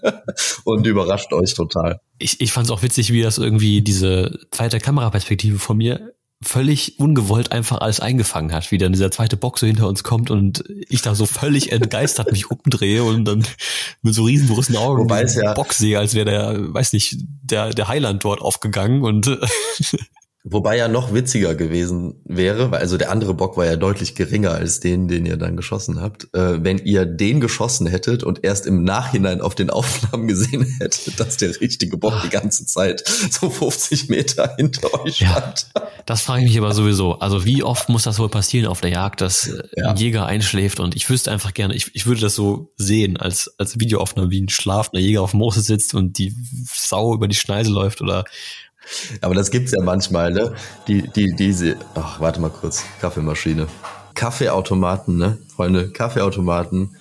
und 0.64 0.86
überrascht 0.86 1.32
euch 1.32 1.54
total. 1.54 2.00
Ich, 2.18 2.40
ich 2.40 2.52
fand 2.52 2.66
es 2.66 2.70
auch 2.70 2.82
witzig, 2.82 3.12
wie 3.12 3.22
das 3.22 3.38
irgendwie 3.38 3.82
diese 3.82 4.38
zweite 4.50 4.78
Kameraperspektive 4.78 5.58
von 5.58 5.76
mir 5.76 6.12
völlig 6.42 6.98
ungewollt 6.98 7.52
einfach 7.52 7.80
alles 7.80 8.00
eingefangen 8.00 8.52
hat, 8.52 8.70
wie 8.70 8.78
dann 8.78 8.92
dieser 8.92 9.10
zweite 9.10 9.36
Bock 9.36 9.58
so 9.58 9.66
hinter 9.66 9.88
uns 9.88 10.02
kommt 10.02 10.30
und 10.30 10.64
ich 10.88 11.00
da 11.00 11.14
so 11.14 11.24
völlig 11.24 11.72
entgeistert 11.72 12.30
mich 12.30 12.50
umdrehe 12.50 13.02
und 13.02 13.24
dann 13.24 13.46
mit 14.02 14.14
so 14.14 14.24
riesengroßen 14.24 14.76
Augen 14.76 15.02
Wobei 15.02 15.22
es 15.22 15.34
ja 15.34 15.54
Bock 15.54 15.72
sehe, 15.72 15.98
als 15.98 16.14
wäre 16.14 16.26
der, 16.26 16.74
weiß 16.74 16.92
nicht, 16.92 17.16
der, 17.42 17.70
der 17.70 17.88
Heiland 17.88 18.22
dort 18.22 18.42
aufgegangen 18.42 19.02
und 19.02 19.26
Wobei 20.48 20.76
ja 20.76 20.86
noch 20.86 21.12
witziger 21.12 21.56
gewesen 21.56 22.14
wäre, 22.24 22.70
weil 22.70 22.78
also 22.78 22.96
der 22.96 23.10
andere 23.10 23.34
Bock 23.34 23.56
war 23.56 23.66
ja 23.66 23.74
deutlich 23.74 24.14
geringer 24.14 24.52
als 24.52 24.78
den, 24.78 25.08
den 25.08 25.26
ihr 25.26 25.36
dann 25.36 25.56
geschossen 25.56 26.00
habt, 26.00 26.32
äh, 26.34 26.62
wenn 26.62 26.78
ihr 26.78 27.04
den 27.04 27.40
geschossen 27.40 27.88
hättet 27.88 28.22
und 28.22 28.44
erst 28.44 28.64
im 28.64 28.84
Nachhinein 28.84 29.40
auf 29.40 29.56
den 29.56 29.70
Aufnahmen 29.70 30.28
gesehen 30.28 30.62
hättet, 30.78 31.18
dass 31.18 31.36
der 31.36 31.60
richtige 31.60 31.96
Bock 31.96 32.14
die 32.22 32.28
ganze 32.28 32.64
Zeit 32.64 33.02
so 33.30 33.50
50 33.50 34.08
Meter 34.08 34.54
hinter 34.56 34.94
euch 35.02 35.16
stand. 35.16 35.66
Ja, 35.74 35.88
das 36.06 36.22
frage 36.22 36.44
ich 36.44 36.50
mich 36.50 36.58
aber 36.58 36.72
sowieso. 36.74 37.18
Also 37.18 37.44
wie 37.44 37.64
oft 37.64 37.88
muss 37.88 38.04
das 38.04 38.20
wohl 38.20 38.28
passieren 38.28 38.68
auf 38.68 38.80
der 38.80 38.90
Jagd, 38.90 39.22
dass 39.22 39.50
Ja. 39.76 39.90
ein 39.90 39.96
Jäger 39.96 40.26
einschläft 40.26 40.78
und 40.78 40.94
ich 40.94 41.10
wüsste 41.10 41.32
einfach 41.32 41.54
gerne, 41.54 41.74
ich, 41.74 41.90
ich 41.94 42.06
würde 42.06 42.20
das 42.20 42.36
so 42.36 42.72
sehen 42.76 43.16
als, 43.16 43.52
als 43.58 43.80
Videoaufnahme, 43.80 44.30
wie 44.30 44.42
ein 44.42 44.48
schlafender 44.48 45.00
Jäger 45.00 45.22
auf 45.22 45.32
dem 45.32 45.38
Moose 45.38 45.60
sitzt 45.60 45.92
und 45.94 46.18
die 46.18 46.36
Sau 46.72 47.14
über 47.14 47.26
die 47.26 47.34
Schneise 47.34 47.72
läuft 47.72 48.00
oder 48.00 48.24
Aber 49.20 49.34
das 49.34 49.50
gibt's 49.50 49.72
ja 49.72 49.82
manchmal, 49.82 50.32
ne? 50.32 50.54
Die, 50.88 51.08
die, 51.08 51.34
diese, 51.34 51.76
ach, 51.94 52.20
warte 52.20 52.40
mal 52.40 52.50
kurz, 52.50 52.84
Kaffeemaschine. 53.00 53.66
Kaffeeautomaten, 54.14 55.16
ne? 55.16 55.38
Freunde, 55.54 55.90
Kaffeeautomaten 55.90 56.96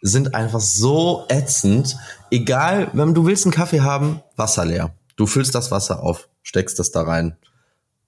sind 0.00 0.34
einfach 0.34 0.60
so 0.60 1.24
ätzend. 1.28 1.96
Egal, 2.30 2.90
wenn 2.92 3.14
du 3.14 3.26
willst 3.26 3.44
einen 3.44 3.52
Kaffee 3.52 3.80
haben, 3.80 4.22
Wasser 4.36 4.64
leer. 4.64 4.94
Du 5.16 5.26
füllst 5.26 5.54
das 5.54 5.70
Wasser 5.70 6.02
auf, 6.02 6.28
steckst 6.42 6.78
das 6.78 6.90
da 6.90 7.02
rein. 7.02 7.36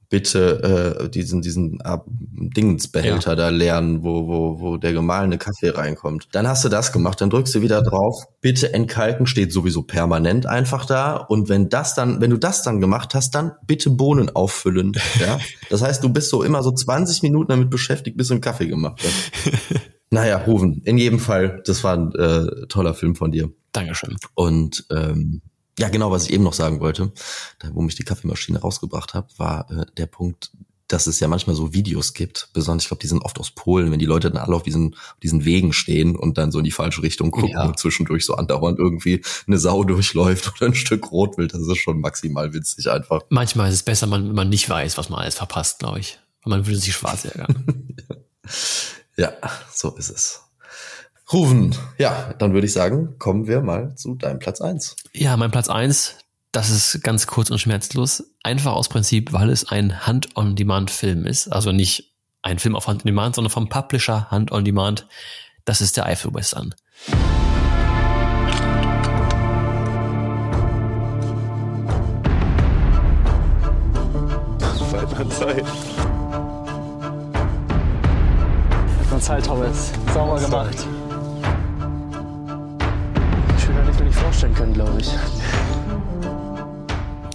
Bitte 0.08 1.00
äh, 1.02 1.08
diesen 1.08 1.42
diesen 1.42 1.80
äh, 1.80 1.98
Dingensbehälter 2.06 3.34
da 3.34 3.48
leeren, 3.48 4.04
wo 4.04 4.28
wo 4.28 4.60
wo 4.60 4.76
der 4.76 4.92
gemahlene 4.92 5.38
Kaffee 5.38 5.70
reinkommt. 5.70 6.28
Dann 6.32 6.46
hast 6.46 6.64
du 6.64 6.68
das 6.68 6.92
gemacht, 6.92 7.20
dann 7.20 7.30
drückst 7.30 7.54
du 7.56 7.62
wieder 7.62 7.82
drauf. 7.82 8.24
Bitte 8.40 8.72
entkalken 8.72 9.26
steht 9.26 9.52
sowieso 9.52 9.82
permanent 9.82 10.46
einfach 10.46 10.86
da 10.86 11.16
und 11.16 11.48
wenn 11.48 11.68
das 11.68 11.94
dann, 11.94 12.20
wenn 12.20 12.30
du 12.30 12.36
das 12.36 12.62
dann 12.62 12.80
gemacht 12.80 13.14
hast, 13.14 13.34
dann 13.34 13.52
bitte 13.66 13.90
Bohnen 13.90 14.30
auffüllen, 14.34 14.92
ja? 15.20 15.38
Das 15.70 15.82
heißt, 15.82 16.04
du 16.04 16.08
bist 16.08 16.30
so 16.30 16.42
immer 16.42 16.62
so 16.62 16.70
20 16.70 17.22
Minuten 17.22 17.48
damit 17.48 17.70
beschäftigt, 17.70 18.16
bis 18.16 18.28
du 18.28 18.34
einen 18.34 18.40
Kaffee 18.40 18.68
gemacht 18.68 19.02
hast. 19.02 19.52
naja, 20.10 20.38
Ruven, 20.38 20.82
in 20.84 20.98
jedem 20.98 21.18
Fall, 21.18 21.62
das 21.66 21.82
war 21.82 21.96
ein 21.96 22.14
äh, 22.14 22.66
toller 22.68 22.94
Film 22.94 23.16
von 23.16 23.32
dir. 23.32 23.50
Dankeschön. 23.72 24.16
Und 24.34 24.86
ähm, 24.90 25.42
ja, 25.78 25.88
genau, 25.88 26.10
was 26.10 26.24
ich 26.26 26.32
eben 26.32 26.44
noch 26.44 26.52
sagen 26.54 26.80
wollte, 26.80 27.12
da, 27.58 27.68
wo 27.74 27.82
mich 27.82 27.94
die 27.96 28.04
Kaffeemaschine 28.04 28.60
rausgebracht 28.60 29.14
hat, 29.14 29.38
war 29.38 29.70
äh, 29.70 29.86
der 29.96 30.06
Punkt, 30.06 30.50
dass 30.88 31.08
es 31.08 31.18
ja 31.18 31.26
manchmal 31.26 31.56
so 31.56 31.74
Videos 31.74 32.14
gibt, 32.14 32.48
besonders, 32.52 32.84
ich 32.84 32.88
glaube, 32.88 33.00
die 33.00 33.08
sind 33.08 33.22
oft 33.22 33.40
aus 33.40 33.50
Polen, 33.50 33.90
wenn 33.90 33.98
die 33.98 34.06
Leute 34.06 34.30
dann 34.30 34.40
alle 34.40 34.54
auf 34.54 34.62
diesen, 34.62 34.94
auf 34.94 35.18
diesen 35.20 35.44
Wegen 35.44 35.72
stehen 35.72 36.14
und 36.14 36.38
dann 36.38 36.52
so 36.52 36.58
in 36.58 36.64
die 36.64 36.70
falsche 36.70 37.02
Richtung 37.02 37.32
gucken 37.32 37.50
Ja. 37.50 37.64
und 37.66 37.76
zwischendurch 37.78 38.24
so 38.24 38.34
andauernd 38.34 38.78
irgendwie 38.78 39.22
eine 39.48 39.58
Sau 39.58 39.82
durchläuft 39.84 40.52
oder 40.56 40.66
ein 40.66 40.74
Stück 40.76 41.10
Rotwild, 41.10 41.52
das 41.54 41.62
ist 41.62 41.78
schon 41.78 42.00
maximal 42.00 42.52
witzig 42.54 42.88
einfach. 42.88 43.22
Manchmal 43.30 43.68
ist 43.68 43.74
es 43.74 43.82
besser, 43.82 44.08
wenn 44.12 44.32
man 44.32 44.48
nicht 44.48 44.70
weiß, 44.70 44.96
was 44.96 45.08
man 45.08 45.18
alles 45.20 45.34
verpasst, 45.34 45.80
glaube 45.80 45.98
ich. 45.98 46.20
Weil 46.44 46.58
man 46.58 46.66
würde 46.66 46.78
sich 46.78 46.94
schwarz 46.94 47.24
ärgern. 47.24 47.94
Ja, 49.16 49.32
so 49.72 49.96
ist 49.96 50.10
es. 50.10 50.42
Ruven, 51.32 51.74
ja, 51.98 52.34
dann 52.38 52.52
würde 52.52 52.68
ich 52.68 52.72
sagen, 52.72 53.18
kommen 53.18 53.48
wir 53.48 53.60
mal 53.60 53.96
zu 53.96 54.14
deinem 54.14 54.38
Platz 54.38 54.60
eins. 54.60 54.94
ja, 55.12 55.36
mein 55.36 55.50
Platz 55.50 55.68
eins, 55.68 56.14
das 56.52 56.70
ist 56.70 57.02
ganz 57.02 57.26
kurz 57.26 57.50
und 57.50 57.58
schmerzlos. 57.58 58.22
Einfach 58.44 58.74
aus 58.74 58.88
Prinzip, 58.88 59.32
weil 59.32 59.50
es 59.50 59.68
ein 59.68 60.06
Hand-on-Demand-Film 60.06 61.26
ist. 61.26 61.48
Also 61.48 61.72
nicht 61.72 62.14
ein 62.42 62.60
Film 62.60 62.76
auf 62.76 62.86
Hand-on-Demand, 62.86 63.34
sondern 63.34 63.50
vom 63.50 63.68
Publisher 63.68 64.30
Hand-on-Demand. 64.30 65.08
Das 65.64 65.80
ist 65.80 65.96
der 65.96 66.06
Eifel-Western. 66.06 66.74
Zeit. 75.30 75.64
Mal 79.10 79.20
Zeit, 79.20 79.46
Thomas. 79.46 79.92
Sauber 80.14 80.40
gemacht. 80.40 80.86
Vorstellen 84.46 84.54
können, 84.54 84.72
glaube 84.74 85.00
ich. 85.00 85.11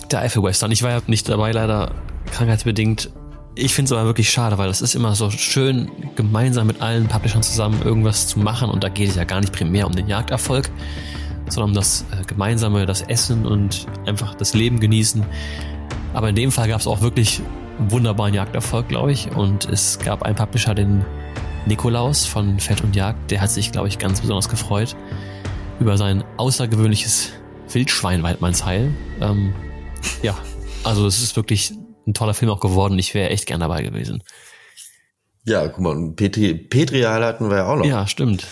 Der 0.10 0.22
Eifel-Western. 0.22 0.72
Ich 0.72 0.84
war 0.84 0.92
ja 0.92 1.02
nicht 1.08 1.28
dabei, 1.30 1.52
leider 1.52 1.94
krankheitsbedingt. 2.32 3.12
Ich 3.56 3.74
finde 3.74 3.88
es 3.88 3.92
aber 3.98 4.06
wirklich 4.06 4.30
schade, 4.30 4.58
weil 4.58 4.70
es 4.70 4.82
ist 4.82 4.96
immer 4.96 5.14
so 5.16 5.30
schön, 5.30 5.92
gemeinsam 6.16 6.68
mit 6.68 6.82
allen 6.82 7.08
Publishern 7.08 7.44
zusammen 7.44 7.82
irgendwas 7.84 8.28
zu 8.28 8.40
machen. 8.40 8.70
Und 8.70 8.84
da 8.84 8.90
geht 8.90 9.10
es 9.10 9.16
ja 9.16 9.24
gar 9.24 9.40
nicht 9.42 9.52
primär 9.54 9.88
um 9.88 9.94
den 9.94 10.08
Jagderfolg, 10.08 10.70
sondern 11.50 11.72
um 11.72 11.76
das 11.76 12.06
äh, 12.12 12.24
Gemeinsame, 12.26 12.86
das 12.86 13.02
Essen 13.02 13.46
und 13.46 13.88
einfach 14.06 14.36
das 14.36 14.54
Leben 14.54 14.80
genießen. 14.80 15.26
Aber 16.14 16.30
in 16.30 16.36
dem 16.36 16.52
Fall 16.52 16.70
gab 16.70 16.80
es 16.80 16.88
auch 16.88 17.02
wirklich 17.02 17.42
wunderbaren 17.78 18.34
Jagderfolg, 18.34 18.88
glaube 18.88 19.12
ich. 19.12 19.32
Und 19.32 19.66
es 19.70 20.00
gab 20.00 20.24
einen 20.24 20.36
Publisher, 20.36 20.74
den 20.74 21.06
Nikolaus 21.66 22.26
von 22.26 22.60
Fett 22.60 22.82
und 22.82 22.96
Jagd, 22.96 23.32
der 23.32 23.42
hat 23.42 23.52
sich, 23.52 23.72
glaube 23.72 23.88
ich, 23.88 24.00
ganz 24.00 24.22
besonders 24.22 24.50
gefreut 24.50 24.96
über 25.82 25.98
sein 25.98 26.24
außergewöhnliches 26.38 27.32
Wildschwein-Weidmannsheil. 27.72 28.94
Ähm, 29.20 29.52
ja, 30.22 30.38
also 30.84 31.08
es 31.08 31.24
ist 31.24 31.36
wirklich 31.36 31.74
ein 32.06 32.14
toller 32.14 32.36
Film 32.36 32.52
auch 32.52 32.60
geworden. 32.60 33.00
Ich 33.00 33.16
wäre 33.16 33.32
echt 33.32 33.48
gern 33.48 33.62
dabei 33.62 33.82
gewesen. 33.82 34.22
Ja, 35.44 35.68
guck 35.68 35.80
mal, 35.80 35.96
und 35.98 36.16
Petri, 36.16 36.54
Petri 36.54 37.02
hatten 37.02 37.50
wir 37.50 37.58
ja 37.58 37.66
auch 37.66 37.78
noch. 37.78 37.86
Ja, 37.86 38.06
stimmt. 38.06 38.46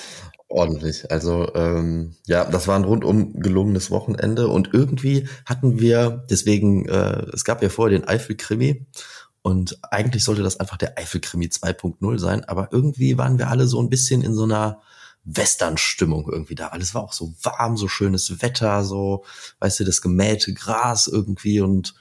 Ordentlich. 0.48 1.12
Also 1.12 1.54
ähm, 1.54 2.16
ja, 2.26 2.46
das 2.46 2.68
war 2.68 2.76
ein 2.76 2.84
rundum 2.84 3.40
gelungenes 3.40 3.92
Wochenende 3.92 4.48
und 4.48 4.74
irgendwie 4.74 5.30
hatten 5.46 5.80
wir, 5.80 6.26
deswegen, 6.32 6.90
äh, 6.90 7.28
es 7.32 7.44
gab 7.44 7.62
ja 7.62 7.70
vorher 7.70 7.96
den 7.96 8.08
Eifel-Krimi 8.08 8.88
und 9.44 9.78
eigentlich 9.92 10.24
sollte 10.24 10.42
das 10.42 10.60
einfach 10.60 10.78
der 10.78 10.98
Eifel-Krimi 10.98 11.46
2.0 11.46 12.18
sein, 12.18 12.44
aber 12.46 12.70
irgendwie 12.72 13.20
waren 13.20 13.38
wir 13.38 13.50
alle 13.50 13.68
so 13.68 13.80
ein 13.80 13.92
bisschen 13.92 14.24
in 14.24 14.34
so 14.34 14.46
einer 14.46 14.82
Western-Stimmung 15.36 16.30
irgendwie 16.32 16.56
da. 16.56 16.68
Alles 16.68 16.94
war 16.96 17.04
auch 17.04 17.14
so 17.14 17.34
warm, 17.44 17.78
so 17.78 17.88
schönes 17.88 18.42
Wetter, 18.42 18.84
so, 18.84 19.24
weißt 19.60 19.80
du, 19.82 19.84
das 19.86 20.02
gemähte 20.02 20.54
Gras 20.54 21.08
irgendwie 21.08 21.62
und 21.62 21.94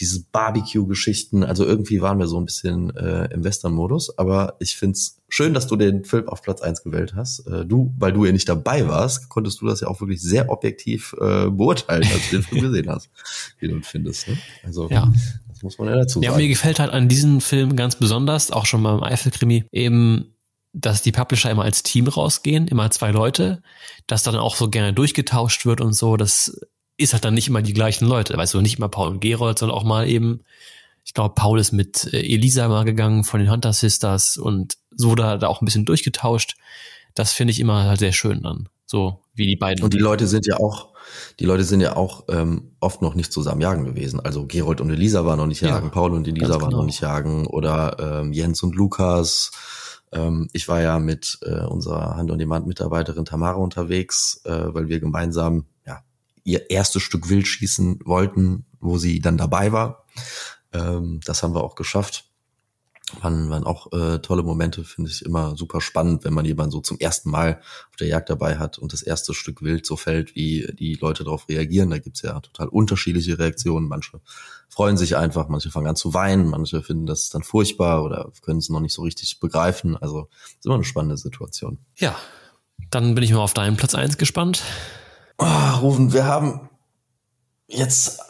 diese 0.00 0.24
Barbecue-Geschichten. 0.32 1.44
Also 1.44 1.64
irgendwie 1.64 2.00
waren 2.00 2.18
wir 2.18 2.26
so 2.26 2.38
ein 2.38 2.44
bisschen 2.44 2.94
äh, 2.96 3.32
im 3.32 3.44
Western-Modus. 3.44 4.18
Aber 4.18 4.56
ich 4.58 4.76
find's 4.76 5.18
schön, 5.28 5.54
dass 5.54 5.66
du 5.66 5.76
den 5.76 6.04
Film 6.04 6.28
auf 6.28 6.42
Platz 6.42 6.60
eins 6.62 6.82
gewählt 6.82 7.14
hast. 7.14 7.40
Äh, 7.46 7.64
du, 7.66 7.92
weil 7.98 8.12
du 8.12 8.24
ja 8.24 8.32
nicht 8.32 8.48
dabei 8.48 8.86
warst, 8.88 9.28
konntest 9.28 9.60
du 9.60 9.66
das 9.66 9.80
ja 9.80 9.88
auch 9.88 10.00
wirklich 10.00 10.20
sehr 10.22 10.50
objektiv 10.50 11.14
äh, 11.20 11.48
beurteilen, 11.50 12.04
als 12.04 12.30
du 12.30 12.36
den 12.36 12.42
Film 12.42 12.60
gesehen 12.62 12.90
hast, 12.90 13.08
wie 13.58 13.68
du 13.68 13.76
ihn 13.76 13.82
findest. 13.82 14.28
Ne? 14.28 14.38
Also 14.62 14.88
Ja. 14.90 15.12
das 15.48 15.62
muss 15.62 15.78
man 15.78 15.88
ja 15.88 15.96
dazu 15.96 16.20
Ja, 16.22 16.30
sagen. 16.30 16.42
mir 16.42 16.48
gefällt 16.48 16.78
halt 16.78 16.90
an 16.92 17.08
diesem 17.08 17.40
Film 17.40 17.74
ganz 17.76 17.96
besonders, 17.96 18.50
auch 18.50 18.66
schon 18.66 18.82
beim 18.82 19.02
Eifel-Krimi, 19.02 19.64
eben, 19.72 20.33
dass 20.74 21.02
die 21.02 21.12
Publisher 21.12 21.50
immer 21.50 21.62
als 21.62 21.84
Team 21.84 22.08
rausgehen, 22.08 22.66
immer 22.66 22.90
zwei 22.90 23.12
Leute, 23.12 23.62
dass 24.06 24.24
dann 24.24 24.34
auch 24.36 24.56
so 24.56 24.68
gerne 24.68 24.92
durchgetauscht 24.92 25.64
wird 25.64 25.80
und 25.80 25.92
so. 25.94 26.16
Das 26.16 26.60
ist 26.96 27.12
halt 27.12 27.24
dann 27.24 27.34
nicht 27.34 27.48
immer 27.48 27.62
die 27.62 27.72
gleichen 27.72 28.06
Leute. 28.06 28.36
Weißt 28.36 28.54
du, 28.54 28.60
nicht 28.60 28.78
immer 28.78 28.88
Paul 28.88 29.08
und 29.08 29.20
Gerold, 29.20 29.58
sondern 29.58 29.78
auch 29.78 29.84
mal 29.84 30.08
eben, 30.08 30.40
ich 31.04 31.14
glaube, 31.14 31.34
Paul 31.36 31.60
ist 31.60 31.72
mit 31.72 32.12
äh, 32.12 32.20
Elisa 32.20 32.68
mal 32.68 32.84
gegangen 32.84 33.22
von 33.22 33.38
den 33.38 33.50
Hunter 33.50 33.72
Sisters 33.72 34.36
und 34.36 34.76
so 34.90 35.14
da, 35.14 35.38
da 35.38 35.46
auch 35.46 35.62
ein 35.62 35.64
bisschen 35.64 35.84
durchgetauscht. 35.84 36.56
Das 37.14 37.32
finde 37.32 37.52
ich 37.52 37.60
immer 37.60 37.84
halt 37.84 38.00
sehr 38.00 38.12
schön 38.12 38.42
dann. 38.42 38.68
So 38.86 39.20
wie 39.34 39.46
die 39.46 39.56
beiden. 39.56 39.84
Und 39.84 39.94
die 39.94 39.98
Leute 39.98 40.26
sind 40.26 40.46
ja 40.46 40.58
auch, 40.58 40.88
die 41.38 41.44
Leute 41.44 41.62
sind 41.62 41.80
ja 41.80 41.96
auch 41.96 42.24
ähm, 42.28 42.72
oft 42.80 43.00
noch 43.00 43.14
nicht 43.14 43.32
zusammen 43.32 43.60
jagen 43.60 43.84
gewesen. 43.84 44.18
Also 44.18 44.46
Gerold 44.46 44.80
und 44.80 44.90
Elisa 44.90 45.24
waren 45.24 45.38
noch 45.38 45.46
nicht 45.46 45.62
jagen, 45.62 45.86
Ja, 45.86 45.92
Paul 45.92 46.12
und 46.12 46.26
Elisa 46.26 46.48
ganz 46.48 46.62
waren 46.62 46.70
genau. 46.70 46.82
noch 46.82 46.86
nicht 46.86 47.00
jagen 47.00 47.46
oder 47.46 48.20
ähm, 48.22 48.32
Jens 48.32 48.62
und 48.62 48.74
Lukas. 48.74 49.52
Ähm, 50.14 50.48
ich 50.52 50.68
war 50.68 50.80
ja 50.80 50.98
mit 50.98 51.38
äh, 51.42 51.64
unserer 51.64 52.16
Hand-on-Demand-Mitarbeiterin 52.16 53.24
Tamara 53.24 53.56
unterwegs, 53.56 54.40
äh, 54.44 54.74
weil 54.74 54.88
wir 54.88 55.00
gemeinsam 55.00 55.66
ja 55.84 56.02
ihr 56.44 56.70
erstes 56.70 57.02
Stück 57.02 57.28
Wild 57.28 57.46
schießen 57.46 58.00
wollten, 58.04 58.64
wo 58.80 58.96
sie 58.96 59.20
dann 59.20 59.36
dabei 59.36 59.72
war. 59.72 60.06
Ähm, 60.72 61.20
das 61.24 61.42
haben 61.42 61.54
wir 61.54 61.64
auch 61.64 61.74
geschafft. 61.74 62.30
Waren, 63.20 63.50
waren 63.50 63.64
auch 63.64 63.92
äh, 63.92 64.18
tolle 64.18 64.42
Momente, 64.42 64.84
finde 64.84 65.10
ich 65.10 65.24
immer 65.24 65.56
super 65.56 65.80
spannend, 65.80 66.24
wenn 66.24 66.34
man 66.34 66.44
jemanden 66.44 66.72
so 66.72 66.80
zum 66.80 66.98
ersten 66.98 67.30
Mal 67.30 67.60
auf 67.90 67.96
der 67.96 68.08
Jagd 68.08 68.30
dabei 68.30 68.58
hat 68.58 68.78
und 68.78 68.92
das 68.92 69.02
erste 69.02 69.34
Stück 69.34 69.62
Wild 69.62 69.86
so 69.86 69.96
fällt, 69.96 70.34
wie 70.34 70.66
die 70.78 70.94
Leute 70.94 71.24
darauf 71.24 71.48
reagieren. 71.48 71.90
Da 71.90 71.98
gibt's 71.98 72.22
ja 72.22 72.38
total 72.40 72.68
unterschiedliche 72.68 73.38
Reaktionen. 73.38 73.88
Manche 73.88 74.20
freuen 74.68 74.96
sich 74.96 75.16
einfach, 75.16 75.48
manche 75.48 75.70
fangen 75.70 75.86
an 75.86 75.96
zu 75.96 76.14
weinen, 76.14 76.48
manche 76.48 76.82
finden 76.82 77.06
das 77.06 77.30
dann 77.30 77.42
furchtbar 77.42 78.02
oder 78.02 78.30
können 78.42 78.58
es 78.58 78.68
noch 78.68 78.80
nicht 78.80 78.94
so 78.94 79.02
richtig 79.02 79.40
begreifen. 79.40 79.96
Also 79.96 80.28
ist 80.58 80.66
immer 80.66 80.74
eine 80.74 80.84
spannende 80.84 81.16
Situation. 81.16 81.78
Ja, 81.96 82.16
dann 82.90 83.14
bin 83.14 83.24
ich 83.24 83.32
mal 83.32 83.40
auf 83.40 83.54
deinen 83.54 83.76
Platz 83.76 83.94
eins 83.94 84.18
gespannt. 84.18 84.62
Oh, 85.38 85.78
Rufen, 85.80 86.12
wir 86.12 86.24
haben 86.24 86.68
jetzt, 87.66 88.20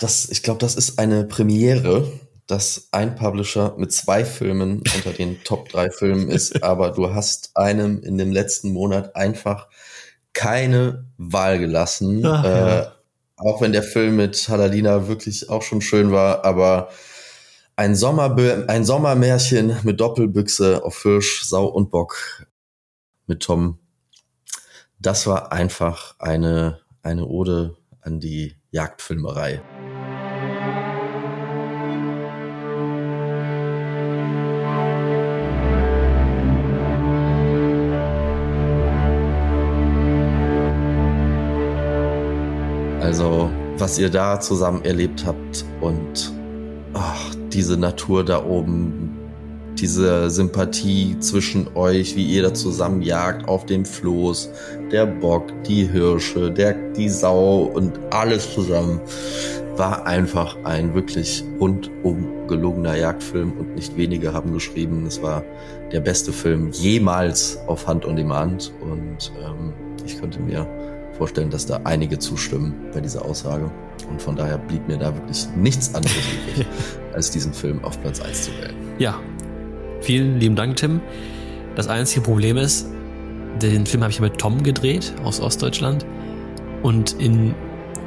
das, 0.00 0.28
ich 0.30 0.42
glaube, 0.42 0.60
das 0.60 0.76
ist 0.76 0.98
eine 0.98 1.24
Premiere, 1.24 2.10
dass 2.46 2.88
ein 2.92 3.14
Publisher 3.14 3.74
mit 3.78 3.92
zwei 3.92 4.24
Filmen 4.24 4.82
unter 4.94 5.12
den 5.12 5.42
Top 5.44 5.68
drei 5.68 5.90
Filmen 5.90 6.30
ist, 6.30 6.62
aber 6.62 6.90
du 6.90 7.14
hast 7.14 7.56
einem 7.56 8.02
in 8.02 8.18
dem 8.18 8.32
letzten 8.32 8.72
Monat 8.72 9.16
einfach 9.16 9.68
keine 10.32 11.06
Wahl 11.16 11.58
gelassen. 11.58 12.24
Ach, 12.26 12.44
ja. 12.44 12.80
äh, 12.80 12.90
auch 13.36 13.60
wenn 13.60 13.72
der 13.72 13.82
Film 13.82 14.16
mit 14.16 14.48
Halalina 14.48 15.08
wirklich 15.08 15.48
auch 15.48 15.62
schon 15.62 15.80
schön 15.80 16.12
war, 16.12 16.44
aber 16.44 16.90
ein, 17.76 17.96
Sommerbe 17.96 18.66
ein 18.68 18.84
Sommermärchen 18.84 19.76
mit 19.82 20.00
Doppelbüchse 20.00 20.84
auf 20.84 21.02
Hirsch, 21.02 21.42
Sau 21.44 21.66
und 21.66 21.90
Bock 21.90 22.46
mit 23.26 23.42
Tom. 23.42 23.78
Das 25.00 25.26
war 25.26 25.52
einfach 25.52 26.14
eine, 26.18 26.80
eine 27.02 27.26
Ode 27.26 27.76
an 28.00 28.20
die 28.20 28.54
Jagdfilmerei. 28.70 29.62
Also, 43.04 43.50
was 43.76 43.98
ihr 43.98 44.08
da 44.08 44.40
zusammen 44.40 44.82
erlebt 44.82 45.26
habt 45.26 45.66
und 45.82 46.32
ach, 46.94 47.34
diese 47.52 47.76
Natur 47.76 48.24
da 48.24 48.42
oben, 48.42 49.14
diese 49.78 50.30
Sympathie 50.30 51.18
zwischen 51.18 51.68
euch, 51.74 52.16
wie 52.16 52.24
ihr 52.24 52.44
da 52.44 52.54
zusammen 52.54 53.02
jagt 53.02 53.46
auf 53.46 53.66
dem 53.66 53.84
Floß, 53.84 54.48
der 54.90 55.04
Bock, 55.04 55.52
die 55.64 55.86
Hirsche, 55.86 56.50
der, 56.50 56.72
die 56.92 57.10
Sau 57.10 57.64
und 57.64 57.92
alles 58.08 58.54
zusammen, 58.54 59.02
war 59.76 60.06
einfach 60.06 60.56
ein 60.64 60.94
wirklich 60.94 61.44
rundum 61.60 62.46
gelungener 62.48 62.96
Jagdfilm 62.96 63.52
und 63.58 63.74
nicht 63.74 63.98
wenige 63.98 64.32
haben 64.32 64.54
geschrieben, 64.54 65.04
es 65.06 65.20
war 65.20 65.44
der 65.92 66.00
beste 66.00 66.32
Film 66.32 66.70
jemals 66.72 67.58
auf 67.66 67.86
Hand 67.86 68.06
on 68.06 68.16
Demand 68.16 68.72
und 68.80 69.30
ähm, 69.42 69.74
ich 70.06 70.18
könnte 70.18 70.40
mir 70.40 70.66
vorstellen, 71.16 71.50
dass 71.50 71.66
da 71.66 71.80
einige 71.84 72.18
zustimmen 72.18 72.74
bei 72.92 73.00
dieser 73.00 73.24
Aussage. 73.24 73.70
Und 74.10 74.20
von 74.20 74.36
daher 74.36 74.58
blieb 74.58 74.86
mir 74.88 74.98
da 74.98 75.14
wirklich 75.14 75.46
nichts 75.56 75.94
anderes 75.94 76.16
übrig, 76.52 76.66
als 77.12 77.30
diesen 77.30 77.54
Film 77.54 77.84
auf 77.84 78.00
Platz 78.00 78.20
1 78.20 78.44
zu 78.44 78.50
wählen. 78.52 78.74
Ja, 78.98 79.18
vielen 80.00 80.38
lieben 80.40 80.56
Dank, 80.56 80.76
Tim. 80.76 81.00
Das 81.76 81.88
einzige 81.88 82.20
Problem 82.20 82.56
ist, 82.56 82.86
den 83.62 83.86
Film 83.86 84.02
habe 84.02 84.12
ich 84.12 84.20
mit 84.20 84.38
Tom 84.38 84.62
gedreht 84.62 85.14
aus 85.24 85.40
Ostdeutschland. 85.40 86.04
Und 86.82 87.12
in 87.20 87.54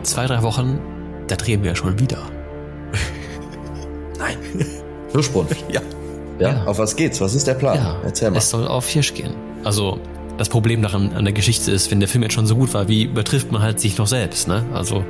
zwei, 0.04 0.28
drei 0.28 0.44
Wochen, 0.44 0.80
da 1.28 1.36
drehen 1.36 1.64
wir 1.64 1.72
ja 1.72 1.76
schon 1.76 2.00
wieder. 2.00 2.20
Nein. 4.20 4.38
Hirschbrunn. 5.12 5.48
Ja. 5.70 5.82
ja. 6.40 6.50
Ja. 6.50 6.66
auf 6.66 6.78
was 6.78 6.96
geht's? 6.96 7.20
Was 7.22 7.34
ist 7.34 7.48
der 7.48 7.56
Plan? 7.56 7.78
Ja, 7.78 7.98
Erzähl 8.04 8.30
mal. 8.30 8.38
es 8.38 8.50
soll 8.50 8.68
auf 8.68 8.88
Hirsch 8.88 9.14
gehen. 9.14 9.34
Also 9.64 10.00
das 10.38 10.50
Problem 10.50 10.82
daran 10.82 11.14
an 11.14 11.26
der 11.26 11.34
Geschichte 11.34 11.72
ist, 11.72 11.92
wenn 11.92 12.00
der 12.00 12.08
Film 12.08 12.24
jetzt 12.24 12.34
schon 12.34 12.46
so 12.46 12.56
gut 12.56 12.74
war, 12.74 12.88
wie 12.88 13.04
übertrifft 13.04 13.52
man 13.52 13.62
halt 13.62 13.80
sich 13.80 13.98
noch 13.98 14.08
selbst, 14.08 14.48
ne? 14.48 14.64
Also, 14.74 15.04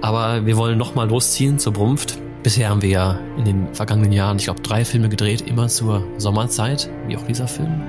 aber 0.00 0.44
wir 0.44 0.56
wollen 0.56 0.76
noch 0.78 0.94
mal 0.94 1.08
losziehen 1.08 1.58
zur 1.58 1.72
Brunft. 1.72 2.18
Bisher 2.42 2.68
haben 2.68 2.82
wir 2.82 2.88
ja 2.88 3.20
in 3.38 3.44
den 3.44 3.74
vergangenen 3.74 4.12
Jahren, 4.12 4.38
ich 4.38 4.44
glaube, 4.44 4.60
drei 4.62 4.84
Filme 4.84 5.08
gedreht, 5.08 5.42
immer 5.42 5.68
zur 5.68 6.04
Sommerzeit, 6.18 6.90
wie 7.06 7.16
auch 7.16 7.22
dieser 7.22 7.46
Film. 7.46 7.80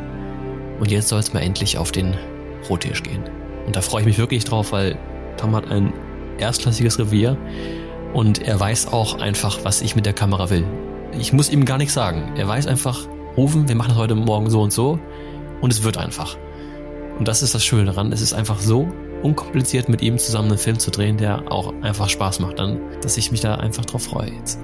Und 0.80 0.92
jetzt 0.92 1.08
soll 1.10 1.20
es 1.20 1.34
mal 1.34 1.40
endlich 1.40 1.78
auf 1.78 1.92
den 1.92 2.14
Rothirsch 2.70 3.02
gehen. 3.02 3.24
Und 3.66 3.76
da 3.76 3.82
freue 3.82 4.02
ich 4.02 4.06
mich 4.06 4.18
wirklich 4.20 4.44
drauf, 4.44 4.72
weil 4.72 4.98
Tom 5.38 5.56
hat 5.56 5.72
ein 5.72 5.92
erstklassiges 6.38 7.00
Revier 7.00 7.38
und 8.14 8.44
er 8.44 8.60
weiß 8.60 8.88
auch 8.88 9.20
einfach, 9.20 9.60
was 9.64 9.82
ich 9.82 9.96
mit 9.96 10.06
der 10.06 10.14
Kamera 10.14 10.52
will. 10.52 10.66
Ich 11.18 11.34
muss 11.34 11.50
ihm 11.50 11.66
gar 11.66 11.78
nichts 11.78 11.94
sagen. 11.94 12.34
Er 12.36 12.48
weiß 12.48 12.68
einfach, 12.68 13.08
rufen, 13.38 13.68
wir 13.68 13.76
machen 13.76 13.90
das 13.90 13.98
heute 13.98 14.16
Morgen 14.16 14.50
so 14.50 14.62
und 14.62 14.72
so 14.72 15.00
und 15.64 15.72
es 15.72 15.84
wird 15.84 15.98
einfach. 15.98 16.38
Und 17.18 17.28
das 17.28 17.42
ist 17.42 17.56
das 17.56 17.64
Schöne 17.64 17.86
daran. 17.86 18.12
Es 18.12 18.20
ist 18.20 18.34
einfach 18.34 18.60
so 18.60 18.92
unkompliziert, 19.22 19.88
mit 19.88 20.02
ihm 20.02 20.18
zusammen 20.18 20.50
einen 20.50 20.58
Film 20.58 20.78
zu 20.78 20.92
drehen, 20.92 21.16
der 21.16 21.50
auch 21.52 21.74
einfach 21.82 22.10
Spaß 22.10 22.42
macht 22.42 22.60
dann, 22.60 22.82
dass 23.02 23.16
ich 23.16 23.32
mich 23.32 23.40
da 23.40 23.56
einfach 23.56 23.86
drauf 23.86 24.04
freue 24.04 24.32
jetzt. 24.32 24.60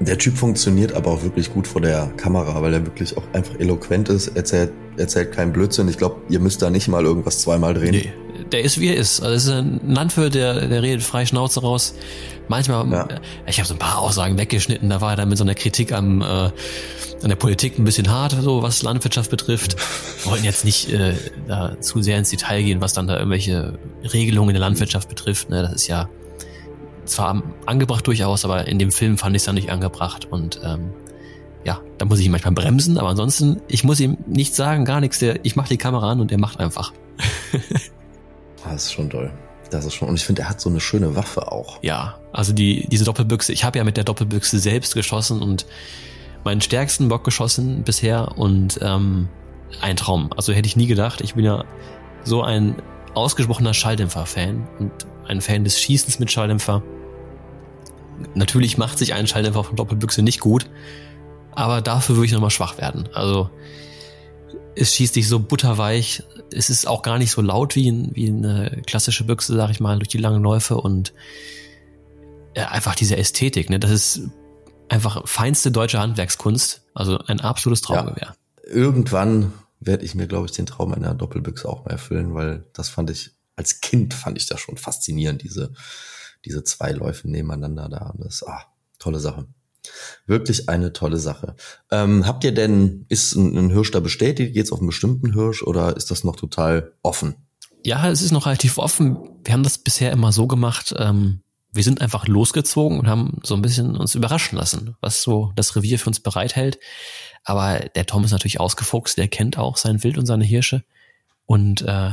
Der 0.00 0.18
Typ 0.18 0.36
funktioniert 0.36 0.92
aber 0.92 1.10
auch 1.10 1.22
wirklich 1.22 1.52
gut 1.52 1.66
vor 1.66 1.80
der 1.80 2.08
Kamera, 2.16 2.60
weil 2.60 2.74
er 2.74 2.84
wirklich 2.84 3.16
auch 3.16 3.22
einfach 3.32 3.58
eloquent 3.58 4.08
ist, 4.10 4.28
erzählt, 4.36 4.72
erzählt 4.98 5.32
keinen 5.32 5.52
Blödsinn. 5.52 5.88
Ich 5.88 5.96
glaube, 5.96 6.16
ihr 6.28 6.40
müsst 6.40 6.60
da 6.60 6.68
nicht 6.70 6.88
mal 6.88 7.04
irgendwas 7.04 7.38
zweimal 7.40 7.72
drehen. 7.72 7.92
Nee, 7.92 8.12
der 8.50 8.62
ist 8.62 8.78
wie 8.80 8.88
er 8.88 8.96
ist. 8.96 9.20
Also 9.22 9.34
es 9.34 9.44
ist 9.44 9.50
ein 9.50 9.80
Landwirt, 9.86 10.34
der, 10.34 10.66
der 10.68 10.82
redet 10.82 11.02
frei 11.02 11.24
Schnauze 11.24 11.60
raus. 11.60 11.94
Manchmal, 12.48 12.90
Ja. 12.90 13.08
ich 13.46 13.58
habe 13.58 13.68
so 13.68 13.74
ein 13.74 13.78
paar 13.78 13.98
Aussagen 13.98 14.36
weggeschnitten, 14.36 14.90
da 14.90 15.00
war 15.00 15.12
er 15.12 15.16
dann 15.16 15.28
mit 15.30 15.38
so 15.38 15.44
einer 15.44 15.54
Kritik 15.54 15.92
am, 15.92 16.20
äh, 16.20 16.24
an 16.24 16.52
der 17.28 17.36
Politik 17.36 17.78
ein 17.78 17.84
bisschen 17.84 18.10
hart, 18.10 18.36
so 18.38 18.62
was 18.62 18.82
Landwirtschaft 18.82 19.30
betrifft. 19.30 19.76
Wir 20.24 20.32
wollten 20.32 20.44
jetzt 20.44 20.64
nicht 20.66 20.92
äh, 20.92 21.14
da 21.46 21.80
zu 21.80 22.02
sehr 22.02 22.18
ins 22.18 22.28
Detail 22.30 22.62
gehen, 22.62 22.80
was 22.82 22.92
dann 22.92 23.06
da 23.06 23.16
irgendwelche 23.16 23.78
Regelungen 24.12 24.50
in 24.50 24.54
der 24.54 24.60
Landwirtschaft 24.60 25.08
betrifft. 25.08 25.48
Ne? 25.48 25.62
Das 25.62 25.72
ist 25.72 25.86
ja 25.86 26.10
zwar 27.04 27.42
angebracht 27.66 28.06
durchaus, 28.06 28.44
aber 28.44 28.66
in 28.66 28.78
dem 28.78 28.92
Film 28.92 29.18
fand 29.18 29.36
ich 29.36 29.42
es 29.42 29.46
dann 29.46 29.54
nicht 29.54 29.70
angebracht 29.70 30.26
und 30.30 30.60
ähm, 30.64 30.90
ja, 31.64 31.80
da 31.98 32.04
muss 32.04 32.18
ich 32.18 32.26
ihn 32.26 32.32
manchmal 32.32 32.54
bremsen, 32.54 32.98
aber 32.98 33.10
ansonsten, 33.10 33.60
ich 33.68 33.84
muss 33.84 34.00
ihm 34.00 34.16
nichts 34.26 34.56
sagen, 34.56 34.84
gar 34.84 35.00
nichts. 35.00 35.18
Der, 35.20 35.44
ich 35.44 35.54
mache 35.54 35.68
die 35.68 35.76
Kamera 35.76 36.10
an 36.10 36.20
und 36.20 36.30
der 36.30 36.38
macht 36.38 36.60
einfach. 36.60 36.92
Das 38.64 38.84
ist 38.84 38.92
schon 38.92 39.10
toll. 39.10 39.32
Das 39.70 39.84
ist 39.84 39.94
schon, 39.94 40.08
und 40.08 40.14
ich 40.14 40.24
finde, 40.24 40.42
er 40.42 40.48
hat 40.48 40.60
so 40.60 40.70
eine 40.70 40.80
schöne 40.80 41.16
Waffe 41.16 41.50
auch. 41.50 41.82
Ja, 41.82 42.18
also 42.32 42.52
die, 42.52 42.86
diese 42.88 43.04
Doppelbüchse, 43.04 43.52
ich 43.52 43.64
habe 43.64 43.78
ja 43.78 43.84
mit 43.84 43.96
der 43.96 44.04
Doppelbüchse 44.04 44.58
selbst 44.58 44.94
geschossen 44.94 45.42
und 45.42 45.66
meinen 46.44 46.60
stärksten 46.60 47.08
Bock 47.08 47.24
geschossen 47.24 47.82
bisher 47.82 48.38
und 48.38 48.78
ähm, 48.82 49.28
ein 49.80 49.96
Traum. 49.96 50.30
Also 50.36 50.52
hätte 50.52 50.66
ich 50.66 50.76
nie 50.76 50.86
gedacht. 50.86 51.22
Ich 51.22 51.34
bin 51.34 51.44
ja 51.44 51.64
so 52.22 52.42
ein 52.42 52.76
ausgesprochener 53.14 53.74
Schalldämpfer-Fan 53.74 54.68
und 54.78 54.92
ein 55.26 55.40
Fan 55.40 55.64
des 55.64 55.80
Schießens 55.80 56.18
mit 56.18 56.30
Schalldämpfer. 56.30 56.82
Natürlich 58.34 58.78
macht 58.78 58.98
sich 58.98 59.14
ein 59.14 59.26
Schalldämpfer 59.26 59.64
von 59.64 59.76
Doppelbüchse 59.76 60.22
nicht 60.22 60.40
gut, 60.40 60.68
aber 61.52 61.80
dafür 61.80 62.16
würde 62.16 62.26
ich 62.26 62.32
nochmal 62.32 62.50
schwach 62.50 62.78
werden. 62.78 63.08
Also 63.14 63.50
es 64.74 64.94
schießt 64.94 65.16
dich 65.16 65.28
so 65.28 65.40
butterweich. 65.40 66.22
Es 66.52 66.70
ist 66.70 66.86
auch 66.86 67.02
gar 67.02 67.18
nicht 67.18 67.30
so 67.30 67.42
laut 67.42 67.76
wie, 67.76 67.90
ein, 67.90 68.10
wie 68.14 68.28
eine 68.28 68.82
klassische 68.86 69.24
Büchse, 69.24 69.54
sag 69.54 69.70
ich 69.70 69.80
mal, 69.80 69.98
durch 69.98 70.08
die 70.08 70.18
langen 70.18 70.42
Läufe 70.42 70.76
und 70.76 71.12
ja, 72.56 72.68
einfach 72.68 72.94
diese 72.94 73.16
Ästhetik. 73.16 73.70
Ne? 73.70 73.80
Das 73.80 73.90
ist 73.90 74.22
einfach 74.88 75.26
feinste 75.26 75.70
deutsche 75.70 75.98
Handwerkskunst. 75.98 76.82
Also 76.94 77.18
ein 77.18 77.40
absolutes 77.40 77.80
Traumgewehr. 77.80 78.34
Irgendwann 78.64 79.52
werde 79.80 80.04
ich 80.04 80.14
mir, 80.14 80.26
glaube 80.26 80.46
ich, 80.46 80.52
den 80.52 80.66
Traum 80.66 80.92
einer 80.92 81.14
Doppelbüchse 81.14 81.68
auch 81.68 81.84
mal 81.84 81.92
erfüllen, 81.92 82.34
weil 82.34 82.64
das 82.72 82.88
fand 82.88 83.10
ich, 83.10 83.32
als 83.62 83.80
Kind 83.80 84.12
fand 84.12 84.36
ich 84.38 84.46
das 84.46 84.60
schon 84.60 84.76
faszinierend, 84.76 85.42
diese, 85.42 85.72
diese 86.44 86.64
zwei 86.64 86.90
Läufe 86.90 87.30
nebeneinander 87.30 87.88
da. 87.88 88.12
Das, 88.18 88.42
ah, 88.42 88.64
tolle 88.98 89.20
Sache. 89.20 89.46
Wirklich 90.26 90.68
eine 90.68 90.92
tolle 90.92 91.18
Sache. 91.18 91.54
Ähm, 91.92 92.26
habt 92.26 92.42
ihr 92.42 92.52
denn, 92.52 93.06
ist 93.08 93.36
ein, 93.36 93.56
ein 93.56 93.70
Hirsch 93.70 93.92
da 93.92 94.00
bestätigt? 94.00 94.54
Geht's 94.54 94.72
auf 94.72 94.80
einen 94.80 94.88
bestimmten 94.88 95.32
Hirsch 95.32 95.62
oder 95.62 95.96
ist 95.96 96.10
das 96.10 96.24
noch 96.24 96.34
total 96.34 96.92
offen? 97.02 97.36
Ja, 97.84 98.10
es 98.10 98.20
ist 98.20 98.32
noch 98.32 98.46
relativ 98.46 98.78
offen. 98.78 99.16
Wir 99.44 99.54
haben 99.54 99.62
das 99.62 99.78
bisher 99.78 100.10
immer 100.10 100.32
so 100.32 100.48
gemacht. 100.48 100.92
Ähm, 100.98 101.42
wir 101.72 101.84
sind 101.84 102.00
einfach 102.00 102.26
losgezogen 102.26 102.98
und 102.98 103.06
haben 103.06 103.38
so 103.44 103.54
ein 103.54 103.62
bisschen 103.62 103.96
uns 103.96 104.16
überraschen 104.16 104.58
lassen, 104.58 104.96
was 105.00 105.22
so 105.22 105.52
das 105.54 105.76
Revier 105.76 106.00
für 106.00 106.10
uns 106.10 106.18
bereithält. 106.18 106.80
Aber 107.44 107.78
der 107.94 108.06
Tom 108.06 108.24
ist 108.24 108.32
natürlich 108.32 108.58
ausgefuchst, 108.58 109.16
der 109.16 109.28
kennt 109.28 109.56
auch 109.56 109.76
sein 109.76 110.02
Wild 110.02 110.18
und 110.18 110.26
seine 110.26 110.44
Hirsche. 110.44 110.82
Und 111.46 111.82
äh, 111.82 112.10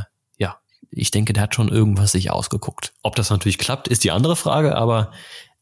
ich 0.92 1.12
denke, 1.12 1.34
der 1.34 1.44
hat 1.44 1.56
schon 1.56 1.70
irgendwas 1.70 2.12
sich 2.12 2.32
ausgeguckt. 2.32 2.94
Ob 3.04 3.16
das 3.16 3.30
natürlich 3.30 3.58
klappt, 3.58 3.88
ist 3.88 4.04
die 4.04 4.12
andere 4.12 4.36
Frage, 4.36 4.76
aber 4.76 5.12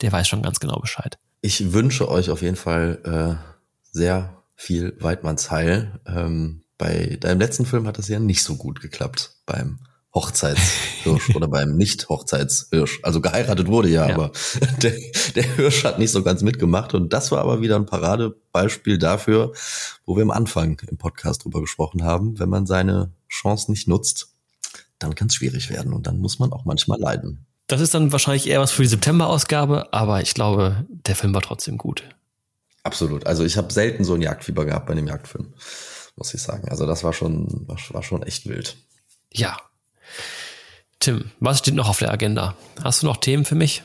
der 0.01 0.11
weiß 0.11 0.27
schon 0.27 0.41
ganz 0.41 0.59
genau 0.59 0.79
Bescheid. 0.79 1.17
Ich 1.41 1.73
wünsche 1.73 2.09
euch 2.09 2.29
auf 2.29 2.41
jeden 2.41 2.55
Fall 2.55 2.99
äh, 3.03 3.57
sehr 3.91 4.43
viel 4.55 4.95
Weidmannsheil. 4.99 5.99
Ähm, 6.07 6.63
bei 6.77 7.17
deinem 7.19 7.39
letzten 7.39 7.65
Film 7.65 7.87
hat 7.87 7.97
das 7.97 8.07
ja 8.07 8.19
nicht 8.19 8.43
so 8.43 8.55
gut 8.55 8.81
geklappt 8.81 9.35
beim 9.45 9.79
Hochzeitshirsch 10.13 11.29
oder 11.35 11.47
beim 11.47 11.75
Nicht-Hochzeitshirsch. 11.75 13.01
Also 13.03 13.21
geheiratet 13.21 13.67
wurde 13.67 13.89
ja, 13.89 14.07
ja. 14.07 14.15
aber 14.15 14.31
der, 14.81 14.93
der 15.35 15.43
Hirsch 15.55 15.83
hat 15.83 15.99
nicht 15.99 16.11
so 16.11 16.23
ganz 16.23 16.41
mitgemacht. 16.41 16.93
Und 16.93 17.13
das 17.13 17.31
war 17.31 17.41
aber 17.41 17.61
wieder 17.61 17.75
ein 17.75 17.85
Paradebeispiel 17.85 18.97
dafür, 18.97 19.53
wo 20.05 20.15
wir 20.15 20.23
am 20.23 20.31
Anfang 20.31 20.81
im 20.87 20.97
Podcast 20.97 21.43
drüber 21.43 21.61
gesprochen 21.61 22.03
haben. 22.03 22.39
Wenn 22.39 22.49
man 22.49 22.65
seine 22.65 23.13
Chance 23.29 23.71
nicht 23.71 23.87
nutzt, 23.87 24.36
dann 24.99 25.15
kann 25.15 25.27
es 25.27 25.35
schwierig 25.35 25.69
werden 25.69 25.93
und 25.93 26.07
dann 26.07 26.19
muss 26.19 26.39
man 26.39 26.51
auch 26.51 26.65
manchmal 26.65 26.99
leiden. 26.99 27.45
Das 27.67 27.81
ist 27.81 27.93
dann 27.93 28.11
wahrscheinlich 28.11 28.47
eher 28.47 28.61
was 28.61 28.71
für 28.71 28.83
die 28.83 28.87
September-Ausgabe, 28.87 29.93
aber 29.93 30.21
ich 30.21 30.33
glaube, 30.33 30.85
der 30.89 31.15
Film 31.15 31.33
war 31.33 31.41
trotzdem 31.41 31.77
gut. 31.77 32.03
Absolut. 32.83 33.27
Also 33.27 33.43
ich 33.43 33.57
habe 33.57 33.73
selten 33.73 34.05
so 34.05 34.13
ein 34.13 34.21
Jagdfieber 34.21 34.63
gehabt 34.63 34.87
bei 34.87 34.95
dem 34.95 35.07
Jagdfilm, 35.07 35.53
muss 36.15 36.33
ich 36.33 36.41
sagen. 36.41 36.69
Also 36.69 36.85
das 36.85 37.03
war 37.03 37.11
schon, 37.11 37.67
war, 37.67 37.77
war 37.89 38.03
schon 38.03 38.23
echt 38.23 38.47
wild. 38.47 38.77
Ja. 39.33 39.57
Tim, 40.99 41.31
was 41.41 41.59
steht 41.59 41.75
noch 41.75 41.89
auf 41.89 41.99
der 41.99 42.11
Agenda? 42.11 42.55
Hast 42.81 43.01
du 43.01 43.07
noch 43.07 43.17
Themen 43.17 43.43
für 43.43 43.55
mich? 43.55 43.83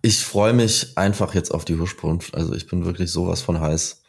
Ich 0.00 0.24
freue 0.24 0.54
mich 0.54 0.96
einfach 0.96 1.34
jetzt 1.34 1.50
auf 1.50 1.66
die 1.66 1.76
Hirschbrunft. 1.76 2.34
Also 2.34 2.54
ich 2.54 2.66
bin 2.66 2.86
wirklich 2.86 3.10
sowas 3.10 3.42
von 3.42 3.60
heiß. 3.60 4.02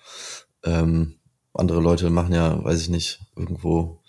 Ähm, 0.64 1.20
andere 1.54 1.82
Leute 1.82 2.10
machen 2.10 2.34
ja, 2.34 2.64
weiß 2.64 2.82
ich 2.82 2.90
nicht, 2.90 3.20
irgendwo 3.36 4.02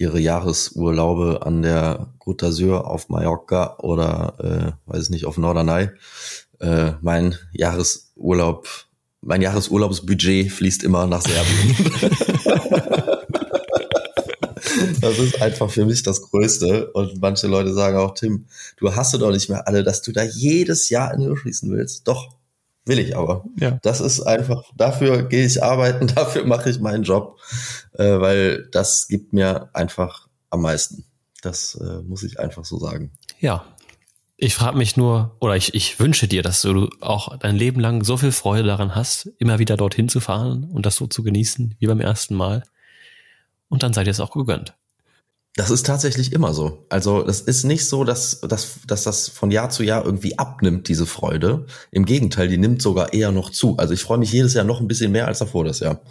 ihre 0.00 0.18
Jahresurlaube 0.18 1.40
an 1.42 1.62
der 1.62 2.08
Côte 2.18 2.46
d'Azur 2.46 2.86
auf 2.86 3.08
Mallorca 3.08 3.76
oder, 3.78 4.76
äh, 4.86 4.90
weiß 4.90 5.04
ich 5.04 5.10
nicht, 5.10 5.26
auf 5.26 5.36
Norderney. 5.36 5.90
Äh, 6.58 6.92
mein 7.02 7.36
Jahresurlaub 7.52 8.66
mein 9.22 9.42
Jahresurlaubsbudget 9.42 10.50
fließt 10.50 10.82
immer 10.82 11.06
nach 11.06 11.20
Serbien. 11.20 11.76
das 15.02 15.18
ist 15.18 15.42
einfach 15.42 15.70
für 15.70 15.84
mich 15.84 16.02
das 16.02 16.22
Größte. 16.22 16.90
Und 16.92 17.20
manche 17.20 17.46
Leute 17.46 17.74
sagen 17.74 17.98
auch, 17.98 18.14
Tim, 18.14 18.46
du 18.78 18.94
hast 18.94 19.12
doch 19.12 19.30
nicht 19.30 19.50
mehr 19.50 19.68
alle, 19.68 19.84
dass 19.84 20.00
du 20.00 20.12
da 20.12 20.22
jedes 20.22 20.88
Jahr 20.88 21.12
in 21.12 21.22
Höhe 21.22 21.36
schießen 21.36 21.70
willst. 21.70 22.08
Doch, 22.08 22.34
will 22.84 22.98
ich 22.98 23.16
aber. 23.16 23.44
Ja. 23.58 23.78
Das 23.82 24.00
ist 24.00 24.20
einfach, 24.20 24.64
dafür 24.76 25.24
gehe 25.24 25.44
ich 25.44 25.62
arbeiten, 25.62 26.06
dafür 26.14 26.44
mache 26.44 26.70
ich 26.70 26.80
meinen 26.80 27.04
Job, 27.04 27.38
äh, 27.92 28.20
weil 28.20 28.68
das 28.72 29.08
gibt 29.08 29.32
mir 29.32 29.70
einfach 29.74 30.28
am 30.50 30.62
meisten. 30.62 31.04
Das 31.42 31.74
äh, 31.80 32.02
muss 32.02 32.22
ich 32.22 32.38
einfach 32.38 32.64
so 32.64 32.78
sagen. 32.78 33.12
Ja, 33.40 33.64
ich 34.42 34.54
frage 34.54 34.78
mich 34.78 34.96
nur, 34.96 35.36
oder 35.40 35.54
ich, 35.54 35.74
ich 35.74 36.00
wünsche 36.00 36.26
dir, 36.26 36.42
dass 36.42 36.62
du 36.62 36.88
auch 37.00 37.36
dein 37.36 37.56
Leben 37.56 37.78
lang 37.78 38.04
so 38.04 38.16
viel 38.16 38.32
Freude 38.32 38.66
daran 38.66 38.94
hast, 38.94 39.26
immer 39.38 39.58
wieder 39.58 39.76
dorthin 39.76 40.08
zu 40.08 40.20
fahren 40.20 40.64
und 40.64 40.86
das 40.86 40.96
so 40.96 41.06
zu 41.06 41.22
genießen 41.22 41.74
wie 41.78 41.86
beim 41.86 42.00
ersten 42.00 42.34
Mal. 42.34 42.64
Und 43.68 43.82
dann 43.82 43.92
seid 43.92 44.06
ihr 44.06 44.12
es 44.12 44.20
auch 44.20 44.32
gegönnt. 44.32 44.74
Das 45.56 45.70
ist 45.70 45.84
tatsächlich 45.84 46.32
immer 46.32 46.54
so. 46.54 46.86
Also 46.90 47.24
das 47.24 47.40
ist 47.40 47.64
nicht 47.64 47.84
so, 47.84 48.04
dass, 48.04 48.40
dass, 48.40 48.78
dass 48.86 49.02
das 49.02 49.28
von 49.28 49.50
Jahr 49.50 49.68
zu 49.68 49.82
Jahr 49.82 50.04
irgendwie 50.04 50.38
abnimmt, 50.38 50.86
diese 50.86 51.06
Freude. 51.06 51.66
Im 51.90 52.04
Gegenteil, 52.04 52.46
die 52.46 52.56
nimmt 52.56 52.80
sogar 52.80 53.12
eher 53.12 53.32
noch 53.32 53.50
zu. 53.50 53.76
Also 53.76 53.92
ich 53.92 54.02
freue 54.02 54.18
mich 54.18 54.30
jedes 54.30 54.54
Jahr 54.54 54.64
noch 54.64 54.80
ein 54.80 54.86
bisschen 54.86 55.10
mehr 55.10 55.26
als 55.26 55.40
davor 55.40 55.64
das 55.64 55.80
Jahr. 55.80 56.02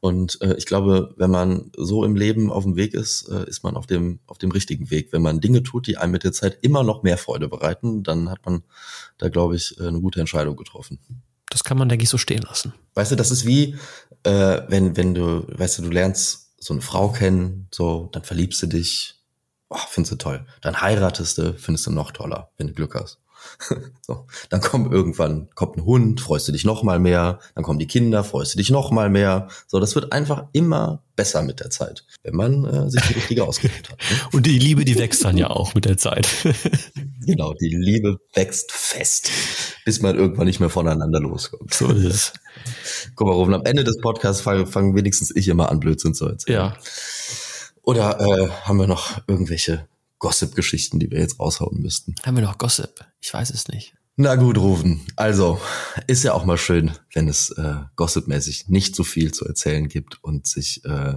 Und 0.00 0.42
äh, 0.42 0.54
ich 0.54 0.66
glaube, 0.66 1.14
wenn 1.16 1.30
man 1.30 1.70
so 1.76 2.04
im 2.04 2.16
Leben 2.16 2.50
auf 2.50 2.64
dem 2.64 2.74
Weg 2.74 2.92
ist, 2.92 3.28
äh, 3.28 3.48
ist 3.48 3.62
man 3.62 3.76
auf 3.76 3.86
dem, 3.86 4.18
auf 4.26 4.38
dem 4.38 4.50
richtigen 4.50 4.90
Weg. 4.90 5.12
Wenn 5.12 5.22
man 5.22 5.40
Dinge 5.40 5.62
tut, 5.62 5.86
die 5.86 5.96
einem 5.96 6.10
mit 6.10 6.24
der 6.24 6.32
Zeit 6.32 6.58
immer 6.62 6.82
noch 6.82 7.04
mehr 7.04 7.18
Freude 7.18 7.48
bereiten, 7.48 8.02
dann 8.02 8.28
hat 8.28 8.44
man 8.44 8.64
da, 9.18 9.28
glaube 9.28 9.54
ich, 9.54 9.78
äh, 9.78 9.86
eine 9.86 10.00
gute 10.00 10.18
Entscheidung 10.18 10.56
getroffen. 10.56 10.98
Das 11.50 11.62
kann 11.62 11.78
man, 11.78 11.88
denke 11.88 12.02
ich, 12.02 12.08
so 12.08 12.18
stehen 12.18 12.42
lassen. 12.42 12.74
Weißt 12.94 13.12
du, 13.12 13.16
das 13.16 13.30
ist 13.30 13.46
wie, 13.46 13.76
äh, 14.24 14.62
wenn, 14.66 14.96
wenn 14.96 15.14
du, 15.14 15.46
weißt 15.46 15.78
du, 15.78 15.82
du 15.82 15.90
lernst 15.90 16.41
so 16.62 16.74
eine 16.74 16.80
Frau 16.80 17.08
kennen, 17.08 17.66
so, 17.72 18.08
dann 18.12 18.22
verliebst 18.22 18.62
du 18.62 18.66
dich, 18.68 19.16
oh, 19.68 19.76
findest 19.88 20.12
du 20.12 20.16
toll. 20.16 20.46
Dann 20.60 20.80
heiratest 20.80 21.38
du, 21.38 21.54
findest 21.54 21.86
du 21.86 21.90
noch 21.90 22.12
toller, 22.12 22.50
wenn 22.56 22.68
du 22.68 22.72
Glück 22.72 22.94
hast. 22.94 23.18
so, 24.02 24.26
dann 24.50 24.60
kommt 24.60 24.92
irgendwann 24.92 25.50
kommt 25.56 25.76
ein 25.76 25.84
Hund, 25.84 26.20
freust 26.20 26.46
du 26.46 26.52
dich 26.52 26.64
noch 26.64 26.84
mal 26.84 27.00
mehr, 27.00 27.40
dann 27.56 27.64
kommen 27.64 27.80
die 27.80 27.88
Kinder, 27.88 28.22
freust 28.22 28.54
du 28.54 28.58
dich 28.58 28.70
noch 28.70 28.92
mal 28.92 29.10
mehr. 29.10 29.48
So, 29.66 29.80
das 29.80 29.96
wird 29.96 30.12
einfach 30.12 30.46
immer 30.52 31.02
besser 31.16 31.42
mit 31.42 31.58
der 31.58 31.70
Zeit, 31.70 32.06
wenn 32.22 32.36
man 32.36 32.64
äh, 32.64 32.88
sich 32.88 33.02
die 33.02 33.14
richtige 33.14 33.44
ausgesucht 33.44 33.90
hat. 33.90 33.98
Ne? 33.98 34.16
Und 34.32 34.46
die 34.46 34.58
Liebe, 34.60 34.84
die 34.84 34.96
wächst 34.96 35.24
dann 35.24 35.36
ja 35.36 35.50
auch 35.50 35.74
mit 35.74 35.84
der 35.84 35.98
Zeit. 35.98 36.28
genau, 37.26 37.54
die 37.54 37.74
Liebe 37.74 38.18
wächst 38.34 38.70
fest, 38.70 39.30
bis 39.84 40.00
man 40.00 40.16
irgendwann 40.16 40.46
nicht 40.46 40.60
mehr 40.60 40.70
voneinander 40.70 41.18
loskommt. 41.18 41.74
So 41.74 41.88
ist 41.88 42.04
es. 42.04 42.32
Guck 43.14 43.26
mal, 43.26 43.34
Rufen, 43.34 43.54
am 43.54 43.64
Ende 43.64 43.84
des 43.84 43.98
Podcasts 43.98 44.42
fange 44.42 44.66
fang 44.66 44.94
wenigstens 44.94 45.34
ich 45.34 45.48
immer 45.48 45.70
an, 45.70 45.80
Blödsinn 45.80 46.14
zu 46.14 46.26
erzählen. 46.26 46.58
Ja. 46.58 46.76
Oder 47.82 48.20
äh, 48.20 48.48
haben 48.64 48.78
wir 48.78 48.86
noch 48.86 49.20
irgendwelche 49.26 49.88
Gossip-Geschichten, 50.18 51.00
die 51.00 51.10
wir 51.10 51.18
jetzt 51.18 51.40
raushauen 51.40 51.80
müssten. 51.80 52.14
Haben 52.24 52.36
wir 52.36 52.44
noch 52.44 52.58
Gossip? 52.58 53.04
Ich 53.20 53.34
weiß 53.34 53.50
es 53.50 53.68
nicht. 53.68 53.94
Na 54.16 54.34
gut, 54.36 54.58
Rufen. 54.58 55.00
Also, 55.16 55.58
ist 56.06 56.22
ja 56.22 56.34
auch 56.34 56.44
mal 56.44 56.58
schön, 56.58 56.92
wenn 57.14 57.28
es 57.28 57.50
äh, 57.50 57.76
gossipmäßig 57.96 58.68
nicht 58.68 58.94
so 58.94 59.04
viel 59.04 59.32
zu 59.32 59.46
erzählen 59.46 59.88
gibt 59.88 60.22
und 60.22 60.46
sich 60.46 60.84
äh, 60.84 61.14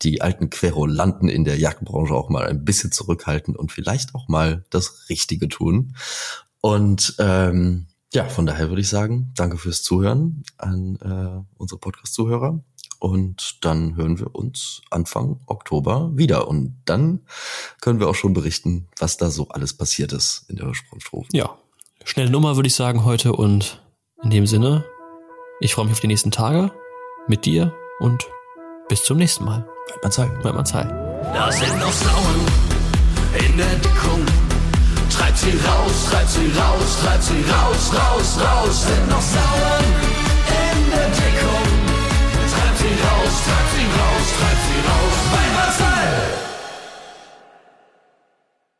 die 0.00 0.22
alten 0.22 0.48
Querulanten 0.48 1.28
in 1.28 1.44
der 1.44 1.58
Jagdbranche 1.58 2.14
auch 2.14 2.30
mal 2.30 2.46
ein 2.46 2.64
bisschen 2.64 2.92
zurückhalten 2.92 3.54
und 3.54 3.72
vielleicht 3.72 4.14
auch 4.14 4.26
mal 4.28 4.64
das 4.70 5.10
Richtige 5.10 5.48
tun. 5.48 5.94
Und 6.62 7.14
ähm, 7.18 7.86
ja, 8.12 8.24
von 8.28 8.46
daher 8.46 8.68
würde 8.68 8.80
ich 8.80 8.88
sagen, 8.88 9.32
danke 9.36 9.56
fürs 9.56 9.82
Zuhören 9.82 10.42
an 10.58 10.96
äh, 11.00 11.44
unsere 11.58 11.78
Podcast-Zuhörer. 11.78 12.60
Und 12.98 13.64
dann 13.64 13.96
hören 13.96 14.18
wir 14.18 14.34
uns 14.34 14.82
Anfang 14.90 15.40
Oktober 15.46 16.10
wieder. 16.14 16.48
Und 16.48 16.82
dann 16.84 17.20
können 17.80 17.98
wir 17.98 18.08
auch 18.08 18.14
schon 18.14 18.34
berichten, 18.34 18.88
was 18.98 19.16
da 19.16 19.30
so 19.30 19.48
alles 19.48 19.74
passiert 19.74 20.12
ist 20.12 20.44
in 20.48 20.56
der 20.56 20.66
Ursprungsstrophe. 20.66 21.28
Ja, 21.32 21.56
schnelle 22.04 22.30
Nummer 22.30 22.56
würde 22.56 22.66
ich 22.66 22.74
sagen 22.74 23.04
heute. 23.04 23.32
Und 23.32 23.82
in 24.22 24.30
dem 24.30 24.46
Sinne, 24.46 24.84
ich 25.60 25.74
freue 25.74 25.86
mich 25.86 25.92
auf 25.92 26.00
die 26.00 26.08
nächsten 26.08 26.30
Tage 26.30 26.72
mit 27.26 27.46
dir 27.46 27.72
und 28.00 28.26
bis 28.88 29.04
zum 29.04 29.18
nächsten 29.18 29.44
Mal. 29.44 29.66
Bleibt 29.86 30.02
man 30.02 30.12
Zeit. 30.12 30.40
Bleibt 30.42 30.56
man 30.56 30.66
Zeit. 30.66 30.90
Da 31.32 31.50
sind 31.50 31.78
noch 31.78 31.92
Frauen 31.92 33.48
in 33.48 33.56
der 33.56 33.76
Deckung. 33.76 34.49
Treibt 35.10 35.38
sie 35.38 35.50
raus, 35.66 36.06
treibt 36.10 36.30
sie 36.30 36.52
raus, 36.56 36.98
treibt 37.02 37.22
sie 37.22 37.44
raus, 37.50 37.92
raus, 37.92 38.38
raus. 38.40 38.86
Sind 38.86 39.08
noch 39.10 39.20
Sauern 39.20 39.84
in 40.46 40.90
der 40.90 41.08
Deckung. 41.08 41.70
Treibt 42.52 42.78
sie 42.78 42.94
raus, 43.04 43.34
treibt 43.44 43.70
sie 43.74 43.86
raus, 43.98 44.26
treibt 44.38 44.62
sie 44.66 44.80
raus. 44.88 45.16
Bei 45.32 45.46
Wasser. 45.58 45.89